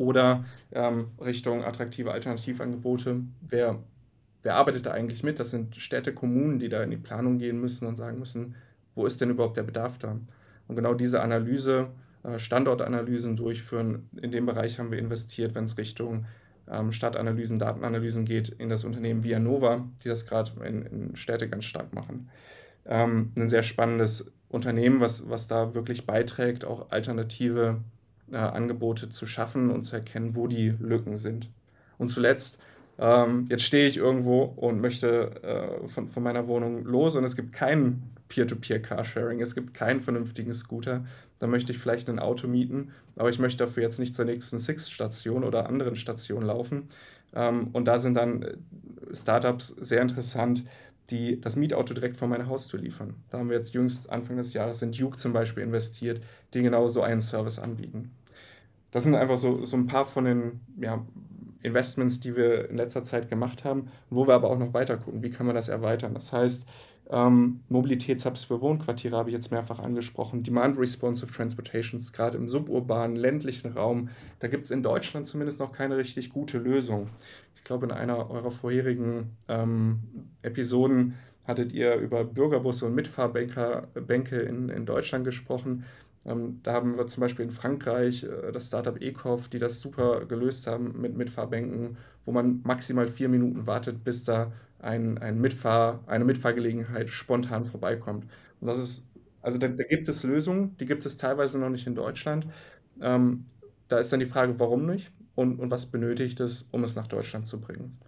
oder 0.00 0.46
ähm, 0.72 1.08
Richtung 1.20 1.62
attraktive 1.62 2.12
Alternativangebote. 2.12 3.20
Wer, 3.42 3.78
wer 4.42 4.54
arbeitet 4.54 4.86
da 4.86 4.92
eigentlich 4.92 5.22
mit? 5.22 5.38
Das 5.38 5.50
sind 5.50 5.76
Städte, 5.76 6.14
Kommunen, 6.14 6.58
die 6.58 6.70
da 6.70 6.82
in 6.82 6.90
die 6.90 6.96
Planung 6.96 7.36
gehen 7.36 7.60
müssen 7.60 7.86
und 7.86 7.96
sagen 7.96 8.18
müssen, 8.18 8.54
wo 8.94 9.04
ist 9.04 9.20
denn 9.20 9.28
überhaupt 9.28 9.58
der 9.58 9.62
Bedarf 9.62 9.98
da? 9.98 10.18
Und 10.68 10.76
genau 10.76 10.94
diese 10.94 11.20
Analyse, 11.20 11.88
äh, 12.22 12.38
Standortanalysen 12.38 13.36
durchführen, 13.36 14.08
in 14.22 14.32
dem 14.32 14.46
Bereich 14.46 14.78
haben 14.78 14.90
wir 14.90 14.98
investiert, 14.98 15.54
wenn 15.54 15.64
es 15.64 15.76
Richtung 15.76 16.24
ähm, 16.66 16.92
Stadtanalysen, 16.92 17.58
Datenanalysen 17.58 18.24
geht, 18.24 18.48
in 18.48 18.70
das 18.70 18.84
Unternehmen 18.84 19.22
Vianova, 19.22 19.86
die 20.02 20.08
das 20.08 20.26
gerade 20.26 20.52
in, 20.64 20.82
in 20.86 21.16
Städte 21.16 21.46
ganz 21.46 21.66
stark 21.66 21.92
machen. 21.92 22.30
Ähm, 22.86 23.32
ein 23.36 23.50
sehr 23.50 23.62
spannendes 23.62 24.32
Unternehmen, 24.48 25.00
was, 25.00 25.28
was 25.28 25.46
da 25.46 25.74
wirklich 25.74 26.06
beiträgt, 26.06 26.64
auch 26.64 26.90
alternative 26.90 27.82
äh, 28.32 28.36
Angebote 28.36 29.10
zu 29.10 29.26
schaffen 29.26 29.70
und 29.70 29.82
zu 29.82 29.96
erkennen, 29.96 30.34
wo 30.34 30.46
die 30.46 30.74
Lücken 30.78 31.18
sind. 31.18 31.50
Und 31.98 32.08
zuletzt, 32.08 32.60
ähm, 32.98 33.46
jetzt 33.48 33.62
stehe 33.62 33.88
ich 33.88 33.96
irgendwo 33.96 34.42
und 34.42 34.80
möchte 34.80 35.42
äh, 35.42 35.88
von, 35.88 36.08
von 36.08 36.22
meiner 36.22 36.46
Wohnung 36.48 36.84
los 36.84 37.16
und 37.16 37.24
es 37.24 37.36
gibt 37.36 37.52
kein 37.52 38.02
Peer-to-Peer-Carsharing, 38.28 39.40
es 39.40 39.54
gibt 39.54 39.74
keinen 39.74 40.00
vernünftigen 40.00 40.54
Scooter. 40.54 41.04
Da 41.38 41.46
möchte 41.46 41.72
ich 41.72 41.78
vielleicht 41.78 42.08
ein 42.08 42.18
Auto 42.18 42.46
mieten, 42.46 42.90
aber 43.16 43.30
ich 43.30 43.38
möchte 43.38 43.64
dafür 43.64 43.82
jetzt 43.82 43.98
nicht 43.98 44.14
zur 44.14 44.26
nächsten 44.26 44.58
Six-Station 44.58 45.44
oder 45.44 45.66
anderen 45.66 45.96
Station 45.96 46.42
laufen. 46.42 46.88
Ähm, 47.34 47.68
und 47.72 47.86
da 47.86 47.98
sind 47.98 48.14
dann 48.14 48.42
äh, 48.42 48.56
Startups 49.12 49.68
sehr 49.68 50.02
interessant, 50.02 50.64
die 51.10 51.40
das 51.40 51.56
Mietauto 51.56 51.94
direkt 51.94 52.16
vor 52.18 52.28
meine 52.28 52.46
Haustür 52.46 52.78
liefern. 52.78 53.14
Da 53.30 53.38
haben 53.38 53.48
wir 53.48 53.56
jetzt 53.56 53.74
jüngst 53.74 54.10
Anfang 54.10 54.36
des 54.36 54.52
Jahres 54.52 54.82
in 54.82 54.92
Duke 54.92 55.16
zum 55.16 55.32
Beispiel 55.32 55.64
investiert, 55.64 56.20
die 56.54 56.62
genau 56.62 56.86
so 56.86 57.02
einen 57.02 57.20
Service 57.20 57.58
anbieten 57.58 58.12
das 58.90 59.04
sind 59.04 59.14
einfach 59.14 59.36
so, 59.36 59.64
so 59.64 59.76
ein 59.76 59.86
paar 59.86 60.06
von 60.06 60.24
den 60.24 60.60
ja, 60.80 61.04
Investments, 61.62 62.20
die 62.20 62.36
wir 62.36 62.70
in 62.70 62.76
letzter 62.76 63.04
Zeit 63.04 63.28
gemacht 63.28 63.64
haben, 63.64 63.88
wo 64.08 64.26
wir 64.26 64.34
aber 64.34 64.50
auch 64.50 64.58
noch 64.58 64.74
weiter 64.74 64.96
gucken, 64.96 65.22
wie 65.22 65.30
kann 65.30 65.46
man 65.46 65.54
das 65.54 65.68
erweitern. 65.68 66.14
Das 66.14 66.32
heißt, 66.32 66.66
ähm, 67.12 67.60
Mobilitätshubs 67.68 68.44
für 68.44 68.60
Wohnquartiere 68.60 69.16
habe 69.16 69.30
ich 69.30 69.34
jetzt 69.34 69.50
mehrfach 69.50 69.80
angesprochen, 69.80 70.44
Demand 70.44 70.78
Responsive 70.78 71.32
Transportations, 71.32 72.12
gerade 72.12 72.38
im 72.38 72.48
suburbanen, 72.48 73.16
ländlichen 73.16 73.72
Raum. 73.72 74.10
Da 74.38 74.46
gibt 74.46 74.64
es 74.64 74.70
in 74.70 74.82
Deutschland 74.82 75.26
zumindest 75.26 75.58
noch 75.58 75.72
keine 75.72 75.96
richtig 75.96 76.30
gute 76.30 76.58
Lösung. 76.58 77.08
Ich 77.56 77.64
glaube, 77.64 77.86
in 77.86 77.92
einer 77.92 78.30
eurer 78.30 78.52
vorherigen 78.52 79.36
ähm, 79.48 80.00
Episoden 80.42 81.14
hattet 81.46 81.72
ihr 81.72 81.96
über 81.96 82.24
Bürgerbusse 82.24 82.86
und 82.86 82.94
Mitfahrbänke 82.94 84.36
in, 84.40 84.68
in 84.68 84.86
Deutschland 84.86 85.24
gesprochen. 85.24 85.84
Ähm, 86.24 86.60
da 86.62 86.72
haben 86.74 86.96
wir 86.98 87.06
zum 87.06 87.22
Beispiel 87.22 87.44
in 87.46 87.50
Frankreich 87.50 88.24
äh, 88.24 88.52
das 88.52 88.66
Startup 88.68 89.00
Ecoff, 89.00 89.48
die 89.48 89.58
das 89.58 89.80
super 89.80 90.26
gelöst 90.26 90.66
haben 90.66 91.00
mit 91.00 91.16
Mitfahrbänken, 91.16 91.96
wo 92.24 92.32
man 92.32 92.60
maximal 92.64 93.08
vier 93.08 93.28
Minuten 93.28 93.66
wartet, 93.66 94.04
bis 94.04 94.24
da 94.24 94.52
ein, 94.78 95.18
ein 95.18 95.40
Mitfahr, 95.40 96.00
eine 96.06 96.24
Mitfahrgelegenheit 96.24 97.10
spontan 97.10 97.64
vorbeikommt. 97.64 98.26
Und 98.60 98.68
das 98.68 98.78
ist, 98.78 99.10
also 99.42 99.58
da, 99.58 99.68
da 99.68 99.84
gibt 99.84 100.08
es 100.08 100.22
Lösungen, 100.24 100.76
die 100.78 100.86
gibt 100.86 101.06
es 101.06 101.16
teilweise 101.16 101.58
noch 101.58 101.70
nicht 101.70 101.86
in 101.86 101.94
Deutschland. 101.94 102.46
Ähm, 103.00 103.46
da 103.88 103.98
ist 103.98 104.12
dann 104.12 104.20
die 104.20 104.26
Frage, 104.26 104.58
warum 104.60 104.86
nicht 104.86 105.12
und, 105.34 105.58
und 105.58 105.70
was 105.70 105.86
benötigt 105.86 106.40
es, 106.40 106.68
um 106.70 106.84
es 106.84 106.96
nach 106.96 107.06
Deutschland 107.06 107.46
zu 107.46 107.60
bringen. 107.60 107.98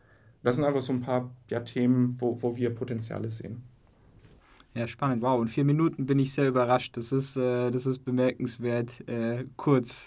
Das 0.42 0.56
sind 0.56 0.64
einfach 0.64 0.82
so 0.82 0.92
ein 0.92 1.00
paar 1.00 1.34
ja, 1.50 1.60
Themen, 1.60 2.16
wo, 2.20 2.42
wo 2.42 2.56
wir 2.56 2.74
Potenziale 2.74 3.30
sehen. 3.30 3.62
Ja, 4.74 4.86
spannend. 4.86 5.22
Wow, 5.22 5.42
in 5.42 5.48
vier 5.48 5.64
Minuten 5.64 6.06
bin 6.06 6.18
ich 6.18 6.32
sehr 6.32 6.48
überrascht. 6.48 6.96
Das 6.96 7.12
ist, 7.12 7.36
äh, 7.36 7.70
das 7.70 7.84
ist 7.84 8.00
bemerkenswert 8.00 9.06
äh, 9.06 9.44
kurz. 9.56 10.06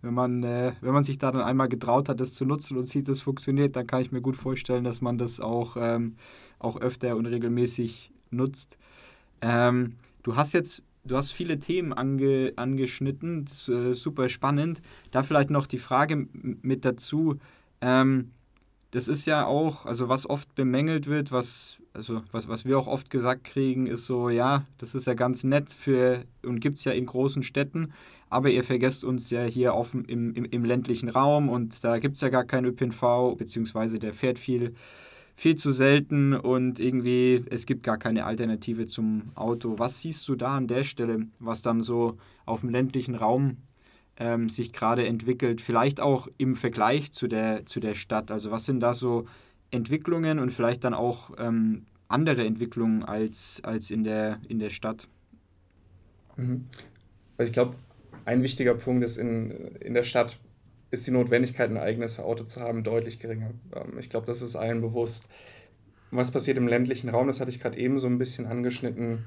Wenn 0.00 0.14
man, 0.14 0.44
äh, 0.44 0.74
wenn 0.80 0.92
man 0.92 1.02
sich 1.02 1.18
da 1.18 1.32
dann 1.32 1.42
einmal 1.42 1.68
getraut 1.68 2.08
hat, 2.08 2.20
das 2.20 2.32
zu 2.32 2.44
nutzen 2.44 2.76
und 2.76 2.84
sieht, 2.84 3.08
das 3.08 3.20
funktioniert, 3.20 3.74
dann 3.74 3.86
kann 3.86 4.02
ich 4.02 4.12
mir 4.12 4.20
gut 4.20 4.36
vorstellen, 4.36 4.84
dass 4.84 5.00
man 5.00 5.18
das 5.18 5.40
auch, 5.40 5.76
ähm, 5.78 6.14
auch 6.60 6.80
öfter 6.80 7.16
und 7.16 7.26
regelmäßig 7.26 8.12
nutzt. 8.30 8.78
Ähm, 9.40 9.96
du 10.22 10.36
hast 10.36 10.52
jetzt 10.52 10.82
du 11.04 11.16
hast 11.16 11.32
viele 11.32 11.58
Themen 11.58 11.92
ange, 11.92 12.52
angeschnitten, 12.56 13.44
das, 13.44 13.68
äh, 13.68 13.92
super 13.94 14.28
spannend. 14.28 14.82
Da 15.10 15.22
vielleicht 15.22 15.50
noch 15.50 15.66
die 15.66 15.78
Frage 15.78 16.28
mit 16.32 16.84
dazu. 16.84 17.38
Ähm, 17.80 18.30
das 18.90 19.08
ist 19.08 19.26
ja 19.26 19.46
auch, 19.46 19.86
also 19.86 20.08
was 20.08 20.28
oft 20.28 20.54
bemängelt 20.54 21.06
wird, 21.06 21.32
was, 21.32 21.78
also 21.96 22.22
was, 22.30 22.46
was 22.46 22.64
wir 22.64 22.78
auch 22.78 22.86
oft 22.86 23.10
gesagt 23.10 23.44
kriegen, 23.44 23.86
ist 23.86 24.06
so, 24.06 24.28
ja, 24.28 24.64
das 24.78 24.94
ist 24.94 25.06
ja 25.06 25.14
ganz 25.14 25.42
nett 25.44 25.70
für 25.70 26.24
und 26.44 26.60
gibt 26.60 26.78
es 26.78 26.84
ja 26.84 26.92
in 26.92 27.06
großen 27.06 27.42
Städten, 27.42 27.92
aber 28.28 28.50
ihr 28.50 28.62
vergesst 28.62 29.02
uns 29.02 29.30
ja 29.30 29.44
hier 29.44 29.72
auf, 29.74 29.94
im, 29.94 30.34
im, 30.34 30.44
im 30.44 30.64
ländlichen 30.64 31.08
Raum 31.08 31.48
und 31.48 31.82
da 31.82 31.98
gibt 31.98 32.16
es 32.16 32.20
ja 32.20 32.28
gar 32.28 32.44
keinen 32.44 32.66
ÖPNV, 32.66 33.36
beziehungsweise 33.36 33.98
der 33.98 34.12
fährt 34.12 34.38
viel, 34.38 34.74
viel 35.34 35.56
zu 35.56 35.70
selten 35.70 36.34
und 36.34 36.78
irgendwie, 36.78 37.44
es 37.50 37.66
gibt 37.66 37.82
gar 37.82 37.98
keine 37.98 38.26
Alternative 38.26 38.86
zum 38.86 39.32
Auto. 39.34 39.78
Was 39.78 40.00
siehst 40.00 40.28
du 40.28 40.34
da 40.34 40.56
an 40.56 40.66
der 40.66 40.84
Stelle, 40.84 41.26
was 41.38 41.62
dann 41.62 41.82
so 41.82 42.18
auf 42.44 42.60
dem 42.60 42.70
ländlichen 42.70 43.14
Raum 43.14 43.56
ähm, 44.18 44.48
sich 44.48 44.72
gerade 44.72 45.06
entwickelt, 45.06 45.60
vielleicht 45.60 46.00
auch 46.00 46.28
im 46.36 46.56
Vergleich 46.56 47.12
zu 47.12 47.26
der, 47.26 47.64
zu 47.64 47.80
der 47.80 47.94
Stadt? 47.94 48.30
Also 48.30 48.50
was 48.50 48.66
sind 48.66 48.80
da 48.80 48.92
so 48.92 49.26
Entwicklungen 49.70 50.38
und 50.38 50.52
vielleicht 50.52 50.84
dann 50.84 50.94
auch 50.94 51.30
ähm, 51.38 51.86
andere 52.08 52.44
Entwicklungen 52.44 53.02
als, 53.02 53.60
als 53.64 53.90
in, 53.90 54.04
der, 54.04 54.40
in 54.48 54.58
der 54.58 54.70
Stadt? 54.70 55.08
Mhm. 56.36 56.66
Also 57.36 57.50
ich 57.50 57.52
glaube, 57.52 57.76
ein 58.24 58.42
wichtiger 58.42 58.74
Punkt 58.74 59.04
ist, 59.04 59.18
in, 59.18 59.50
in 59.80 59.94
der 59.94 60.02
Stadt 60.02 60.38
ist 60.90 61.06
die 61.06 61.10
Notwendigkeit, 61.10 61.70
ein 61.70 61.76
eigenes 61.76 62.18
Auto 62.20 62.44
zu 62.44 62.60
haben, 62.60 62.84
deutlich 62.84 63.18
geringer. 63.18 63.50
Ähm, 63.74 63.98
ich 63.98 64.08
glaube, 64.08 64.26
das 64.26 64.42
ist 64.42 64.56
allen 64.56 64.80
bewusst. 64.80 65.28
Was 66.10 66.30
passiert 66.30 66.56
im 66.56 66.68
ländlichen 66.68 67.08
Raum, 67.08 67.26
das 67.26 67.40
hatte 67.40 67.50
ich 67.50 67.60
gerade 67.60 67.78
eben 67.78 67.98
so 67.98 68.06
ein 68.06 68.18
bisschen 68.18 68.46
angeschnitten. 68.46 69.24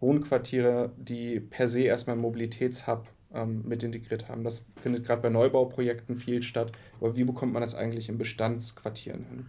Wohnquartiere, 0.00 0.92
die 0.96 1.40
per 1.40 1.66
se 1.66 1.82
erstmal 1.82 2.14
einen 2.14 2.22
Mobilitätshub 2.22 3.08
ähm, 3.34 3.62
mit 3.66 3.82
integriert 3.82 4.28
haben. 4.28 4.44
Das 4.44 4.66
findet 4.76 5.04
gerade 5.04 5.22
bei 5.22 5.30
Neubauprojekten 5.30 6.18
viel 6.18 6.42
statt. 6.42 6.72
Aber 7.00 7.16
wie 7.16 7.24
bekommt 7.24 7.52
man 7.52 7.62
das 7.62 7.74
eigentlich 7.74 8.08
in 8.08 8.18
Bestandsquartieren 8.18 9.24
hin? 9.24 9.46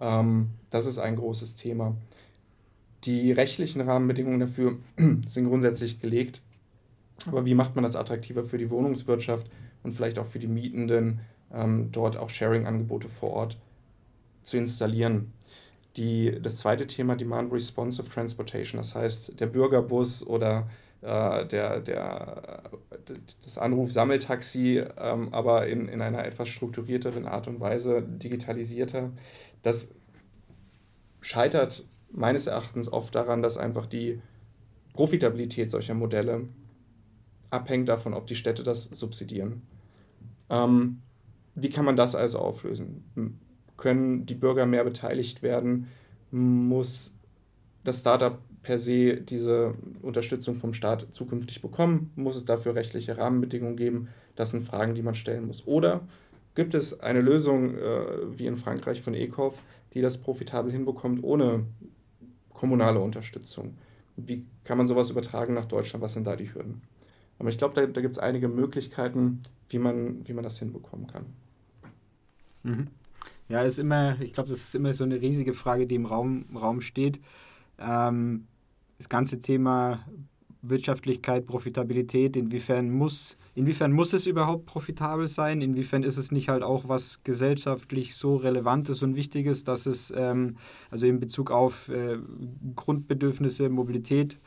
Ähm, 0.00 0.50
das 0.70 0.86
ist 0.86 0.98
ein 0.98 1.16
großes 1.16 1.56
Thema. 1.56 1.96
Die 3.04 3.32
rechtlichen 3.32 3.80
Rahmenbedingungen 3.80 4.40
dafür 4.40 4.78
sind 5.26 5.48
grundsätzlich 5.48 6.00
gelegt. 6.00 6.40
Aber 7.26 7.46
wie 7.46 7.54
macht 7.54 7.74
man 7.74 7.84
das 7.84 7.96
attraktiver 7.96 8.44
für 8.44 8.58
die 8.58 8.70
Wohnungswirtschaft 8.70 9.48
und 9.82 9.94
vielleicht 9.94 10.18
auch 10.18 10.26
für 10.26 10.38
die 10.38 10.48
Mietenden, 10.48 11.20
ähm, 11.52 11.90
dort 11.92 12.16
auch 12.16 12.28
Sharing-Angebote 12.28 13.08
vor 13.08 13.30
Ort 13.30 13.58
zu 14.42 14.56
installieren? 14.56 15.32
Die, 15.96 16.38
das 16.42 16.56
zweite 16.56 16.86
Thema, 16.86 17.14
Demand 17.14 17.52
Responsive 17.52 18.08
Transportation, 18.08 18.78
das 18.78 18.94
heißt 18.96 19.38
der 19.38 19.46
Bürgerbus 19.46 20.26
oder 20.26 20.68
äh, 21.04 21.46
der, 21.46 21.80
der, 21.80 22.62
das 23.42 23.58
Anruf-Sammeltaxi, 23.58 24.82
ähm, 24.98 25.34
aber 25.34 25.66
in, 25.66 25.88
in 25.88 26.00
einer 26.00 26.24
etwas 26.24 26.48
strukturierteren 26.48 27.26
Art 27.26 27.46
und 27.46 27.60
Weise, 27.60 28.02
digitalisierter. 28.02 29.10
Das 29.62 29.94
scheitert 31.20 31.84
meines 32.10 32.46
Erachtens 32.46 32.90
oft 32.90 33.14
daran, 33.14 33.42
dass 33.42 33.58
einfach 33.58 33.86
die 33.86 34.20
Profitabilität 34.94 35.70
solcher 35.70 35.94
Modelle 35.94 36.48
abhängt 37.50 37.88
davon, 37.88 38.14
ob 38.14 38.26
die 38.26 38.36
Städte 38.36 38.62
das 38.62 38.84
subsidieren. 38.84 39.62
Ähm, 40.48 41.02
wie 41.54 41.68
kann 41.68 41.84
man 41.84 41.96
das 41.96 42.14
also 42.14 42.38
auflösen? 42.38 43.42
Können 43.76 44.24
die 44.24 44.34
Bürger 44.34 44.66
mehr 44.66 44.84
beteiligt 44.84 45.42
werden? 45.42 45.88
Muss 46.30 47.18
das 47.84 48.00
Startup 48.00 48.38
per 48.64 48.78
se 48.78 49.20
diese 49.20 49.74
Unterstützung 50.02 50.56
vom 50.56 50.74
Staat 50.74 51.06
zukünftig 51.12 51.62
bekommen? 51.62 52.10
Muss 52.16 52.34
es 52.34 52.44
dafür 52.44 52.74
rechtliche 52.74 53.16
Rahmenbedingungen 53.16 53.76
geben? 53.76 54.08
Das 54.34 54.50
sind 54.50 54.66
Fragen, 54.66 54.96
die 54.96 55.02
man 55.02 55.14
stellen 55.14 55.46
muss. 55.46 55.66
Oder 55.66 56.00
gibt 56.56 56.74
es 56.74 56.98
eine 57.00 57.20
Lösung 57.20 57.76
äh, 57.76 58.38
wie 58.38 58.46
in 58.46 58.56
Frankreich 58.56 59.02
von 59.02 59.14
ECOF, 59.14 59.54
die 59.92 60.00
das 60.00 60.18
profitabel 60.18 60.72
hinbekommt 60.72 61.22
ohne 61.22 61.66
kommunale 62.52 62.98
Unterstützung? 62.98 63.76
Wie 64.16 64.44
kann 64.64 64.78
man 64.78 64.88
sowas 64.88 65.10
übertragen 65.10 65.54
nach 65.54 65.66
Deutschland? 65.66 66.02
Was 66.02 66.14
sind 66.14 66.26
da 66.26 66.34
die 66.34 66.52
Hürden? 66.52 66.82
Aber 67.38 67.48
ich 67.48 67.58
glaube, 67.58 67.74
da, 67.74 67.86
da 67.86 68.00
gibt 68.00 68.16
es 68.16 68.18
einige 68.18 68.48
Möglichkeiten, 68.48 69.42
wie 69.68 69.78
man, 69.78 70.26
wie 70.26 70.32
man 70.32 70.44
das 70.44 70.58
hinbekommen 70.58 71.06
kann. 71.06 71.26
Mhm. 72.62 72.88
Ja, 73.48 73.62
ist 73.62 73.78
immer, 73.78 74.20
ich 74.20 74.32
glaube, 74.32 74.48
das 74.48 74.60
ist 74.60 74.74
immer 74.74 74.94
so 74.94 75.04
eine 75.04 75.20
riesige 75.20 75.52
Frage, 75.52 75.86
die 75.86 75.96
im 75.96 76.06
Raum, 76.06 76.46
Raum 76.54 76.80
steht. 76.80 77.20
Ähm, 77.78 78.46
das 78.98 79.08
ganze 79.08 79.40
Thema 79.40 80.04
Wirtschaftlichkeit, 80.68 81.46
Profitabilität, 81.46 82.36
inwiefern 82.36 82.90
muss, 82.90 83.36
inwiefern 83.54 83.92
muss 83.92 84.12
es 84.12 84.26
überhaupt 84.26 84.66
profitabel 84.66 85.26
sein, 85.26 85.60
inwiefern 85.60 86.02
ist 86.02 86.16
es 86.16 86.32
nicht 86.32 86.48
halt 86.48 86.62
auch 86.62 86.88
was 86.88 87.22
gesellschaftlich 87.22 88.16
so 88.16 88.36
Relevantes 88.36 89.02
und 89.02 89.14
Wichtiges, 89.14 89.64
dass 89.64 89.86
es 89.86 90.12
ähm, 90.16 90.56
also 90.90 91.06
in 91.06 91.20
Bezug 91.20 91.50
auf 91.50 91.88
äh, 91.88 92.18
Grundbedürfnisse, 92.74 93.68
Mobilität, 93.68 94.38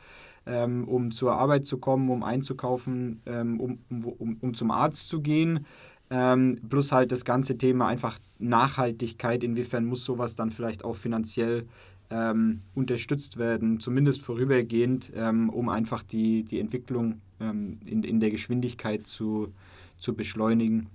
ähm, 0.46 0.88
um 0.88 1.12
zur 1.12 1.34
Arbeit 1.34 1.66
zu 1.66 1.78
kommen, 1.78 2.10
um 2.10 2.22
einzukaufen, 2.22 3.20
ähm, 3.26 3.60
um, 3.60 3.78
um, 3.88 4.36
um 4.40 4.54
zum 4.54 4.70
Arzt 4.70 5.08
zu 5.08 5.20
gehen, 5.20 5.66
ähm, 6.10 6.58
plus 6.68 6.90
halt 6.90 7.12
das 7.12 7.24
ganze 7.24 7.58
Thema 7.58 7.86
einfach 7.86 8.18
Nachhaltigkeit, 8.38 9.44
inwiefern 9.44 9.84
muss 9.84 10.04
sowas 10.04 10.34
dann 10.34 10.50
vielleicht 10.50 10.84
auch 10.84 10.96
finanziell 10.96 11.66
ähm, 12.10 12.60
unterstützt 12.74 13.36
werden, 13.36 13.80
zumindest 13.80 14.22
vorübergehend, 14.22 15.12
ähm, 15.14 15.50
um 15.50 15.68
einfach 15.68 16.02
die, 16.02 16.44
die 16.44 16.60
Entwicklung 16.60 17.20
ähm, 17.40 17.80
in, 17.84 18.02
in 18.02 18.20
der 18.20 18.30
Geschwindigkeit 18.30 19.06
zu, 19.06 19.52
zu 19.98 20.14
beschleunigen. 20.14 20.88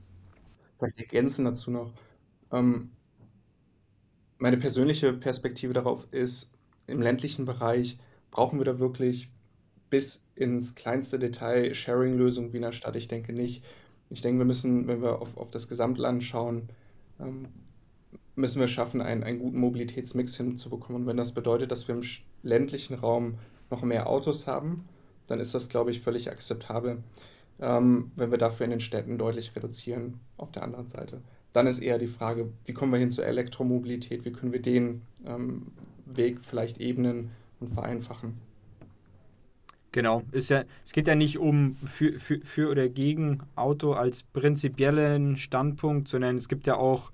Vielleicht 0.78 0.99
ergänzen 0.99 1.45
dazu 1.45 1.71
noch. 1.71 1.93
Ähm, 2.52 2.89
meine 4.38 4.58
persönliche 4.58 5.13
Perspektive 5.13 5.73
darauf 5.73 6.12
ist, 6.12 6.52
im 6.88 7.02
ländlichen 7.02 7.45
Bereich 7.45 7.97
brauchen 8.32 8.60
wir 8.60 8.65
da 8.65 8.80
wirklich 8.80 9.30
bis 9.89 10.26
ins 10.36 10.76
kleinste 10.76 11.19
Detail 11.19 11.73
Sharing-Lösungen 11.73 12.52
wie 12.52 12.58
in 12.58 12.63
der 12.63 12.71
Stadt? 12.71 12.95
Ich 12.95 13.08
denke 13.08 13.32
nicht. 13.32 13.63
Ich 14.10 14.21
denke, 14.21 14.39
wir 14.39 14.45
müssen, 14.45 14.88
wenn 14.88 15.02
wir 15.02 15.21
auf, 15.21 15.38
auf 15.38 15.52
das 15.52 15.69
Gesamtland 15.69 16.23
schauen, 16.23 16.69
ähm, 17.19 17.47
müssen 18.36 18.60
wir 18.60 18.67
schaffen, 18.67 19.02
einen, 19.02 19.23
einen 19.23 19.39
guten 19.39 19.60
Mobilitätsmix 19.60 20.36
hinzubekommen. 20.38 21.04
Und 21.04 21.08
wenn 21.08 21.17
das 21.17 21.34
bedeutet, 21.34 21.71
dass 21.71 21.88
wir 21.88 21.95
im 21.95 22.04
ländlichen 22.41 22.95
Raum 22.95 23.36
noch 23.69 23.84
mehr 23.84 24.08
Autos 24.08 24.47
haben, 24.47 24.86
dann 25.28 25.39
ist 25.39 25.54
das, 25.54 25.69
glaube 25.69 25.91
ich, 25.91 26.02
völlig 26.02 26.30
akzeptabel, 26.32 27.04
ähm, 27.60 28.12
wenn 28.15 28.32
wir 28.32 28.38
dafür 28.38 28.65
in 28.65 28.71
den 28.71 28.80
Städten 28.80 29.17
deutlich 29.17 29.56
reduzieren 29.56 30.19
auf 30.38 30.52
der 30.52 30.63
anderen 30.63 30.88
Seite. 30.88 31.21
Dann 31.54 31.67
ist 31.67 31.80
eher 31.80 31.99
die 31.99 32.08
Frage, 32.08 32.49
wie 32.65 32.73
kommen 32.73 32.91
wir 32.91 32.99
hin 32.99 33.12
zur 33.12 33.26
Elektromobilität, 33.26 34.26
wie 34.26 34.32
können 34.32 34.54
wir 34.54 34.62
den 34.62 35.04
ähm, 35.26 35.67
Weg 36.06 36.39
vielleicht 36.43 36.80
ebnen 36.80 37.30
und 37.60 37.73
vereinfachen. 37.73 38.38
Genau, 39.91 40.23
ist 40.32 40.49
ja, 40.49 40.63
es 40.84 40.91
geht 40.91 41.06
ja 41.08 41.13
nicht 41.13 41.38
um 41.38 41.76
für, 41.86 42.17
für, 42.17 42.39
für 42.41 42.71
oder 42.71 42.89
gegen 42.89 43.43
Auto 43.56 43.93
als 43.93 44.23
prinzipiellen 44.23 45.38
Standpunkt, 45.38 46.08
sondern 46.08 46.36
es 46.36 46.49
gibt 46.49 46.65
ja 46.65 46.76
auch 46.78 47.12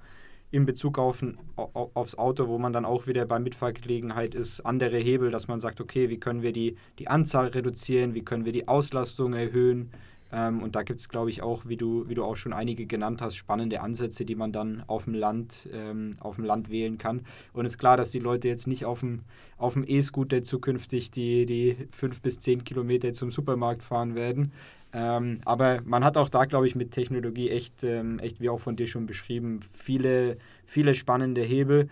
in 0.51 0.65
Bezug 0.65 0.97
auf 0.97 1.23
aufs 1.55 2.15
Auto, 2.15 2.47
wo 2.47 2.57
man 2.57 2.73
dann 2.73 2.85
auch 2.85 3.05
wieder 3.07 3.25
bei 3.25 3.39
Mitfahrgelegenheit 3.39 4.33
ist, 4.33 4.61
andere 4.61 4.97
Hebel, 4.97 5.29
dass 5.29 5.47
man 5.47 5.59
sagt, 5.59 5.79
okay, 5.79 6.09
wie 6.09 6.19
können 6.19 6.41
wir 6.41 6.53
die, 6.53 6.75
die 6.97 7.07
Anzahl 7.07 7.47
reduzieren, 7.47 8.15
wie 8.15 8.23
können 8.23 8.45
wir 8.45 8.53
die 8.53 8.67
Auslastung 8.67 9.33
erhöhen. 9.33 9.91
Ähm, 10.31 10.61
und 10.61 10.75
da 10.75 10.83
gibt 10.83 10.99
es, 10.99 11.09
glaube 11.09 11.29
ich, 11.29 11.41
auch, 11.41 11.65
wie 11.65 11.77
du, 11.77 12.07
wie 12.07 12.13
du 12.13 12.23
auch 12.23 12.35
schon 12.35 12.53
einige 12.53 12.85
genannt 12.85 13.21
hast, 13.21 13.35
spannende 13.35 13.81
Ansätze, 13.81 14.25
die 14.25 14.35
man 14.35 14.51
dann 14.51 14.83
auf 14.87 15.05
dem 15.05 15.13
Land, 15.13 15.67
ähm, 15.73 16.11
auf 16.19 16.35
dem 16.35 16.45
Land 16.45 16.69
wählen 16.69 16.97
kann. 16.97 17.21
Und 17.53 17.65
es 17.65 17.73
ist 17.73 17.77
klar, 17.77 17.97
dass 17.97 18.11
die 18.11 18.19
Leute 18.19 18.47
jetzt 18.47 18.67
nicht 18.67 18.85
auf 18.85 18.99
dem, 18.99 19.21
auf 19.57 19.73
dem 19.73 19.83
E-Scooter 19.87 20.43
zukünftig 20.43 21.11
die, 21.11 21.45
die 21.45 21.77
fünf 21.91 22.21
bis 22.21 22.39
zehn 22.39 22.63
Kilometer 22.63 23.13
zum 23.13 23.31
Supermarkt 23.31 23.83
fahren 23.83 24.15
werden, 24.15 24.51
ähm, 24.91 25.41
aber 25.45 25.81
man 25.85 26.03
hat 26.03 26.17
auch 26.17 26.29
da, 26.29 26.45
glaube 26.45 26.67
ich, 26.67 26.75
mit 26.75 26.91
Technologie 26.91 27.49
echt, 27.49 27.83
ähm, 27.83 28.19
echt, 28.19 28.41
wie 28.41 28.49
auch 28.49 28.59
von 28.59 28.75
dir 28.75 28.87
schon 28.87 29.05
beschrieben, 29.05 29.59
viele, 29.71 30.37
viele 30.65 30.95
spannende 30.95 31.41
Hebel. 31.41 31.89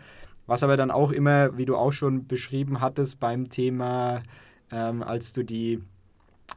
Was 0.47 0.63
aber 0.63 0.77
dann 0.77 0.91
auch 0.91 1.11
immer, 1.11 1.57
wie 1.57 1.65
du 1.65 1.75
auch 1.75 1.91
schon 1.91 2.25
beschrieben 2.27 2.81
hattest, 2.81 3.19
beim 3.19 3.49
Thema, 3.49 4.23
ähm, 4.71 5.03
als 5.03 5.33
du 5.33 5.43
die, 5.43 5.81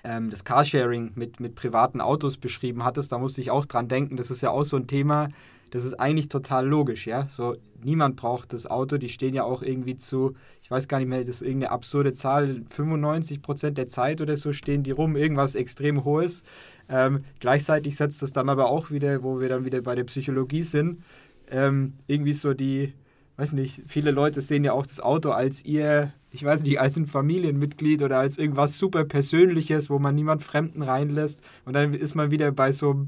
ähm, 0.05 0.31
das 0.31 0.45
Carsharing 0.45 1.13
mit, 1.15 1.41
mit 1.41 1.55
privaten 1.55 2.01
Autos 2.01 2.37
beschrieben 2.37 2.85
hattest, 2.85 3.13
da 3.13 3.19
musste 3.19 3.41
ich 3.41 3.51
auch 3.51 3.67
dran 3.67 3.89
denken, 3.89 4.17
das 4.17 4.31
ist 4.31 4.41
ja 4.41 4.51
auch 4.51 4.65
so 4.65 4.77
ein 4.77 4.87
Thema, 4.87 5.29
das 5.71 5.85
ist 5.85 5.95
eigentlich 5.95 6.29
total 6.29 6.67
logisch, 6.67 7.07
ja. 7.07 7.29
So, 7.29 7.57
niemand 7.83 8.17
braucht 8.17 8.53
das 8.53 8.67
Auto, 8.67 8.99
die 8.99 9.09
stehen 9.09 9.35
ja 9.35 9.45
auch 9.45 9.63
irgendwie 9.63 9.97
zu, 9.97 10.35
ich 10.63 10.71
weiß 10.71 10.89
gar 10.89 10.99
nicht 10.99 11.09
mehr, 11.09 11.21
das 11.21 11.37
ist 11.37 11.43
irgendeine 11.43 11.73
absurde 11.73 12.13
Zahl, 12.13 12.63
95 12.69 13.43
Prozent 13.43 13.79
der 13.79 13.89
Zeit 13.89 14.21
oder 14.21 14.37
so 14.37 14.53
stehen 14.53 14.83
die 14.83 14.91
rum, 14.91 15.17
irgendwas 15.17 15.55
extrem 15.55 16.05
Hohes. 16.05 16.43
Ähm, 16.89 17.25
gleichzeitig 17.39 17.97
setzt 17.97 18.23
das 18.23 18.33
dann 18.33 18.49
aber 18.49 18.69
auch 18.69 18.91
wieder, 18.91 19.23
wo 19.23 19.41
wir 19.41 19.49
dann 19.49 19.65
wieder 19.65 19.81
bei 19.81 19.95
der 19.95 20.05
Psychologie 20.05 20.63
sind, 20.63 21.03
ähm, 21.51 21.95
irgendwie 22.07 22.35
so 22.35 22.55
die, 22.55 22.95
weiß 23.37 23.53
nicht, 23.53 23.83
viele 23.87 24.11
Leute 24.11 24.41
sehen 24.41 24.65
ja 24.65 24.73
auch 24.73 24.87
das 24.87 25.01
Auto 25.01 25.31
als 25.31 25.65
ihr, 25.65 26.13
ich 26.33 26.45
weiß 26.45 26.63
nicht, 26.63 26.81
als 26.81 26.97
ein 26.97 27.07
Familienmitglied 27.07 28.03
oder 28.03 28.19
als 28.19 28.39
irgendwas 28.39 28.79
super 28.79 29.05
Persönliches, 29.05 29.91
wo 29.91 29.99
man 29.99 30.15
niemand 30.15 30.43
Fremden 30.43 30.83
reinlässt. 30.83 31.43
Und 31.65 31.73
dann 31.73 31.93
ist 31.93 32.15
man 32.15 32.31
wieder 32.31 32.53
bei 32.53 32.73
so 32.73 33.07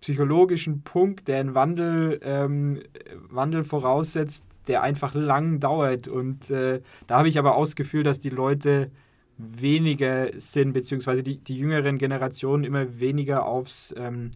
psychologischen 0.00 0.82
Punkt, 0.82 1.28
der 1.28 1.40
einen 1.40 1.54
Wandel, 1.54 2.20
ähm, 2.22 2.80
Wandel 3.30 3.64
voraussetzt, 3.64 4.44
der 4.66 4.82
einfach 4.82 5.14
lang 5.14 5.60
dauert. 5.60 6.08
Und 6.08 6.50
äh, 6.50 6.80
da 7.06 7.18
habe 7.18 7.28
ich 7.28 7.38
aber 7.38 7.56
auch 7.56 7.64
das 7.64 7.76
Gefühl, 7.76 8.02
dass 8.02 8.18
die 8.18 8.30
Leute 8.30 8.90
weniger 9.36 10.28
sind, 10.38 10.72
beziehungsweise 10.72 11.22
die, 11.22 11.38
die 11.38 11.58
jüngeren 11.58 11.98
Generationen 11.98 12.64
immer 12.64 13.00
weniger 13.00 13.46
aufs, 13.46 13.94
ähm, 13.96 14.30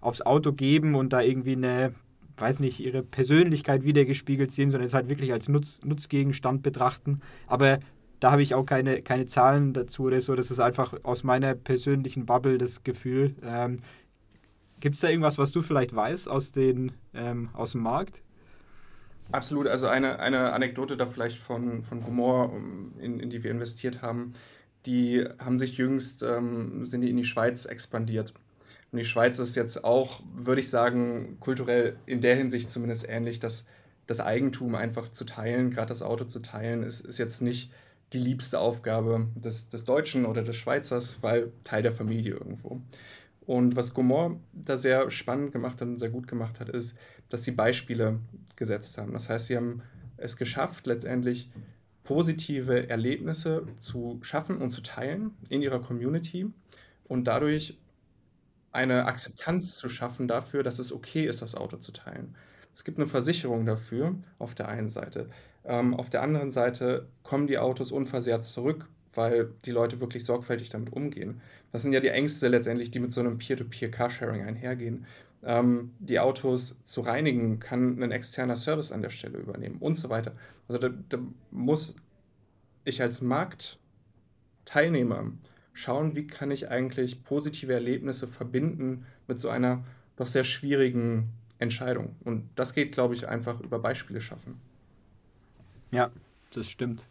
aufs 0.00 0.22
Auto 0.22 0.52
geben 0.52 0.94
und 0.94 1.12
da 1.12 1.20
irgendwie 1.20 1.56
eine, 1.56 1.94
weiß 2.36 2.60
nicht, 2.60 2.80
ihre 2.80 3.02
Persönlichkeit 3.02 3.84
wiedergespiegelt 3.84 4.50
sehen, 4.50 4.70
sondern 4.70 4.86
es 4.86 4.94
halt 4.94 5.08
wirklich 5.08 5.32
als 5.32 5.48
Nutz, 5.48 5.82
Nutzgegenstand 5.84 6.62
betrachten. 6.62 7.20
Aber 7.46 7.80
da 8.20 8.32
habe 8.32 8.42
ich 8.42 8.54
auch 8.54 8.64
keine, 8.64 9.02
keine 9.02 9.26
Zahlen 9.26 9.72
dazu 9.72 10.04
oder 10.04 10.20
so. 10.20 10.34
Das 10.34 10.50
ist 10.50 10.60
einfach 10.60 10.94
aus 11.02 11.24
meiner 11.24 11.54
persönlichen 11.54 12.26
Bubble 12.26 12.58
das 12.58 12.82
Gefühl. 12.82 13.34
Ähm, 13.42 13.80
Gibt 14.80 14.94
es 14.94 15.00
da 15.00 15.08
irgendwas, 15.08 15.38
was 15.38 15.52
du 15.52 15.62
vielleicht 15.62 15.94
weißt 15.94 16.28
aus, 16.28 16.52
den, 16.52 16.92
ähm, 17.14 17.48
aus 17.54 17.72
dem 17.72 17.82
Markt? 17.82 18.22
Absolut, 19.32 19.66
also 19.66 19.88
eine, 19.88 20.20
eine 20.20 20.52
Anekdote 20.52 20.96
da 20.96 21.06
vielleicht 21.06 21.38
von, 21.38 21.82
von 21.82 22.06
Humor, 22.06 22.52
in, 22.98 23.18
in 23.18 23.30
die 23.30 23.42
wir 23.42 23.50
investiert 23.50 24.02
haben. 24.02 24.34
Die 24.84 25.26
haben 25.38 25.58
sich 25.58 25.78
jüngst, 25.78 26.22
ähm, 26.22 26.84
sind 26.84 27.00
die 27.00 27.10
in 27.10 27.16
die 27.16 27.24
Schweiz 27.24 27.64
expandiert. 27.64 28.34
Und 28.96 29.00
die 29.00 29.04
Schweiz 29.04 29.38
ist 29.38 29.56
jetzt 29.56 29.84
auch, 29.84 30.22
würde 30.34 30.62
ich 30.62 30.70
sagen, 30.70 31.36
kulturell 31.38 31.98
in 32.06 32.22
der 32.22 32.34
Hinsicht 32.34 32.70
zumindest 32.70 33.06
ähnlich, 33.06 33.40
dass 33.40 33.66
das 34.06 34.20
Eigentum 34.20 34.74
einfach 34.74 35.10
zu 35.10 35.26
teilen, 35.26 35.70
gerade 35.70 35.88
das 35.88 36.00
Auto 36.00 36.24
zu 36.24 36.40
teilen, 36.40 36.82
ist, 36.82 37.00
ist 37.00 37.18
jetzt 37.18 37.42
nicht 37.42 37.70
die 38.14 38.18
liebste 38.18 38.58
Aufgabe 38.58 39.26
des, 39.34 39.68
des 39.68 39.84
Deutschen 39.84 40.24
oder 40.24 40.42
des 40.42 40.56
Schweizers, 40.56 41.18
weil 41.20 41.52
Teil 41.62 41.82
der 41.82 41.92
Familie 41.92 42.36
irgendwo. 42.36 42.80
Und 43.42 43.76
was 43.76 43.92
Gomorr 43.92 44.40
da 44.54 44.78
sehr 44.78 45.10
spannend 45.10 45.52
gemacht 45.52 45.82
hat 45.82 45.88
und 45.88 45.98
sehr 45.98 46.08
gut 46.08 46.26
gemacht 46.26 46.58
hat, 46.58 46.70
ist, 46.70 46.96
dass 47.28 47.44
sie 47.44 47.50
Beispiele 47.50 48.20
gesetzt 48.56 48.96
haben. 48.96 49.12
Das 49.12 49.28
heißt, 49.28 49.48
sie 49.48 49.58
haben 49.58 49.82
es 50.16 50.38
geschafft, 50.38 50.86
letztendlich 50.86 51.50
positive 52.02 52.88
Erlebnisse 52.88 53.66
zu 53.78 54.20
schaffen 54.22 54.56
und 54.56 54.70
zu 54.70 54.80
teilen 54.80 55.32
in 55.50 55.60
ihrer 55.60 55.82
Community 55.82 56.46
und 57.04 57.24
dadurch 57.24 57.76
eine 58.76 59.06
Akzeptanz 59.06 59.76
zu 59.76 59.88
schaffen 59.88 60.28
dafür, 60.28 60.62
dass 60.62 60.78
es 60.78 60.92
okay 60.92 61.26
ist, 61.26 61.42
das 61.42 61.56
Auto 61.56 61.78
zu 61.78 61.90
teilen. 61.92 62.36
Es 62.72 62.84
gibt 62.84 62.98
eine 62.98 63.08
Versicherung 63.08 63.66
dafür 63.66 64.14
auf 64.38 64.54
der 64.54 64.68
einen 64.68 64.90
Seite. 64.90 65.28
Ähm, 65.64 65.94
auf 65.94 66.10
der 66.10 66.20
anderen 66.22 66.50
Seite 66.50 67.08
kommen 67.22 67.46
die 67.46 67.56
Autos 67.58 67.90
unversehrt 67.90 68.44
zurück, 68.44 68.90
weil 69.14 69.48
die 69.64 69.70
Leute 69.70 69.98
wirklich 70.00 70.26
sorgfältig 70.26 70.68
damit 70.68 70.92
umgehen. 70.92 71.40
Das 71.72 71.80
sind 71.82 71.92
ja 71.92 72.00
die 72.00 72.08
Ängste 72.08 72.48
letztendlich, 72.48 72.90
die 72.90 72.98
mit 73.00 73.12
so 73.12 73.20
einem 73.20 73.38
Peer-to-Peer-Carsharing 73.38 74.44
einhergehen. 74.44 75.06
Ähm, 75.42 75.92
die 75.98 76.20
Autos 76.20 76.84
zu 76.84 77.00
reinigen, 77.00 77.58
kann 77.60 78.02
ein 78.02 78.12
externer 78.12 78.56
Service 78.56 78.92
an 78.92 79.00
der 79.02 79.10
Stelle 79.10 79.38
übernehmen 79.38 79.76
und 79.80 79.96
so 79.96 80.10
weiter. 80.10 80.32
Also 80.68 80.78
da, 80.78 80.90
da 81.08 81.18
muss 81.50 81.96
ich 82.84 83.00
als 83.00 83.22
Marktteilnehmer 83.22 85.32
schauen, 85.76 86.16
wie 86.16 86.26
kann 86.26 86.50
ich 86.50 86.70
eigentlich 86.70 87.22
positive 87.22 87.72
Erlebnisse 87.72 88.26
verbinden 88.26 89.04
mit 89.28 89.38
so 89.38 89.50
einer 89.50 89.84
doch 90.16 90.26
sehr 90.26 90.44
schwierigen 90.44 91.28
Entscheidung. 91.58 92.16
Und 92.24 92.48
das 92.54 92.72
geht, 92.72 92.92
glaube 92.92 93.14
ich, 93.14 93.28
einfach 93.28 93.60
über 93.60 93.78
Beispiele 93.78 94.20
schaffen. 94.20 94.58
Ja, 95.90 96.10
das 96.52 96.68
stimmt. 96.68 97.06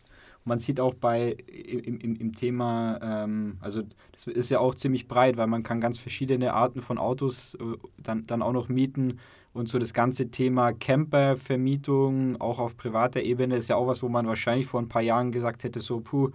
man 0.45 0.59
sieht 0.59 0.79
auch 0.79 0.95
bei 0.95 1.31
im, 1.47 1.99
im, 1.99 2.15
im 2.15 2.33
Thema, 2.33 2.99
ähm, 3.01 3.57
also 3.61 3.83
das 4.11 4.27
ist 4.27 4.49
ja 4.49 4.59
auch 4.59 4.73
ziemlich 4.75 5.07
breit, 5.07 5.37
weil 5.37 5.47
man 5.47 5.63
kann 5.63 5.79
ganz 5.79 5.97
verschiedene 5.99 6.53
Arten 6.53 6.81
von 6.81 6.97
Autos 6.97 7.55
äh, 7.55 7.77
dann, 7.97 8.25
dann 8.25 8.41
auch 8.41 8.53
noch 8.53 8.67
mieten 8.67 9.19
und 9.53 9.69
so 9.69 9.79
das 9.79 9.93
ganze 9.93 10.29
Thema 10.31 10.73
Campervermietung, 10.73 12.41
auch 12.41 12.59
auf 12.59 12.77
privater 12.77 13.21
Ebene, 13.21 13.55
ist 13.55 13.69
ja 13.69 13.75
auch 13.75 13.87
was, 13.87 14.03
wo 14.03 14.09
man 14.09 14.27
wahrscheinlich 14.27 14.67
vor 14.67 14.81
ein 14.81 14.89
paar 14.89 15.01
Jahren 15.01 15.31
gesagt 15.31 15.63
hätte, 15.63 15.79
so, 15.79 15.99
puh, 15.99 16.31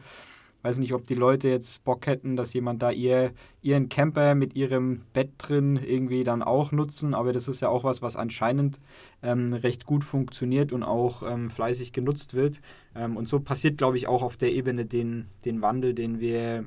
weiß 0.63 0.79
nicht, 0.79 0.93
ob 0.93 1.07
die 1.07 1.15
Leute 1.15 1.49
jetzt 1.49 1.85
Bock 1.85 2.07
hätten, 2.07 2.37
dass 2.37 2.53
jemand 2.53 2.83
da 2.83 2.91
ihr, 2.91 3.33
ihren 3.63 3.89
Camper 3.89 4.35
mit 4.35 4.55
ihrem 4.55 5.03
Bett 5.13 5.33
drin 5.39 5.77
irgendwie 5.77 6.25
dann 6.25 6.43
auch 6.43 6.73
nutzen. 6.73 7.15
Aber 7.15 7.33
das 7.33 7.49
ist 7.49 7.61
ja 7.61 7.69
auch 7.69 7.85
was, 7.85 8.03
was 8.03 8.17
anscheinend 8.17 8.81
ähm, 9.23 9.53
recht 9.53 9.87
gut 9.87 10.05
funktioniert 10.05 10.73
und 10.73 10.83
auch 10.83 11.23
ähm, 11.23 11.51
fleißig 11.51 11.93
genutzt 11.93 12.35
wird. 12.35 12.61
Ähm, 12.95 13.17
und 13.17 13.29
so 13.29 13.41
passiert, 13.41 13.79
glaube 13.79 13.97
ich, 13.97 14.07
auch 14.07 14.23
auf 14.23 14.37
der 14.37 14.53
Ebene 14.53 14.85
den, 14.85 15.27
den 15.45 15.63
Wandel, 15.63 15.95
den 15.95 16.21
wir, 16.21 16.65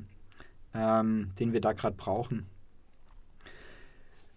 ähm, 0.74 1.30
den 1.38 1.52
wir 1.52 1.60
da 1.60 1.72
gerade 1.72 1.96
brauchen. 1.96 2.46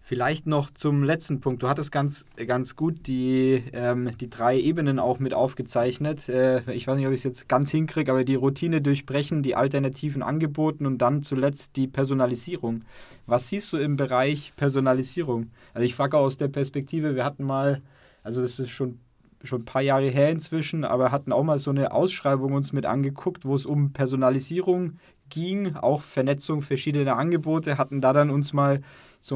Vielleicht 0.08 0.46
noch 0.46 0.70
zum 0.70 1.04
letzten 1.04 1.42
Punkt. 1.42 1.62
Du 1.62 1.68
hattest 1.68 1.92
ganz, 1.92 2.24
ganz 2.46 2.76
gut 2.76 3.06
die, 3.06 3.62
ähm, 3.74 4.10
die 4.16 4.30
drei 4.30 4.58
Ebenen 4.58 4.98
auch 4.98 5.18
mit 5.18 5.34
aufgezeichnet. 5.34 6.30
Äh, 6.30 6.62
ich 6.72 6.86
weiß 6.86 6.96
nicht, 6.96 7.06
ob 7.06 7.12
ich 7.12 7.20
es 7.20 7.24
jetzt 7.24 7.46
ganz 7.46 7.70
hinkriege, 7.70 8.10
aber 8.10 8.24
die 8.24 8.34
Routine 8.34 8.80
durchbrechen, 8.80 9.42
die 9.42 9.54
alternativen 9.54 10.22
Angeboten 10.22 10.86
und 10.86 10.96
dann 10.96 11.22
zuletzt 11.22 11.76
die 11.76 11.88
Personalisierung. 11.88 12.86
Was 13.26 13.50
siehst 13.50 13.70
du 13.74 13.76
im 13.76 13.98
Bereich 13.98 14.54
Personalisierung? 14.56 15.50
Also 15.74 15.84
ich 15.84 15.94
frage 15.94 16.16
aus 16.16 16.38
der 16.38 16.48
Perspektive, 16.48 17.14
wir 17.14 17.26
hatten 17.26 17.44
mal, 17.44 17.82
also 18.22 18.40
das 18.40 18.58
ist 18.58 18.70
schon 18.70 19.00
schon 19.44 19.60
ein 19.60 19.66
paar 19.66 19.82
Jahre 19.82 20.08
her 20.08 20.30
inzwischen, 20.30 20.84
aber 20.84 21.12
hatten 21.12 21.32
auch 21.32 21.44
mal 21.44 21.58
so 21.58 21.70
eine 21.70 21.92
Ausschreibung 21.92 22.54
uns 22.54 22.72
mit 22.72 22.86
angeguckt, 22.86 23.44
wo 23.44 23.54
es 23.54 23.66
um 23.66 23.92
Personalisierung 23.92 24.98
ging, 25.28 25.76
auch 25.76 26.02
Vernetzung 26.02 26.62
verschiedener 26.62 27.16
Angebote, 27.16 27.78
hatten 27.78 28.00
da 28.00 28.12
dann 28.12 28.30
uns 28.30 28.52
mal 28.52 28.80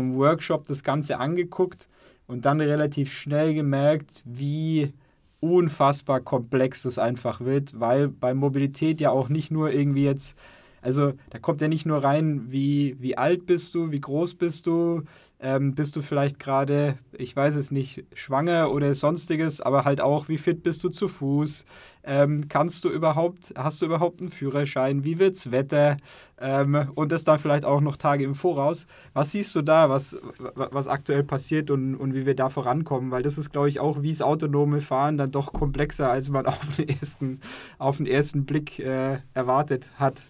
einem 0.01 0.16
Workshop 0.16 0.66
das 0.66 0.83
Ganze 0.83 1.18
angeguckt 1.18 1.88
und 2.27 2.45
dann 2.45 2.61
relativ 2.61 3.12
schnell 3.12 3.55
gemerkt, 3.55 4.23
wie 4.25 4.92
unfassbar 5.40 6.21
komplex 6.21 6.83
das 6.83 6.99
einfach 6.99 7.40
wird, 7.40 7.79
weil 7.81 8.09
bei 8.09 8.33
Mobilität 8.33 9.01
ja 9.01 9.11
auch 9.11 9.29
nicht 9.29 9.51
nur 9.51 9.73
irgendwie 9.73 10.05
jetzt 10.05 10.37
also 10.83 11.12
da 11.31 11.38
kommt 11.38 11.61
ja 11.61 11.68
nicht 11.68 11.87
nur 11.87 12.03
rein, 12.03 12.51
wie, 12.51 12.97
wie 12.99 13.16
alt 13.16 13.47
bist 13.47 13.75
du, 13.77 13.92
wie 13.92 14.01
groß 14.01 14.35
bist 14.35 14.66
du, 14.66 15.03
ähm, 15.42 15.74
bist 15.74 15.96
du 15.96 16.02
vielleicht 16.02 16.38
gerade, 16.38 16.96
ich 17.12 17.35
weiß 17.35 17.57
es 17.57 17.72
nicht, 17.72 18.05
schwanger 18.14 18.70
oder 18.70 18.94
sonstiges, 18.94 19.61
aber 19.61 19.85
halt 19.85 20.00
auch, 20.00 20.28
wie 20.28 20.38
fit 20.38 20.62
bist 20.62 20.85
du 20.85 20.88
zu 20.88 21.09
Fuß, 21.09 21.64
ähm, 22.05 22.48
kannst 22.48 22.85
du 22.85 22.88
überhaupt, 22.88 23.52
hast 23.57 23.83
du 23.83 23.87
überhaupt 23.87 24.20
einen 24.20 24.31
Führerschein, 24.31 25.05
wie 25.05 25.18
wird's 25.18 25.50
Wetter 25.50 25.96
ähm, 26.40 26.90
und 26.94 27.11
das 27.11 27.24
dann 27.24 27.40
vielleicht 27.40 27.64
auch 27.64 27.81
noch 27.81 27.96
Tage 27.96 28.24
im 28.24 28.37
Voraus. 28.37 28.87
Was 29.14 29.33
siehst 29.33 29.55
du 29.57 29.62
da, 29.62 29.90
was, 29.90 30.16
was 30.55 30.87
aktuell 30.87 31.24
passiert 31.24 31.70
und, 31.70 31.96
und 31.96 32.14
wie 32.14 32.24
wir 32.24 32.37
da 32.37 32.48
vorankommen? 32.48 33.11
Weil 33.11 33.22
das 33.22 33.37
ist, 33.37 33.50
glaube 33.50 33.68
ich, 33.68 33.81
auch 33.81 34.02
wie 34.02 34.11
das 34.11 34.22
autonome 34.22 34.81
Fahren 34.81 35.16
dann 35.16 35.33
doch 35.33 35.52
komplexer, 35.52 36.09
als 36.09 36.31
man 36.31 36.46
auf 36.46 36.76
den 36.76 36.88
ersten, 36.88 37.40
auf 37.78 37.96
den 37.96 38.07
ersten 38.07 38.44
Blick 38.44 38.78
äh, 38.78 39.18
erwartet 39.35 39.90
hat. 39.98 40.22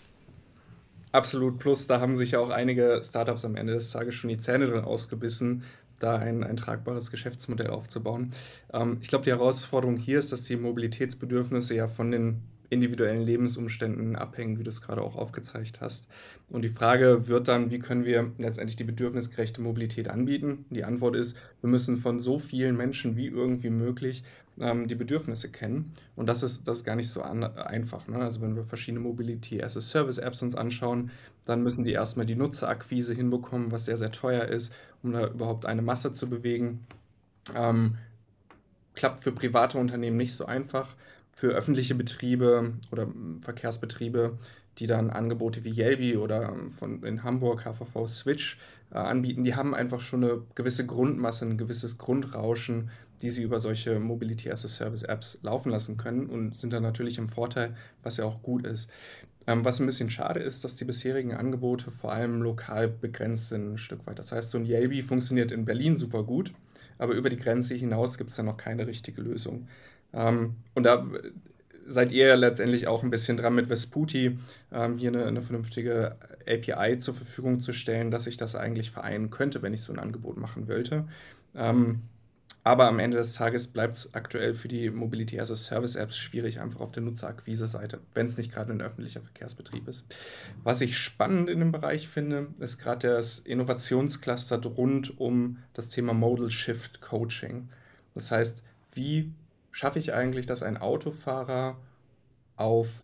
Absolut 1.13 1.59
Plus, 1.59 1.87
da 1.87 2.01
haben 2.01 2.17
sich 2.17 2.33
ja 2.33 2.39
auch 2.39 2.49
einige 2.49 3.03
Startups 3.05 3.45
am 3.45 3.55
Ende 3.55 3.75
des 3.75 3.91
Tages 3.91 4.15
schon 4.15 4.31
die 4.31 4.39
Zähne 4.39 4.67
drin 4.67 4.85
ausgebissen, 4.85 5.63
da 5.99 6.17
ein, 6.17 6.43
ein 6.43 6.57
tragbares 6.57 7.11
Geschäftsmodell 7.11 7.69
aufzubauen. 7.69 8.33
Ähm, 8.73 8.99
ich 9.03 9.09
glaube, 9.09 9.25
die 9.25 9.31
Herausforderung 9.31 9.99
hier 9.99 10.19
ist, 10.19 10.33
dass 10.33 10.45
die 10.45 10.57
Mobilitätsbedürfnisse 10.57 11.75
ja 11.75 11.87
von 11.87 12.11
den 12.11 12.43
individuellen 12.71 13.23
Lebensumständen 13.23 14.17
abhängen, 14.17 14.59
wie 14.59 14.65
du 14.65 14.71
es 14.71 14.81
gerade 14.81 15.03
auch 15.03 15.15
aufgezeigt 15.15 15.83
hast. 15.83 16.09
Und 16.49 16.63
die 16.63 16.71
Frage 16.71 17.29
wird 17.29 17.47
dann, 17.47 17.71
wie 17.71 17.79
können 17.79 18.07
wir 18.07 18.33
letztendlich 18.39 18.77
die 18.77 18.85
bedürfnisgerechte 18.85 19.61
Mobilität 19.61 20.09
anbieten? 20.09 20.65
Die 20.71 20.85
Antwort 20.85 21.15
ist, 21.15 21.39
wir 21.61 21.69
müssen 21.69 21.99
von 21.99 22.19
so 22.19 22.39
vielen 22.39 22.77
Menschen 22.79 23.15
wie 23.17 23.27
irgendwie 23.27 23.69
möglich 23.69 24.25
ähm, 24.61 24.89
die 24.89 24.95
Bedürfnisse 24.95 25.51
kennen. 25.51 25.93
Und 26.17 26.27
das 26.27 26.43
ist, 26.43 26.67
das 26.69 26.79
ist 26.79 26.85
gar 26.85 26.97
nicht 26.97 27.11
so 27.11 27.23
an, 27.23 27.45
einfach. 27.45 28.07
Ne? 28.09 28.19
Also 28.19 28.41
wenn 28.41 28.57
wir 28.57 28.65
verschiedene 28.65 29.01
Mobility 29.01 29.63
as 29.63 29.77
a 29.77 29.81
Service 29.81 30.19
Apps 30.19 30.43
uns 30.43 30.55
anschauen, 30.55 31.11
dann 31.45 31.63
müssen 31.63 31.85
die 31.85 31.93
erstmal 31.93 32.27
die 32.27 32.37
Nutzerakquise 32.37 33.15
hinbekommen, 33.15 33.73
was 33.73 33.87
sehr, 33.87 33.97
sehr 33.97 34.13
teuer 34.13 34.45
ist, 34.45 34.73
um 35.03 35.13
da 35.13 35.27
überhaupt 35.27 35.67
eine 35.67 35.83
Masse 35.83 36.13
zu 36.13 36.29
bewegen. 36.29 36.87
Ähm, 37.55 37.97
klappt 38.95 39.23
für 39.25 39.33
private 39.33 39.79
Unternehmen 39.79 40.17
nicht 40.17 40.35
so 40.35 40.47
einfach. 40.47 40.95
Für 41.33 41.49
öffentliche 41.49 41.95
Betriebe 41.95 42.75
oder 42.93 43.09
Verkehrsbetriebe, 43.41 44.39
die 44.79 44.87
dann 44.87 45.11
Angebote 45.11 45.65
wie 45.65 45.71
Yelby 45.71 46.17
oder 46.17 46.55
von 46.77 47.03
in 47.03 47.25
Hamburg 47.25 47.65
HVV 47.65 48.07
Switch 48.07 48.59
äh, 48.93 48.99
anbieten, 48.99 49.45
die 49.45 49.55
haben 49.55 49.75
einfach 49.75 50.01
schon 50.01 50.25
eine 50.25 50.43
gewisse 50.55 50.87
Grundmasse, 50.87 51.47
ein 51.47 51.59
gewisses 51.59 51.99
Grundrauschen, 51.99 52.91
die 53.23 53.31
sie 53.31 53.43
über 53.43 53.61
solche 53.61 53.99
Mobility 53.99 54.51
as 54.51 54.65
a 54.65 54.69
Service 54.69 55.05
Apps 55.05 55.39
laufen 55.43 55.71
lassen 55.71 55.97
können 55.97 56.27
und 56.27 56.57
sind 56.57 56.73
dann 56.73 56.83
natürlich 56.83 57.19
im 57.19 57.29
Vorteil, 57.29 57.77
was 58.03 58.17
ja 58.17 58.25
auch 58.25 58.43
gut 58.43 58.67
ist. 58.67 58.91
Ähm, 59.47 59.65
was 59.65 59.81
ein 59.81 59.87
bisschen 59.87 60.11
schade 60.11 60.41
ist, 60.41 60.65
dass 60.65 60.77
die 60.77 60.85
bisherigen 60.85 61.35
Angebote 61.35 61.91
vor 61.91 62.13
allem 62.13 62.43
lokal 62.43 62.89
begrenzt 62.89 63.49
sind, 63.49 63.73
ein 63.73 63.79
Stück 63.79 64.07
weit. 64.07 64.19
Das 64.19 64.33
heißt, 64.33 64.51
so 64.51 64.59
ein 64.59 64.67
Yelby 64.67 65.03
funktioniert 65.03 65.53
in 65.53 65.65
Berlin 65.65 65.97
super 65.97 66.23
gut, 66.23 66.53
aber 66.99 67.15
über 67.15 67.31
die 67.31 67.37
Grenze 67.37 67.75
hinaus 67.75 68.19
gibt 68.19 68.31
es 68.31 68.37
dann 68.37 68.47
noch 68.47 68.57
keine 68.57 68.87
richtige 68.87 69.21
Lösung. 69.21 69.69
Ähm, 70.13 70.57
und 70.75 70.85
da 70.85 71.07
seid 71.87 72.13
ihr 72.13 72.37
letztendlich 72.37 72.87
auch 72.87 73.03
ein 73.03 73.11
bisschen 73.11 73.37
dran 73.37 73.55
mit 73.55 73.69
Vesputi, 73.69 74.39
ähm, 74.73 74.97
hier 74.97 75.11
eine, 75.11 75.27
eine, 75.27 75.43
vernünftige 75.43 76.17
API 76.47 76.99
zur 76.99 77.15
Verfügung 77.15 77.61
zu 77.61 77.73
stellen, 77.73 78.11
dass 78.11 78.27
ich 78.27 78.37
das 78.37 78.57
eigentlich 78.57 78.91
vereinen 78.91 79.31
könnte, 79.31 79.63
wenn 79.63 79.75
ich 79.75 79.83
so 79.83 79.93
ein 79.93 79.99
Angebot 79.99 80.37
machen 80.37 80.69
wollte. 80.69 81.07
Ähm, 81.55 82.03
aber 82.65 82.87
am 82.87 83.01
Ende 83.01 83.17
des 83.17 83.35
Tages 83.35 83.67
bleibt 83.67 83.97
es 83.97 84.15
aktuell 84.15 84.55
für 84.55 84.69
die 84.69 84.89
Mobility 84.91 85.41
as 85.41 85.51
a 85.51 85.57
Service 85.57 85.97
Apps 85.97 86.17
schwierig, 86.17 86.61
einfach 86.61 86.81
auf 86.81 86.93
der 86.93 87.03
Nutzerakquise-Seite, 87.03 87.99
wenn 88.15 88.27
es 88.27 88.37
nicht 88.37 88.53
gerade 88.53 88.73
ein 88.73 88.81
öffentlicher 88.81 89.21
Verkehrsbetrieb 89.21 89.89
ist. 89.89 90.05
Was 90.63 90.81
ich 90.81 90.97
spannend 90.97 91.51
in 91.51 91.59
dem 91.59 91.73
Bereich 91.73 92.09
finde, 92.09 92.49
ist 92.61 92.79
gerade 92.79 93.09
das 93.09 93.41
Innovationscluster 93.41 94.63
rund 94.63 95.19
um 95.19 95.59
das 95.75 95.89
Thema 95.89 96.15
Modal 96.15 96.51
Shift 96.51 97.01
Coaching. 97.01 97.69
Das 98.15 98.31
heißt, 98.31 98.63
wie 98.95 99.33
schaffe 99.73 99.99
ich 99.99 100.15
eigentlich, 100.15 100.47
dass 100.47 100.63
ein 100.63 100.77
Autofahrer 100.77 101.77
auf 102.57 103.03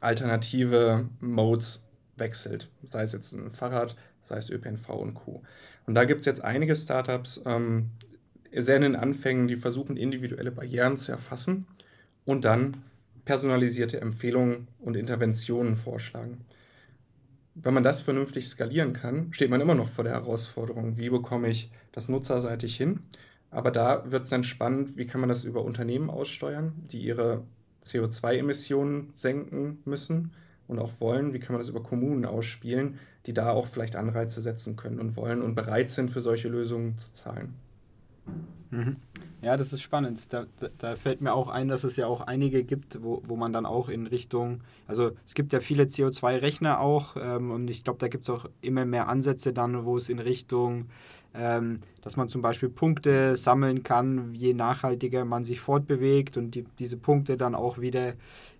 alternative 0.00 1.08
Modes 1.20 1.86
wechselt? 2.16 2.68
Sei 2.82 3.02
es 3.02 3.12
jetzt 3.12 3.32
ein 3.32 3.52
Fahrrad, 3.52 3.94
sei 4.22 4.38
es 4.38 4.50
ÖPNV 4.50 4.88
und 4.88 5.14
Co. 5.14 5.42
Und 5.86 5.94
da 5.94 6.04
gibt 6.04 6.20
es 6.20 6.26
jetzt 6.26 6.42
einige 6.42 6.74
Startups, 6.74 7.42
ähm, 7.46 7.90
sehr 8.52 8.76
in 8.76 8.82
den 8.82 8.96
Anfängen, 8.96 9.48
die 9.48 9.56
versuchen, 9.56 9.96
individuelle 9.96 10.50
Barrieren 10.50 10.96
zu 10.96 11.12
erfassen 11.12 11.66
und 12.24 12.44
dann 12.44 12.82
personalisierte 13.24 14.00
Empfehlungen 14.00 14.68
und 14.78 14.96
Interventionen 14.96 15.76
vorschlagen. 15.76 16.44
Wenn 17.54 17.74
man 17.74 17.82
das 17.82 18.00
vernünftig 18.00 18.48
skalieren 18.48 18.92
kann, 18.92 19.32
steht 19.32 19.50
man 19.50 19.60
immer 19.60 19.74
noch 19.74 19.88
vor 19.88 20.04
der 20.04 20.14
Herausforderung, 20.14 20.96
wie 20.96 21.10
bekomme 21.10 21.48
ich 21.48 21.70
das 21.92 22.08
nutzerseitig 22.08 22.76
hin? 22.76 23.00
Aber 23.50 23.70
da 23.70 24.10
wird 24.10 24.24
es 24.24 24.30
dann 24.30 24.44
spannend, 24.44 24.96
wie 24.96 25.06
kann 25.06 25.20
man 25.20 25.28
das 25.28 25.44
über 25.44 25.64
Unternehmen 25.64 26.10
aussteuern, 26.10 26.72
die 26.90 27.00
ihre 27.00 27.44
CO2-Emissionen 27.84 29.12
senken 29.14 29.78
müssen 29.84 30.32
und 30.66 30.78
auch 30.78 30.92
wollen, 30.98 31.32
wie 31.32 31.38
kann 31.38 31.52
man 31.52 31.60
das 31.60 31.68
über 31.68 31.82
Kommunen 31.82 32.24
ausspielen, 32.24 32.98
die 33.26 33.32
da 33.32 33.50
auch 33.50 33.66
vielleicht 33.66 33.96
Anreize 33.96 34.40
setzen 34.40 34.76
können 34.76 34.98
und 34.98 35.16
wollen 35.16 35.42
und 35.42 35.54
bereit 35.54 35.90
sind, 35.90 36.10
für 36.10 36.20
solche 36.20 36.48
Lösungen 36.48 36.98
zu 36.98 37.12
zahlen. 37.12 37.54
Mhm. 38.70 38.96
Ja, 39.42 39.56
das 39.56 39.72
ist 39.72 39.82
spannend. 39.82 40.32
Da, 40.32 40.46
da, 40.58 40.68
da, 40.78 40.96
fällt 40.96 41.20
mir 41.20 41.32
auch 41.32 41.48
ein, 41.48 41.68
dass 41.68 41.84
es 41.84 41.96
ja 41.96 42.06
auch 42.06 42.22
einige 42.22 42.64
gibt, 42.64 43.02
wo, 43.02 43.22
wo 43.26 43.36
man 43.36 43.52
dann 43.52 43.66
auch 43.66 43.88
in 43.88 44.06
Richtung, 44.06 44.62
also 44.86 45.12
es 45.26 45.34
gibt 45.34 45.52
ja 45.52 45.60
viele 45.60 45.84
CO2-Rechner 45.84 46.80
auch 46.80 47.16
ähm, 47.20 47.50
und 47.50 47.68
ich 47.68 47.84
glaube, 47.84 47.98
da 47.98 48.08
gibt 48.08 48.24
es 48.24 48.30
auch 48.30 48.46
immer 48.60 48.84
mehr 48.84 49.08
Ansätze 49.08 49.52
dann, 49.52 49.84
wo 49.84 49.96
es 49.96 50.08
in 50.08 50.18
Richtung, 50.18 50.86
ähm, 51.34 51.76
dass 52.00 52.16
man 52.16 52.28
zum 52.28 52.42
Beispiel 52.42 52.68
Punkte 52.68 53.36
sammeln 53.36 53.82
kann, 53.82 54.34
je 54.34 54.54
nachhaltiger 54.54 55.24
man 55.24 55.44
sich 55.44 55.60
fortbewegt 55.60 56.36
und 56.36 56.52
die, 56.54 56.64
diese 56.78 56.96
Punkte 56.96 57.36
dann 57.36 57.54
auch 57.54 57.78
wieder 57.78 58.14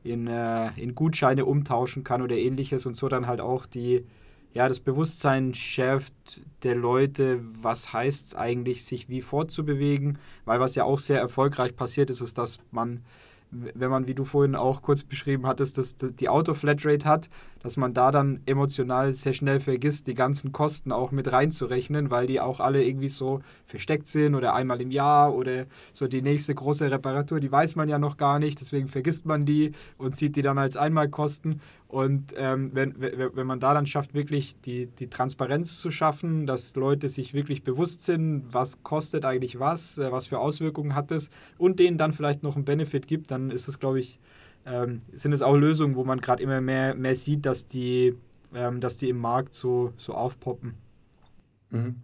in, 0.05 0.27
äh, 0.27 0.71
in 0.77 0.95
Gutscheine 0.95 1.47
umtauschen 1.47 2.05
kann 2.05 2.23
oder 2.23 2.37
ähnliches 2.37 2.87
und 2.87 2.95
so 2.95 3.09
dann 3.09 3.27
halt 3.27 3.41
auch 3.41 3.67
die 3.67 4.05
ja, 4.57 4.71
das 4.71 4.81
Bewusstsein 4.81 5.53
schärft 5.53 6.15
der 6.63 6.75
Leute, 6.75 7.41
was 7.61 7.93
heißt 7.93 8.29
es 8.29 8.35
eigentlich, 8.35 8.87
sich 8.87 9.07
wie 9.11 9.21
fortzubewegen, 9.21 10.17
weil 10.47 10.61
was 10.61 10.75
ja 10.75 10.85
auch 10.85 10.99
sehr 10.99 11.21
erfolgreich 11.21 11.77
passiert 11.77 12.09
ist, 12.09 12.23
ist, 12.23 12.39
dass 12.39 12.59
man 12.71 13.03
wenn 13.51 13.91
man, 13.91 14.09
wie 14.09 14.15
du 14.15 14.25
vorhin 14.25 14.57
auch 14.57 14.83
kurz 14.83 15.05
beschrieben 15.05 15.47
hattest, 15.47 15.79
dass 15.79 15.95
die 15.97 16.29
Auto-Flatrate 16.29 17.07
hat, 17.07 17.29
dass 17.63 17.77
man 17.77 17.95
da 17.95 18.11
dann 18.11 18.41
emotional 18.47 19.13
sehr 19.13 19.33
schnell 19.33 19.61
vergisst, 19.61 20.07
die 20.07 20.15
ganzen 20.15 20.53
Kosten 20.53 20.93
auch 20.93 21.11
mit 21.11 21.31
reinzurechnen, 21.31 22.11
weil 22.11 22.27
die 22.27 22.41
auch 22.41 22.61
alle 22.61 22.85
irgendwie 22.85 23.09
so 23.09 23.41
versteckt 23.65 24.09
sind 24.09 24.35
oder 24.35 24.55
einmal 24.55 24.81
im 24.81 24.91
Jahr 24.91 25.35
oder 25.35 25.67
so 25.93 26.07
die 26.07 26.23
nächste 26.23 26.55
große 26.55 26.91
Reparatur, 26.91 27.41
die 27.41 27.51
weiß 27.51 27.77
man 27.77 27.89
ja 27.89 27.99
noch 27.99 28.17
gar 28.17 28.39
nicht, 28.39 28.61
deswegen 28.61 28.89
vergisst 28.89 29.27
man 29.27 29.45
die 29.45 29.73
und 29.99 30.15
sieht 30.17 30.37
die 30.37 30.43
dann 30.43 30.59
als 30.59 30.77
Einmalkosten. 30.77 31.61
Und 31.89 32.35
ähm, 32.37 32.71
wenn, 32.75 32.95
wenn 32.99 33.47
man 33.47 33.61
da 33.61 33.73
dann 33.73 33.87
schafft, 33.87 34.13
wirklich 34.13 34.61
die, 34.63 34.87
die 34.87 35.09
Transparenz 35.09 35.79
zu 35.79 35.93
schaffen, 35.93 36.47
dass 36.47 36.75
Leute 36.75 37.09
sich 37.09 37.33
wirklich 37.33 37.63
bewusst 37.63 38.03
sind, 38.03 38.45
was 38.51 38.83
kostet 38.83 39.25
eigentlich 39.25 39.61
was, 39.61 39.97
äh, 39.99 40.11
was 40.11 40.27
für 40.27 40.41
Auswirkungen 40.41 40.97
hat 40.97 41.13
es 41.13 41.31
und 41.59 41.79
denen 41.79 41.97
dann 41.97 42.13
vielleicht 42.13 42.43
noch 42.43 42.57
einen 42.57 42.65
Benefit 42.65 43.07
gibt, 43.07 43.31
dann 43.31 43.51
ist 43.51 43.69
es, 43.69 43.79
glaube 43.79 44.01
ich, 44.01 44.19
ähm, 44.67 45.03
sind 45.13 45.33
es 45.33 45.43
auch 45.43 45.57
Lösungen, 45.57 45.95
wo 45.95 46.05
man 46.05 46.21
gerade 46.21 46.43
immer 46.43 46.61
mehr, 46.61 46.95
mehr 46.95 47.15
sieht, 47.15 47.47
dass 47.47 47.67
die, 47.67 48.17
ähm, 48.55 48.81
dass 48.81 48.99
die 48.99 49.09
im 49.09 49.19
Markt 49.19 49.55
so, 49.55 49.93
so 49.97 50.13
aufpoppen. 50.13 50.75
Mhm. 51.71 51.97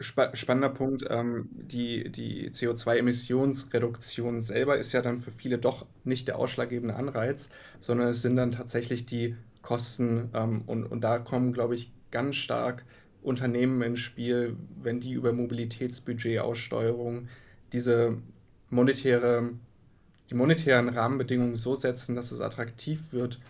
spannender 0.00 0.70
Punkt. 0.70 1.04
Ähm, 1.08 1.48
die 1.52 2.10
die 2.10 2.50
CO2-Emissionsreduktion 2.50 4.40
selber 4.40 4.78
ist 4.78 4.92
ja 4.92 5.02
dann 5.02 5.20
für 5.20 5.30
viele 5.30 5.58
doch 5.58 5.86
nicht 6.04 6.26
der 6.28 6.38
ausschlaggebende 6.38 6.96
Anreiz, 6.96 7.50
sondern 7.80 8.08
es 8.08 8.22
sind 8.22 8.36
dann 8.36 8.52
tatsächlich 8.52 9.04
die 9.04 9.36
Kosten. 9.62 10.30
Ähm, 10.32 10.62
und, 10.66 10.86
und 10.86 11.02
da 11.02 11.18
kommen, 11.18 11.52
glaube 11.52 11.74
ich, 11.74 11.92
ganz 12.10 12.36
stark 12.36 12.84
Unternehmen 13.22 13.82
ins 13.82 14.00
Spiel, 14.00 14.56
wenn 14.82 15.00
die 15.00 15.12
über 15.12 15.32
Mobilitätsbudget-Aussteuerung 15.32 17.28
diese 17.72 18.16
monetäre 18.70 19.50
die 20.30 20.34
monetären 20.34 20.88
Rahmenbedingungen 20.88 21.56
so 21.56 21.74
setzen, 21.74 22.14
dass 22.14 22.30
es 22.30 22.40
attraktiv 22.40 23.00
wird, 23.10 23.40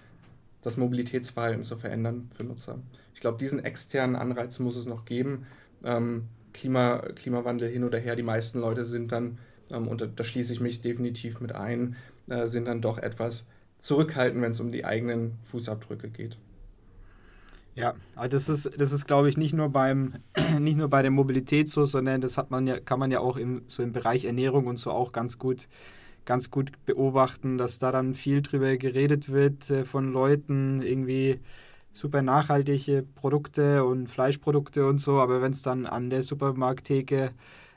das 0.62 0.76
Mobilitätsverhalten 0.76 1.62
zu 1.62 1.76
verändern 1.76 2.30
für 2.34 2.44
Nutzer. 2.44 2.78
Ich 3.14 3.20
glaube, 3.20 3.38
diesen 3.38 3.62
externen 3.62 4.16
Anreiz 4.16 4.58
muss 4.58 4.76
es 4.76 4.86
noch 4.86 5.04
geben. 5.04 5.46
Ähm, 5.84 6.24
Klima, 6.52 6.98
Klimawandel 7.14 7.68
hin 7.68 7.84
oder 7.84 7.98
her, 7.98 8.16
die 8.16 8.22
meisten 8.22 8.60
Leute 8.60 8.84
sind 8.84 9.12
dann, 9.12 9.38
ähm, 9.70 9.88
und 9.88 10.00
da, 10.00 10.06
da, 10.06 10.24
schließe 10.24 10.52
ich 10.52 10.60
mich 10.60 10.80
definitiv 10.80 11.40
mit 11.40 11.52
ein, 11.52 11.96
äh, 12.28 12.46
sind 12.46 12.66
dann 12.66 12.80
doch 12.80 12.98
etwas 12.98 13.46
zurückhaltend, 13.78 14.42
wenn 14.42 14.50
es 14.50 14.60
um 14.60 14.72
die 14.72 14.84
eigenen 14.84 15.34
Fußabdrücke 15.50 16.08
geht. 16.08 16.36
Ja, 17.74 17.94
das 18.28 18.48
ist, 18.48 18.70
das 18.78 18.92
ist 18.92 19.06
glaube 19.06 19.28
ich, 19.28 19.36
nicht 19.36 19.54
nur 19.54 19.68
beim, 19.68 20.14
nicht 20.58 20.76
nur 20.76 20.88
bei 20.88 21.02
der 21.02 21.10
Mobilität 21.10 21.68
so, 21.68 21.84
sondern 21.84 22.20
das 22.20 22.36
hat 22.36 22.50
man 22.50 22.66
ja, 22.66 22.80
kann 22.80 22.98
man 22.98 23.10
ja 23.10 23.20
auch 23.20 23.36
im, 23.36 23.62
so 23.68 23.82
im 23.82 23.92
Bereich 23.92 24.24
Ernährung 24.24 24.66
und 24.66 24.78
so 24.78 24.90
auch 24.90 25.12
ganz 25.12 25.38
gut 25.38 25.68
ganz 26.24 26.50
gut 26.50 26.72
beobachten, 26.86 27.58
dass 27.58 27.78
da 27.78 27.92
dann 27.92 28.14
viel 28.14 28.42
drüber 28.42 28.76
geredet 28.76 29.30
wird 29.30 29.70
äh, 29.70 29.84
von 29.84 30.12
Leuten, 30.12 30.82
irgendwie 30.82 31.40
super 31.92 32.22
nachhaltige 32.22 33.04
Produkte 33.14 33.84
und 33.84 34.08
Fleischprodukte 34.08 34.86
und 34.86 34.98
so, 34.98 35.20
aber 35.20 35.42
wenn 35.42 35.52
es 35.52 35.62
dann 35.62 35.86
an 35.86 36.10
der 36.10 36.22
Supermarkttheke 36.22 37.32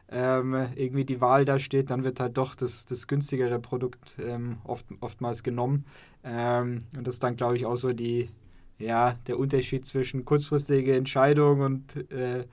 ähm, 0.10 0.68
irgendwie 0.76 1.06
die 1.06 1.22
Wahl 1.22 1.46
da 1.46 1.60
steht, 1.60 1.90
dann 1.90 2.04
wird 2.04 2.20
halt 2.20 2.38
doch 2.38 2.56
das, 2.56 2.86
das 2.86 3.08
günstigere 3.08 3.60
Produkt 3.60 4.16
ähm, 4.20 4.58
oft, 4.64 4.86
oftmals 5.00 5.42
genommen. 5.42 5.86
Ähm, 6.24 6.84
und 6.96 7.08
das 7.08 7.16
ist 7.16 7.24
dann, 7.24 7.36
glaube 7.36 7.58
ich, 7.58 7.66
auch 7.66 7.76
so 7.76 7.94
die, 7.94 8.30
ja, 8.78 9.18
der 9.28 9.40
Unterschied 9.40 9.86
zwischen 9.86 10.26
kurzfristige 10.26 10.96
Entscheidung 10.96 11.62
und 11.62 12.12
äh, 12.12 12.46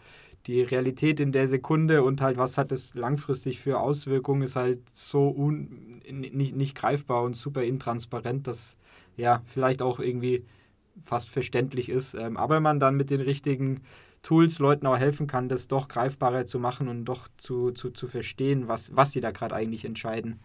die 0.46 0.62
Realität 0.62 1.20
in 1.20 1.32
der 1.32 1.48
Sekunde 1.48 2.02
und 2.02 2.20
halt, 2.20 2.38
was 2.38 2.56
hat 2.56 2.72
es 2.72 2.94
langfristig 2.94 3.60
für 3.60 3.78
Auswirkungen, 3.78 4.42
ist 4.42 4.56
halt 4.56 4.88
so 4.90 5.28
un, 5.28 6.00
nicht, 6.10 6.56
nicht 6.56 6.74
greifbar 6.74 7.22
und 7.22 7.34
super 7.34 7.62
intransparent, 7.62 8.46
dass 8.46 8.76
ja 9.16 9.42
vielleicht 9.46 9.82
auch 9.82 10.00
irgendwie 10.00 10.44
fast 11.02 11.28
verständlich 11.28 11.88
ist. 11.88 12.14
Ähm, 12.14 12.36
aber 12.36 12.60
man 12.60 12.80
dann 12.80 12.96
mit 12.96 13.10
den 13.10 13.20
richtigen 13.20 13.80
Tools 14.22 14.58
Leuten 14.58 14.86
auch 14.86 14.98
helfen 14.98 15.26
kann, 15.26 15.48
das 15.48 15.68
doch 15.68 15.88
greifbarer 15.88 16.46
zu 16.46 16.58
machen 16.58 16.88
und 16.88 17.04
doch 17.04 17.28
zu, 17.36 17.70
zu, 17.72 17.90
zu 17.90 18.06
verstehen, 18.06 18.68
was, 18.68 18.94
was 18.94 19.12
sie 19.12 19.20
da 19.20 19.30
gerade 19.30 19.54
eigentlich 19.54 19.84
entscheiden. 19.84 20.40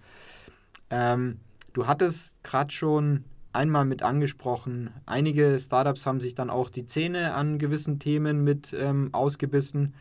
Ähm, 0.90 1.40
du 1.74 1.88
hattest 1.88 2.42
gerade 2.44 2.72
schon 2.72 3.26
einmal 3.56 3.86
mit 3.86 4.04
angesprochen. 4.04 4.92
Einige 5.06 5.58
Startups 5.60 6.06
haben 6.06 6.20
sich 6.20 6.36
dann 6.36 6.50
auch 6.50 6.70
die 6.70 6.86
Zähne 6.86 7.34
an 7.34 7.58
gewissen 7.58 8.00
Themen 8.00 8.44
mit 8.44 8.76
ähm, 8.78 9.10
ausgebissen. 9.14 9.94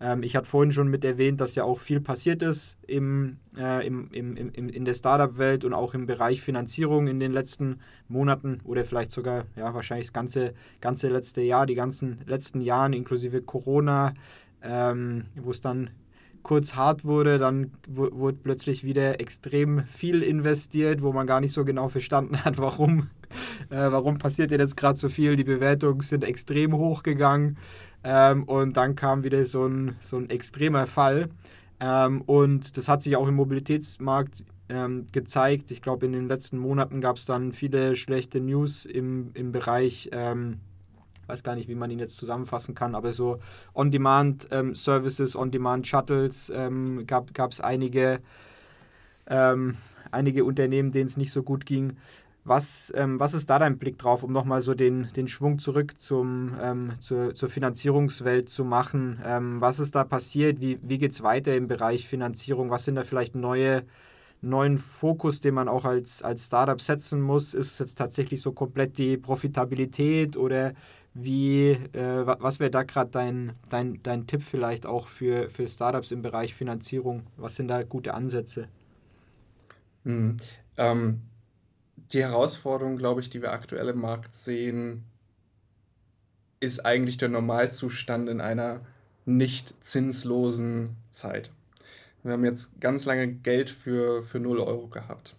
Ähm, 0.00 0.22
ich 0.22 0.36
hatte 0.36 0.48
vorhin 0.48 0.72
schon 0.72 0.88
mit 0.88 1.04
erwähnt, 1.04 1.40
dass 1.40 1.54
ja 1.54 1.64
auch 1.64 1.80
viel 1.80 2.00
passiert 2.00 2.42
ist 2.42 2.78
im, 2.86 3.38
äh, 3.56 3.86
im, 3.86 4.10
im, 4.12 4.36
im, 4.36 4.68
in 4.68 4.84
der 4.84 4.94
Startup-Welt 4.94 5.64
und 5.64 5.74
auch 5.74 5.94
im 5.94 6.06
Bereich 6.06 6.40
Finanzierung 6.40 7.08
in 7.08 7.18
den 7.18 7.32
letzten 7.32 7.80
Monaten 8.08 8.60
oder 8.64 8.84
vielleicht 8.84 9.10
sogar 9.10 9.46
ja, 9.56 9.74
wahrscheinlich 9.74 10.08
das 10.08 10.12
ganze, 10.12 10.54
ganze 10.80 11.08
letzte 11.08 11.42
Jahr, 11.42 11.66
die 11.66 11.74
ganzen 11.74 12.20
letzten 12.26 12.60
Jahren 12.60 12.92
inklusive 12.92 13.42
Corona, 13.42 14.14
ähm, 14.62 15.26
wo 15.36 15.50
es 15.50 15.60
dann 15.60 15.90
kurz 16.42 16.74
hart 16.74 17.04
wurde, 17.04 17.38
dann 17.38 17.72
wurde 17.86 18.38
plötzlich 18.42 18.84
wieder 18.84 19.20
extrem 19.20 19.84
viel 19.86 20.22
investiert, 20.22 21.02
wo 21.02 21.12
man 21.12 21.26
gar 21.26 21.40
nicht 21.40 21.52
so 21.52 21.64
genau 21.64 21.88
verstanden 21.88 22.44
hat, 22.44 22.58
warum, 22.58 23.10
äh, 23.70 23.76
warum 23.76 24.18
passiert 24.18 24.50
denn 24.50 24.60
jetzt 24.60 24.76
gerade 24.76 24.98
so 24.98 25.08
viel. 25.08 25.36
Die 25.36 25.44
Bewertungen 25.44 26.00
sind 26.00 26.24
extrem 26.24 26.74
hoch 26.74 27.02
gegangen 27.02 27.58
ähm, 28.04 28.44
und 28.44 28.76
dann 28.76 28.94
kam 28.94 29.24
wieder 29.24 29.44
so 29.44 29.66
ein, 29.66 29.96
so 30.00 30.16
ein 30.16 30.30
extremer 30.30 30.86
Fall. 30.86 31.28
Ähm, 31.80 32.22
und 32.22 32.76
das 32.76 32.88
hat 32.88 33.02
sich 33.02 33.16
auch 33.16 33.28
im 33.28 33.34
Mobilitätsmarkt 33.34 34.44
ähm, 34.68 35.06
gezeigt. 35.12 35.70
Ich 35.70 35.82
glaube, 35.82 36.06
in 36.06 36.12
den 36.12 36.28
letzten 36.28 36.58
Monaten 36.58 37.00
gab 37.00 37.16
es 37.16 37.24
dann 37.24 37.52
viele 37.52 37.96
schlechte 37.96 38.40
News 38.40 38.84
im, 38.84 39.30
im 39.34 39.52
Bereich 39.52 40.10
ähm, 40.12 40.60
weiß 41.28 41.42
gar 41.42 41.54
nicht, 41.54 41.68
wie 41.68 41.74
man 41.74 41.90
ihn 41.90 41.98
jetzt 41.98 42.16
zusammenfassen 42.16 42.74
kann, 42.74 42.94
aber 42.94 43.12
so 43.12 43.38
On-Demand-Services, 43.74 45.34
ähm, 45.34 45.40
On-Demand-Shuttles 45.40 46.52
ähm, 46.54 47.06
gab 47.06 47.52
es 47.52 47.60
einige, 47.60 48.20
ähm, 49.26 49.76
einige 50.10 50.44
Unternehmen, 50.44 50.92
denen 50.92 51.06
es 51.06 51.16
nicht 51.16 51.32
so 51.32 51.42
gut 51.42 51.66
ging. 51.66 51.96
Was, 52.44 52.90
ähm, 52.96 53.20
was 53.20 53.34
ist 53.34 53.50
da 53.50 53.58
dein 53.58 53.76
Blick 53.76 53.98
drauf, 53.98 54.22
um 54.22 54.32
nochmal 54.32 54.62
so 54.62 54.72
den, 54.72 55.08
den 55.14 55.28
Schwung 55.28 55.58
zurück 55.58 56.00
zum, 56.00 56.54
ähm, 56.62 56.92
zur, 56.98 57.34
zur 57.34 57.50
Finanzierungswelt 57.50 58.48
zu 58.48 58.64
machen? 58.64 59.20
Ähm, 59.22 59.60
was 59.60 59.78
ist 59.78 59.94
da 59.94 60.04
passiert? 60.04 60.58
Wie, 60.62 60.78
wie 60.82 60.96
geht 60.96 61.12
es 61.12 61.22
weiter 61.22 61.54
im 61.54 61.68
Bereich 61.68 62.08
Finanzierung? 62.08 62.70
Was 62.70 62.84
sind 62.84 62.94
da 62.94 63.04
vielleicht 63.04 63.34
neue 63.34 63.84
neuen 64.40 64.78
Fokus, 64.78 65.40
den 65.40 65.54
man 65.54 65.68
auch 65.68 65.84
als, 65.84 66.22
als 66.22 66.46
Startup 66.46 66.80
setzen 66.80 67.20
muss? 67.20 67.54
Ist 67.54 67.72
es 67.72 67.78
jetzt 67.80 67.98
tatsächlich 67.98 68.40
so 68.40 68.52
komplett 68.52 68.96
die 68.98 69.16
Profitabilität 69.16 70.36
oder 70.36 70.72
wie, 71.20 71.70
äh, 71.70 72.26
was 72.26 72.60
wäre 72.60 72.70
da 72.70 72.82
gerade 72.82 73.10
dein, 73.10 73.52
dein, 73.70 74.02
dein 74.02 74.26
Tipp 74.26 74.42
vielleicht 74.42 74.86
auch 74.86 75.06
für, 75.06 75.50
für 75.50 75.66
Startups 75.66 76.10
im 76.10 76.22
Bereich 76.22 76.54
Finanzierung? 76.54 77.26
Was 77.36 77.56
sind 77.56 77.68
da 77.68 77.82
gute 77.82 78.14
Ansätze? 78.14 78.68
Mhm. 80.04 80.36
Ähm, 80.76 81.22
die 82.12 82.22
Herausforderung, 82.22 82.96
glaube 82.96 83.20
ich, 83.20 83.30
die 83.30 83.42
wir 83.42 83.52
aktuell 83.52 83.88
im 83.88 84.00
Markt 84.00 84.34
sehen, 84.34 85.04
ist 86.60 86.84
eigentlich 86.86 87.18
der 87.18 87.28
Normalzustand 87.28 88.28
in 88.28 88.40
einer 88.40 88.80
nicht 89.24 89.82
zinslosen 89.84 90.96
Zeit. 91.10 91.50
Wir 92.22 92.32
haben 92.32 92.44
jetzt 92.44 92.80
ganz 92.80 93.04
lange 93.04 93.28
Geld 93.28 93.70
für, 93.70 94.22
für 94.22 94.40
0 94.40 94.60
Euro 94.60 94.88
gehabt, 94.88 95.34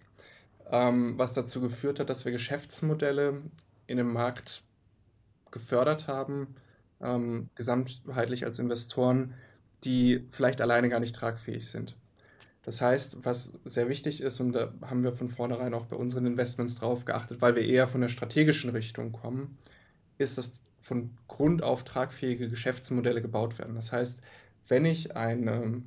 ähm, 0.70 1.18
was 1.18 1.34
dazu 1.34 1.60
geführt 1.60 2.00
hat, 2.00 2.10
dass 2.10 2.24
wir 2.24 2.32
Geschäftsmodelle 2.32 3.42
in 3.86 3.96
dem 3.96 4.12
Markt 4.12 4.62
gefördert 5.50 6.08
haben, 6.08 6.54
ähm, 7.00 7.48
gesamtheitlich 7.54 8.44
als 8.44 8.58
Investoren, 8.58 9.34
die 9.84 10.26
vielleicht 10.30 10.60
alleine 10.60 10.88
gar 10.88 11.00
nicht 11.00 11.16
tragfähig 11.16 11.68
sind. 11.68 11.96
Das 12.62 12.82
heißt, 12.82 13.24
was 13.24 13.58
sehr 13.64 13.88
wichtig 13.88 14.20
ist, 14.20 14.38
und 14.40 14.52
da 14.52 14.72
haben 14.82 15.02
wir 15.02 15.12
von 15.12 15.30
vornherein 15.30 15.72
auch 15.72 15.86
bei 15.86 15.96
unseren 15.96 16.26
Investments 16.26 16.74
drauf 16.74 17.04
geachtet, 17.06 17.40
weil 17.40 17.56
wir 17.56 17.64
eher 17.64 17.86
von 17.86 18.02
der 18.02 18.08
strategischen 18.08 18.70
Richtung 18.70 19.12
kommen, 19.12 19.56
ist, 20.18 20.36
dass 20.36 20.60
von 20.82 21.10
Grund 21.26 21.62
auf 21.62 21.84
tragfähige 21.84 22.48
Geschäftsmodelle 22.48 23.22
gebaut 23.22 23.58
werden. 23.58 23.74
Das 23.74 23.92
heißt, 23.92 24.20
wenn 24.68 24.84
ich 24.84 25.16
eine 25.16 25.82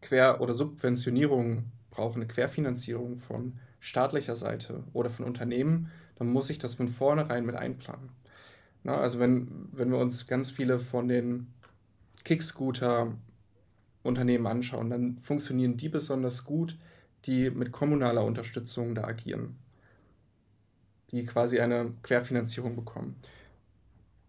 Quer- 0.00 0.40
oder 0.40 0.54
Subventionierung 0.54 1.64
brauche, 1.90 2.16
eine 2.16 2.26
Querfinanzierung 2.26 3.20
von 3.20 3.58
staatlicher 3.80 4.36
Seite 4.36 4.84
oder 4.92 5.10
von 5.10 5.24
Unternehmen, 5.24 5.90
dann 6.16 6.28
muss 6.28 6.50
ich 6.50 6.58
das 6.58 6.74
von 6.74 6.88
vornherein 6.88 7.44
mit 7.44 7.56
einplanen. 7.56 8.10
Na, 8.84 8.98
also 8.98 9.18
wenn, 9.18 9.48
wenn 9.72 9.90
wir 9.90 9.98
uns 9.98 10.26
ganz 10.26 10.50
viele 10.50 10.78
von 10.78 11.08
den 11.08 11.48
Kickscooter-Unternehmen 12.24 14.46
anschauen, 14.46 14.90
dann 14.90 15.18
funktionieren 15.22 15.76
die 15.76 15.88
besonders 15.88 16.44
gut, 16.44 16.76
die 17.26 17.50
mit 17.50 17.72
kommunaler 17.72 18.24
Unterstützung 18.24 18.94
da 18.94 19.04
agieren, 19.04 19.56
die 21.12 21.24
quasi 21.24 21.60
eine 21.60 21.92
Querfinanzierung 22.02 22.76
bekommen. 22.76 23.16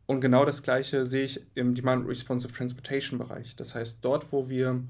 Und 0.05 0.21
genau 0.21 0.45
das 0.45 0.63
Gleiche 0.63 1.05
sehe 1.05 1.25
ich 1.25 1.41
im 1.55 1.75
Demand 1.75 2.07
Responsive 2.07 2.53
Transportation 2.53 3.17
Bereich. 3.17 3.55
Das 3.55 3.73
heißt, 3.73 4.03
dort, 4.03 4.31
wo 4.31 4.49
wir 4.49 4.83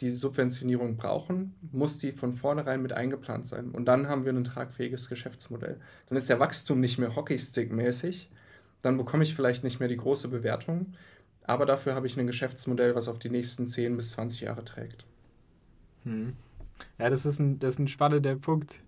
die 0.00 0.10
Subventionierung 0.10 0.96
brauchen, 0.96 1.54
muss 1.70 1.98
die 1.98 2.10
von 2.12 2.32
vornherein 2.32 2.82
mit 2.82 2.92
eingeplant 2.92 3.46
sein. 3.46 3.70
Und 3.70 3.84
dann 3.86 4.08
haben 4.08 4.24
wir 4.24 4.32
ein 4.32 4.42
tragfähiges 4.42 5.08
Geschäftsmodell. 5.08 5.78
Dann 6.08 6.18
ist 6.18 6.28
der 6.28 6.40
Wachstum 6.40 6.80
nicht 6.80 6.98
mehr 6.98 7.14
Hockeystick-mäßig, 7.14 8.28
dann 8.84 8.98
bekomme 8.98 9.22
ich 9.22 9.34
vielleicht 9.34 9.64
nicht 9.64 9.80
mehr 9.80 9.88
die 9.88 9.96
große 9.96 10.28
Bewertung, 10.28 10.94
aber 11.44 11.64
dafür 11.64 11.94
habe 11.94 12.06
ich 12.06 12.18
ein 12.18 12.26
Geschäftsmodell, 12.26 12.94
was 12.94 13.08
auf 13.08 13.18
die 13.18 13.30
nächsten 13.30 13.66
10 13.66 13.96
bis 13.96 14.12
20 14.12 14.42
Jahre 14.42 14.64
trägt. 14.64 15.06
Hm. 16.04 16.34
Ja, 16.98 17.08
das 17.08 17.24
ist 17.24 17.38
ein, 17.38 17.58
das 17.58 17.70
ist 17.70 17.78
ein 17.78 17.88
spannender 17.88 18.36
Punkt. 18.36 18.80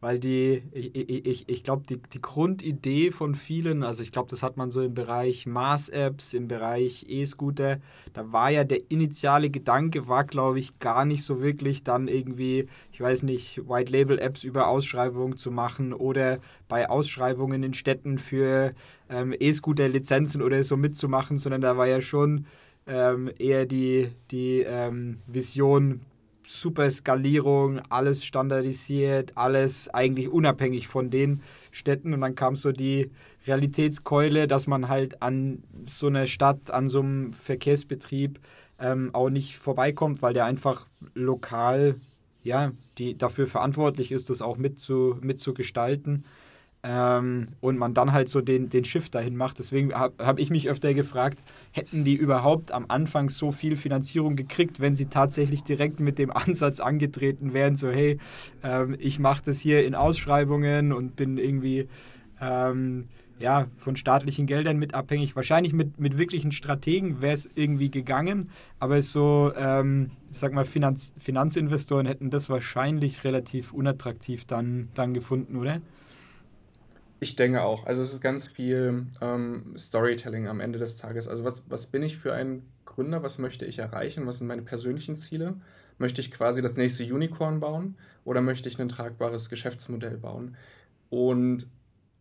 Weil 0.00 0.20
die, 0.20 0.62
ich, 0.70 0.94
ich, 0.94 1.48
ich 1.48 1.64
glaube, 1.64 1.82
die, 1.88 1.96
die 1.96 2.22
Grundidee 2.22 3.10
von 3.10 3.34
vielen, 3.34 3.82
also 3.82 4.00
ich 4.02 4.12
glaube, 4.12 4.30
das 4.30 4.44
hat 4.44 4.56
man 4.56 4.70
so 4.70 4.80
im 4.80 4.94
Bereich 4.94 5.44
Maß-Apps, 5.44 6.34
im 6.34 6.46
Bereich 6.46 7.06
E-Scooter, 7.08 7.78
da 8.12 8.32
war 8.32 8.50
ja 8.50 8.62
der 8.62 8.90
initiale 8.90 9.50
Gedanke, 9.50 10.06
war 10.06 10.22
glaube 10.22 10.60
ich 10.60 10.78
gar 10.78 11.04
nicht 11.04 11.24
so 11.24 11.42
wirklich 11.42 11.82
dann 11.82 12.06
irgendwie, 12.06 12.68
ich 12.92 13.00
weiß 13.00 13.24
nicht, 13.24 13.68
White-Label-Apps 13.68 14.44
über 14.44 14.68
Ausschreibungen 14.68 15.36
zu 15.36 15.50
machen 15.50 15.92
oder 15.92 16.38
bei 16.68 16.88
Ausschreibungen 16.88 17.64
in 17.64 17.74
Städten 17.74 18.18
für 18.18 18.74
ähm, 19.10 19.34
E-Scooter-Lizenzen 19.36 20.42
oder 20.42 20.62
so 20.62 20.76
mitzumachen, 20.76 21.38
sondern 21.38 21.60
da 21.60 21.76
war 21.76 21.88
ja 21.88 22.00
schon 22.00 22.46
ähm, 22.86 23.30
eher 23.38 23.66
die, 23.66 24.10
die 24.30 24.60
ähm, 24.60 25.18
Vision, 25.26 26.00
super 26.48 26.90
Skalierung, 26.90 27.80
alles 27.90 28.24
standardisiert, 28.24 29.32
alles 29.36 29.88
eigentlich 29.88 30.28
unabhängig 30.28 30.88
von 30.88 31.10
den 31.10 31.42
Städten. 31.70 32.14
Und 32.14 32.22
dann 32.22 32.34
kam 32.34 32.56
so 32.56 32.72
die 32.72 33.10
Realitätskeule, 33.46 34.48
dass 34.48 34.66
man 34.66 34.88
halt 34.88 35.22
an 35.22 35.62
so 35.86 36.06
einer 36.06 36.26
Stadt, 36.26 36.70
an 36.70 36.88
so 36.88 37.00
einem 37.00 37.32
Verkehrsbetrieb 37.32 38.40
ähm, 38.80 39.10
auch 39.12 39.30
nicht 39.30 39.58
vorbeikommt, 39.58 40.22
weil 40.22 40.34
der 40.34 40.46
einfach 40.46 40.86
lokal 41.14 41.96
ja, 42.42 42.72
die 42.96 43.16
dafür 43.16 43.46
verantwortlich 43.46 44.10
ist, 44.12 44.30
das 44.30 44.42
auch 44.42 44.56
mit 44.56 44.78
zu, 44.78 45.18
mit. 45.20 46.24
Ähm, 46.90 47.48
und 47.60 47.76
man 47.76 47.92
dann 47.92 48.12
halt 48.12 48.30
so 48.30 48.40
den, 48.40 48.70
den 48.70 48.86
Shift 48.86 49.14
dahin 49.14 49.36
macht. 49.36 49.58
Deswegen 49.58 49.92
habe 49.92 50.24
hab 50.24 50.38
ich 50.38 50.48
mich 50.48 50.70
öfter 50.70 50.94
gefragt, 50.94 51.38
hätten 51.70 52.02
die 52.02 52.14
überhaupt 52.14 52.72
am 52.72 52.86
Anfang 52.88 53.28
so 53.28 53.52
viel 53.52 53.76
Finanzierung 53.76 54.36
gekriegt, 54.36 54.80
wenn 54.80 54.96
sie 54.96 55.06
tatsächlich 55.06 55.64
direkt 55.64 56.00
mit 56.00 56.18
dem 56.18 56.30
Ansatz 56.34 56.80
angetreten 56.80 57.52
wären, 57.52 57.76
so 57.76 57.90
hey, 57.90 58.16
ähm, 58.62 58.96
ich 58.98 59.18
mache 59.18 59.42
das 59.44 59.60
hier 59.60 59.84
in 59.84 59.94
Ausschreibungen 59.94 60.94
und 60.94 61.14
bin 61.14 61.36
irgendwie 61.36 61.88
ähm, 62.40 63.08
ja, 63.38 63.66
von 63.76 63.96
staatlichen 63.96 64.46
Geldern 64.46 64.78
mit 64.78 64.94
abhängig. 64.94 65.36
Wahrscheinlich 65.36 65.74
mit, 65.74 66.00
mit 66.00 66.16
wirklichen 66.16 66.52
Strategen 66.52 67.20
wäre 67.20 67.34
es 67.34 67.50
irgendwie 67.54 67.90
gegangen, 67.90 68.48
aber 68.78 69.02
so, 69.02 69.52
ähm, 69.56 70.08
ich 70.30 70.38
sag 70.38 70.54
mal, 70.54 70.64
Finanz, 70.64 71.12
Finanzinvestoren 71.18 72.06
hätten 72.06 72.30
das 72.30 72.48
wahrscheinlich 72.48 73.24
relativ 73.24 73.74
unattraktiv 73.74 74.46
dann, 74.46 74.88
dann 74.94 75.12
gefunden, 75.12 75.56
oder? 75.56 75.82
Ich 77.20 77.36
denke 77.36 77.62
auch. 77.62 77.86
Also 77.86 78.02
es 78.02 78.12
ist 78.12 78.20
ganz 78.20 78.46
viel 78.46 79.06
ähm, 79.20 79.74
Storytelling 79.76 80.46
am 80.46 80.60
Ende 80.60 80.78
des 80.78 80.96
Tages. 80.96 81.26
Also 81.26 81.44
was, 81.44 81.68
was 81.68 81.86
bin 81.88 82.02
ich 82.02 82.16
für 82.16 82.32
ein 82.32 82.62
Gründer? 82.84 83.22
Was 83.22 83.38
möchte 83.38 83.64
ich 83.64 83.78
erreichen? 83.78 84.26
Was 84.26 84.38
sind 84.38 84.46
meine 84.46 84.62
persönlichen 84.62 85.16
Ziele? 85.16 85.54
Möchte 85.98 86.20
ich 86.20 86.30
quasi 86.30 86.62
das 86.62 86.76
nächste 86.76 87.04
Unicorn 87.12 87.58
bauen 87.58 87.96
oder 88.24 88.40
möchte 88.40 88.68
ich 88.68 88.80
ein 88.80 88.88
tragbares 88.88 89.50
Geschäftsmodell 89.50 90.16
bauen? 90.16 90.56
Und 91.10 91.66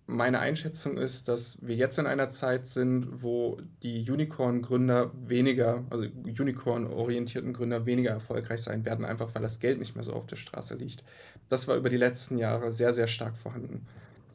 meine 0.07 0.39
Einschätzung 0.39 0.97
ist, 0.97 1.27
dass 1.27 1.65
wir 1.67 1.75
jetzt 1.75 1.99
in 1.99 2.07
einer 2.07 2.29
Zeit 2.29 2.65
sind, 2.65 3.21
wo 3.21 3.59
die 3.83 4.09
Unicorn-Gründer 4.09 5.11
weniger, 5.27 5.83
also 5.89 6.05
Unicorn-orientierten 6.23 7.53
Gründer 7.53 7.85
weniger 7.85 8.11
erfolgreich 8.11 8.61
sein 8.61 8.85
werden, 8.85 9.03
einfach 9.03 9.35
weil 9.35 9.41
das 9.41 9.59
Geld 9.59 9.79
nicht 9.79 9.95
mehr 9.95 10.05
so 10.05 10.13
auf 10.13 10.25
der 10.25 10.37
Straße 10.37 10.75
liegt. 10.75 11.03
Das 11.49 11.67
war 11.67 11.75
über 11.75 11.89
die 11.89 11.97
letzten 11.97 12.37
Jahre 12.37 12.71
sehr, 12.71 12.93
sehr 12.93 13.07
stark 13.07 13.37
vorhanden. 13.37 13.85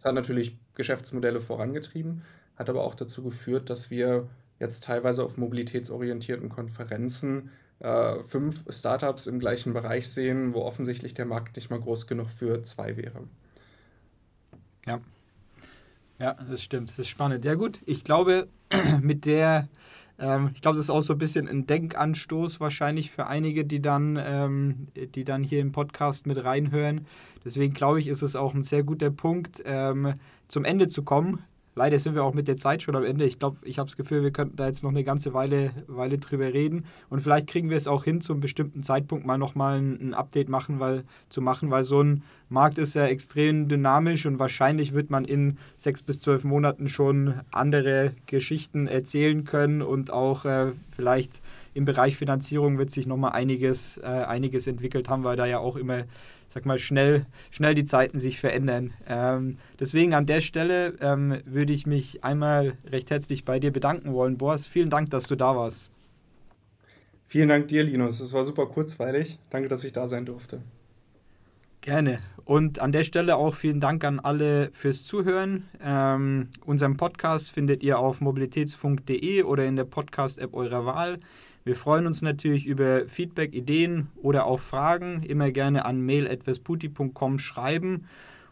Es 0.03 0.07
hat 0.07 0.17
natürlich 0.17 0.59
Geschäftsmodelle 0.75 1.41
vorangetrieben, 1.41 2.23
hat 2.57 2.69
aber 2.69 2.83
auch 2.83 2.97
dazu 2.97 3.23
geführt, 3.23 3.71
dass 3.71 3.89
wir 3.89 4.27
jetzt 4.59 4.83
teilweise 4.83 5.23
auf 5.23 5.37
mobilitätsorientierten 5.37 6.49
Konferenzen 6.49 7.51
äh, 7.79 8.21
fünf 8.25 8.65
Startups 8.69 9.29
im 9.29 9.39
gleichen 9.39 9.73
Bereich 9.73 10.09
sehen, 10.09 10.55
wo 10.55 10.63
offensichtlich 10.63 11.15
der 11.15 11.27
Markt 11.27 11.55
nicht 11.55 11.71
mal 11.71 11.79
groß 11.79 12.09
genug 12.09 12.31
für 12.31 12.65
zwei 12.65 12.97
wäre. 12.97 13.29
Ja. 14.87 15.01
Ja, 16.19 16.35
das 16.51 16.65
stimmt. 16.65 16.91
Das 16.91 16.99
ist 16.99 17.09
spannend. 17.09 17.45
Ja, 17.45 17.55
gut. 17.55 17.81
Ich 17.87 18.03
glaube, 18.03 18.49
mit 19.01 19.25
der 19.25 19.69
ähm, 20.23 20.51
ich 20.55 20.62
glaube, 20.62 20.77
das 20.77 20.87
ist 20.87 20.91
auch 20.91 21.01
so 21.01 21.14
ein 21.14 21.18
bisschen 21.18 21.49
ein 21.49 21.66
Denkanstoß 21.66 22.61
wahrscheinlich 22.61 23.11
für 23.11 23.27
einige, 23.27 23.64
die 23.64 23.83
dann, 23.83 24.16
ähm, 24.23 24.87
die 24.95 25.25
dann 25.25 25.43
hier 25.43 25.61
im 25.61 25.73
Podcast 25.73 26.27
mit 26.27 26.43
reinhören. 26.43 27.07
Deswegen 27.45 27.75
glaube 27.75 27.99
ich, 27.99 28.07
ist 28.07 28.23
es 28.23 28.37
auch 28.37 28.55
ein 28.55 28.62
sehr 28.62 28.85
guter 28.85 29.11
Punkt, 29.11 29.62
ähm, 29.64 30.14
zum 30.47 30.64
Ende 30.64 30.87
zu 30.87 31.03
kommen. 31.03 31.43
Leider 31.75 31.99
sind 31.99 32.14
wir 32.14 32.25
auch 32.25 32.35
mit 32.35 32.49
der 32.49 32.57
Zeit 32.57 32.83
schon 32.83 32.97
am 32.97 33.05
Ende. 33.05 33.25
Ich 33.25 33.39
glaube, 33.39 33.57
ich 33.62 33.79
habe 33.79 33.89
das 33.89 33.97
Gefühl, 33.97 34.23
wir 34.23 34.31
könnten 34.31 34.57
da 34.57 34.66
jetzt 34.66 34.83
noch 34.83 34.91
eine 34.91 35.05
ganze 35.05 35.33
Weile, 35.33 35.70
Weile 35.87 36.18
drüber 36.18 36.53
reden. 36.53 36.85
Und 37.09 37.20
vielleicht 37.20 37.47
kriegen 37.47 37.70
wir 37.70 37.77
es 37.77 37.89
auch 37.89 38.05
hin, 38.05 38.20
zu 38.20 38.33
einem 38.33 38.41
bestimmten 38.41 38.83
Zeitpunkt 38.83 39.25
mal 39.25 39.39
nochmal 39.39 39.79
ein, 39.79 40.11
ein 40.11 40.14
Update 40.14 40.51
machen, 40.51 40.81
weil, 40.81 41.05
zu 41.31 41.41
machen, 41.41 41.70
weil 41.70 41.85
so 41.85 42.03
ein 42.03 42.23
Markt 42.51 42.77
ist 42.77 42.95
ja 42.95 43.07
extrem 43.07 43.68
dynamisch 43.68 44.27
und 44.27 44.39
wahrscheinlich 44.39 44.93
wird 44.93 45.09
man 45.09 45.25
in 45.25 45.57
sechs 45.79 46.03
bis 46.03 46.20
zwölf 46.20 46.45
Monaten 46.45 46.89
schon 46.89 47.41
andere 47.51 48.12
Geschichten 48.27 48.87
erzählen 48.87 49.45
können 49.45 49.81
und 49.81 50.12
auch 50.12 50.45
äh, 50.45 50.73
vielleicht 50.91 51.41
im 51.75 51.85
Bereich 51.85 52.16
Finanzierung 52.16 52.79
wird 52.79 52.91
sich 52.91 53.07
nochmal 53.07 53.33
einiges, 53.33 53.99
äh, 53.99 54.07
einiges 54.07 54.66
entwickelt 54.66 55.09
haben, 55.09 55.25
weil 55.25 55.37
da 55.37 55.47
ja 55.47 55.59
auch 55.59 55.77
immer 55.77 56.05
sag 56.53 56.66
mal, 56.66 56.79
schnell, 56.79 57.27
schnell 57.51 57.75
die 57.75 57.85
Zeiten 57.85 58.18
sich 58.18 58.39
verändern. 58.39 58.93
Ähm, 59.09 59.57
deswegen 59.81 60.14
an 60.14 60.27
der 60.27 60.41
Stelle 60.41 60.95
ähm, 61.01 61.41
würde 61.45 61.73
ich 61.73 61.87
mich 61.87 62.23
einmal 62.25 62.75
recht 62.85 63.11
herzlich 63.11 63.45
bei 63.45 63.59
dir 63.59 63.70
bedanken 63.70 64.12
wollen. 64.12 64.39
Boris, 64.39 64.66
vielen 64.66 64.91
Dank, 64.91 65.11
dass 65.11 65.27
du 65.27 65.35
da 65.35 65.57
warst. 65.57 65.91
Vielen 67.27 67.49
Dank 67.49 67.68
dir, 67.68 67.83
Linus. 67.83 68.20
Es 68.20 68.35
war 68.35 68.45
super 68.45 68.66
kurzweilig. 68.66 69.39
Danke, 69.49 69.68
dass 69.68 69.85
ich 69.85 69.93
da 69.93 70.07
sein 70.07 70.27
durfte. 70.27 70.61
Gerne. 71.81 72.18
Und 72.45 72.81
an 72.81 72.93
der 72.93 73.05
Stelle 73.05 73.37
auch 73.37 73.55
vielen 73.55 73.81
Dank 73.81 74.05
an 74.05 74.20
alle 74.20 74.70
fürs 74.73 75.05
Zuhören. 75.05 75.68
Ähm, 75.83 76.49
unseren 76.66 76.97
Podcast 76.97 77.51
findet 77.51 77.83
ihr 77.83 77.99
auf 77.99 78.20
mobilitätsfunk.de 78.20 79.45
oder 79.45 79.64
in 79.64 79.77
der 79.77 79.85
Podcast-App 79.85 80.53
eurer 80.53 80.85
Wahl. 80.85 81.20
Wir 81.65 81.77
freuen 81.77 82.07
uns 82.07 82.23
natürlich 82.23 82.67
über 82.67 83.09
Feedback, 83.09 83.55
Ideen 83.55 84.09
oder 84.17 84.47
auch 84.47 84.59
Fragen. 84.59 85.23
Immer 85.23 85.51
gerne 85.53 85.85
an 85.85 86.01
mail.vesputi.com 86.01 87.39
schreiben. 87.39 88.07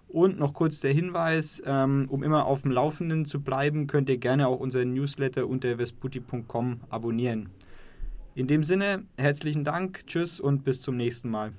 Und 0.09 0.39
noch 0.39 0.55
kurz 0.55 0.81
der 0.81 0.93
Hinweis, 0.93 1.63
ähm, 1.65 2.07
um 2.09 2.23
immer 2.23 2.47
auf 2.47 2.63
dem 2.63 2.73
Laufenden 2.73 3.25
zu 3.25 3.41
bleiben, 3.41 3.87
könnt 3.87 4.09
ihr 4.09 4.19
gerne 4.19 4.49
auch 4.49 4.59
unseren 4.59 4.93
Newsletter 4.93 5.47
unter 5.47 5.79
vesputi.com 5.79 6.81
abonnieren. 6.89 7.49
In 8.35 8.47
dem 8.47 8.65
Sinne, 8.65 9.05
herzlichen 9.17 9.65
Dank, 9.65 10.07
tschüss 10.07 10.41
und 10.41 10.65
bis 10.65 10.83
zum 10.83 10.97
nächsten 10.97 11.31
Mal. 11.31 11.53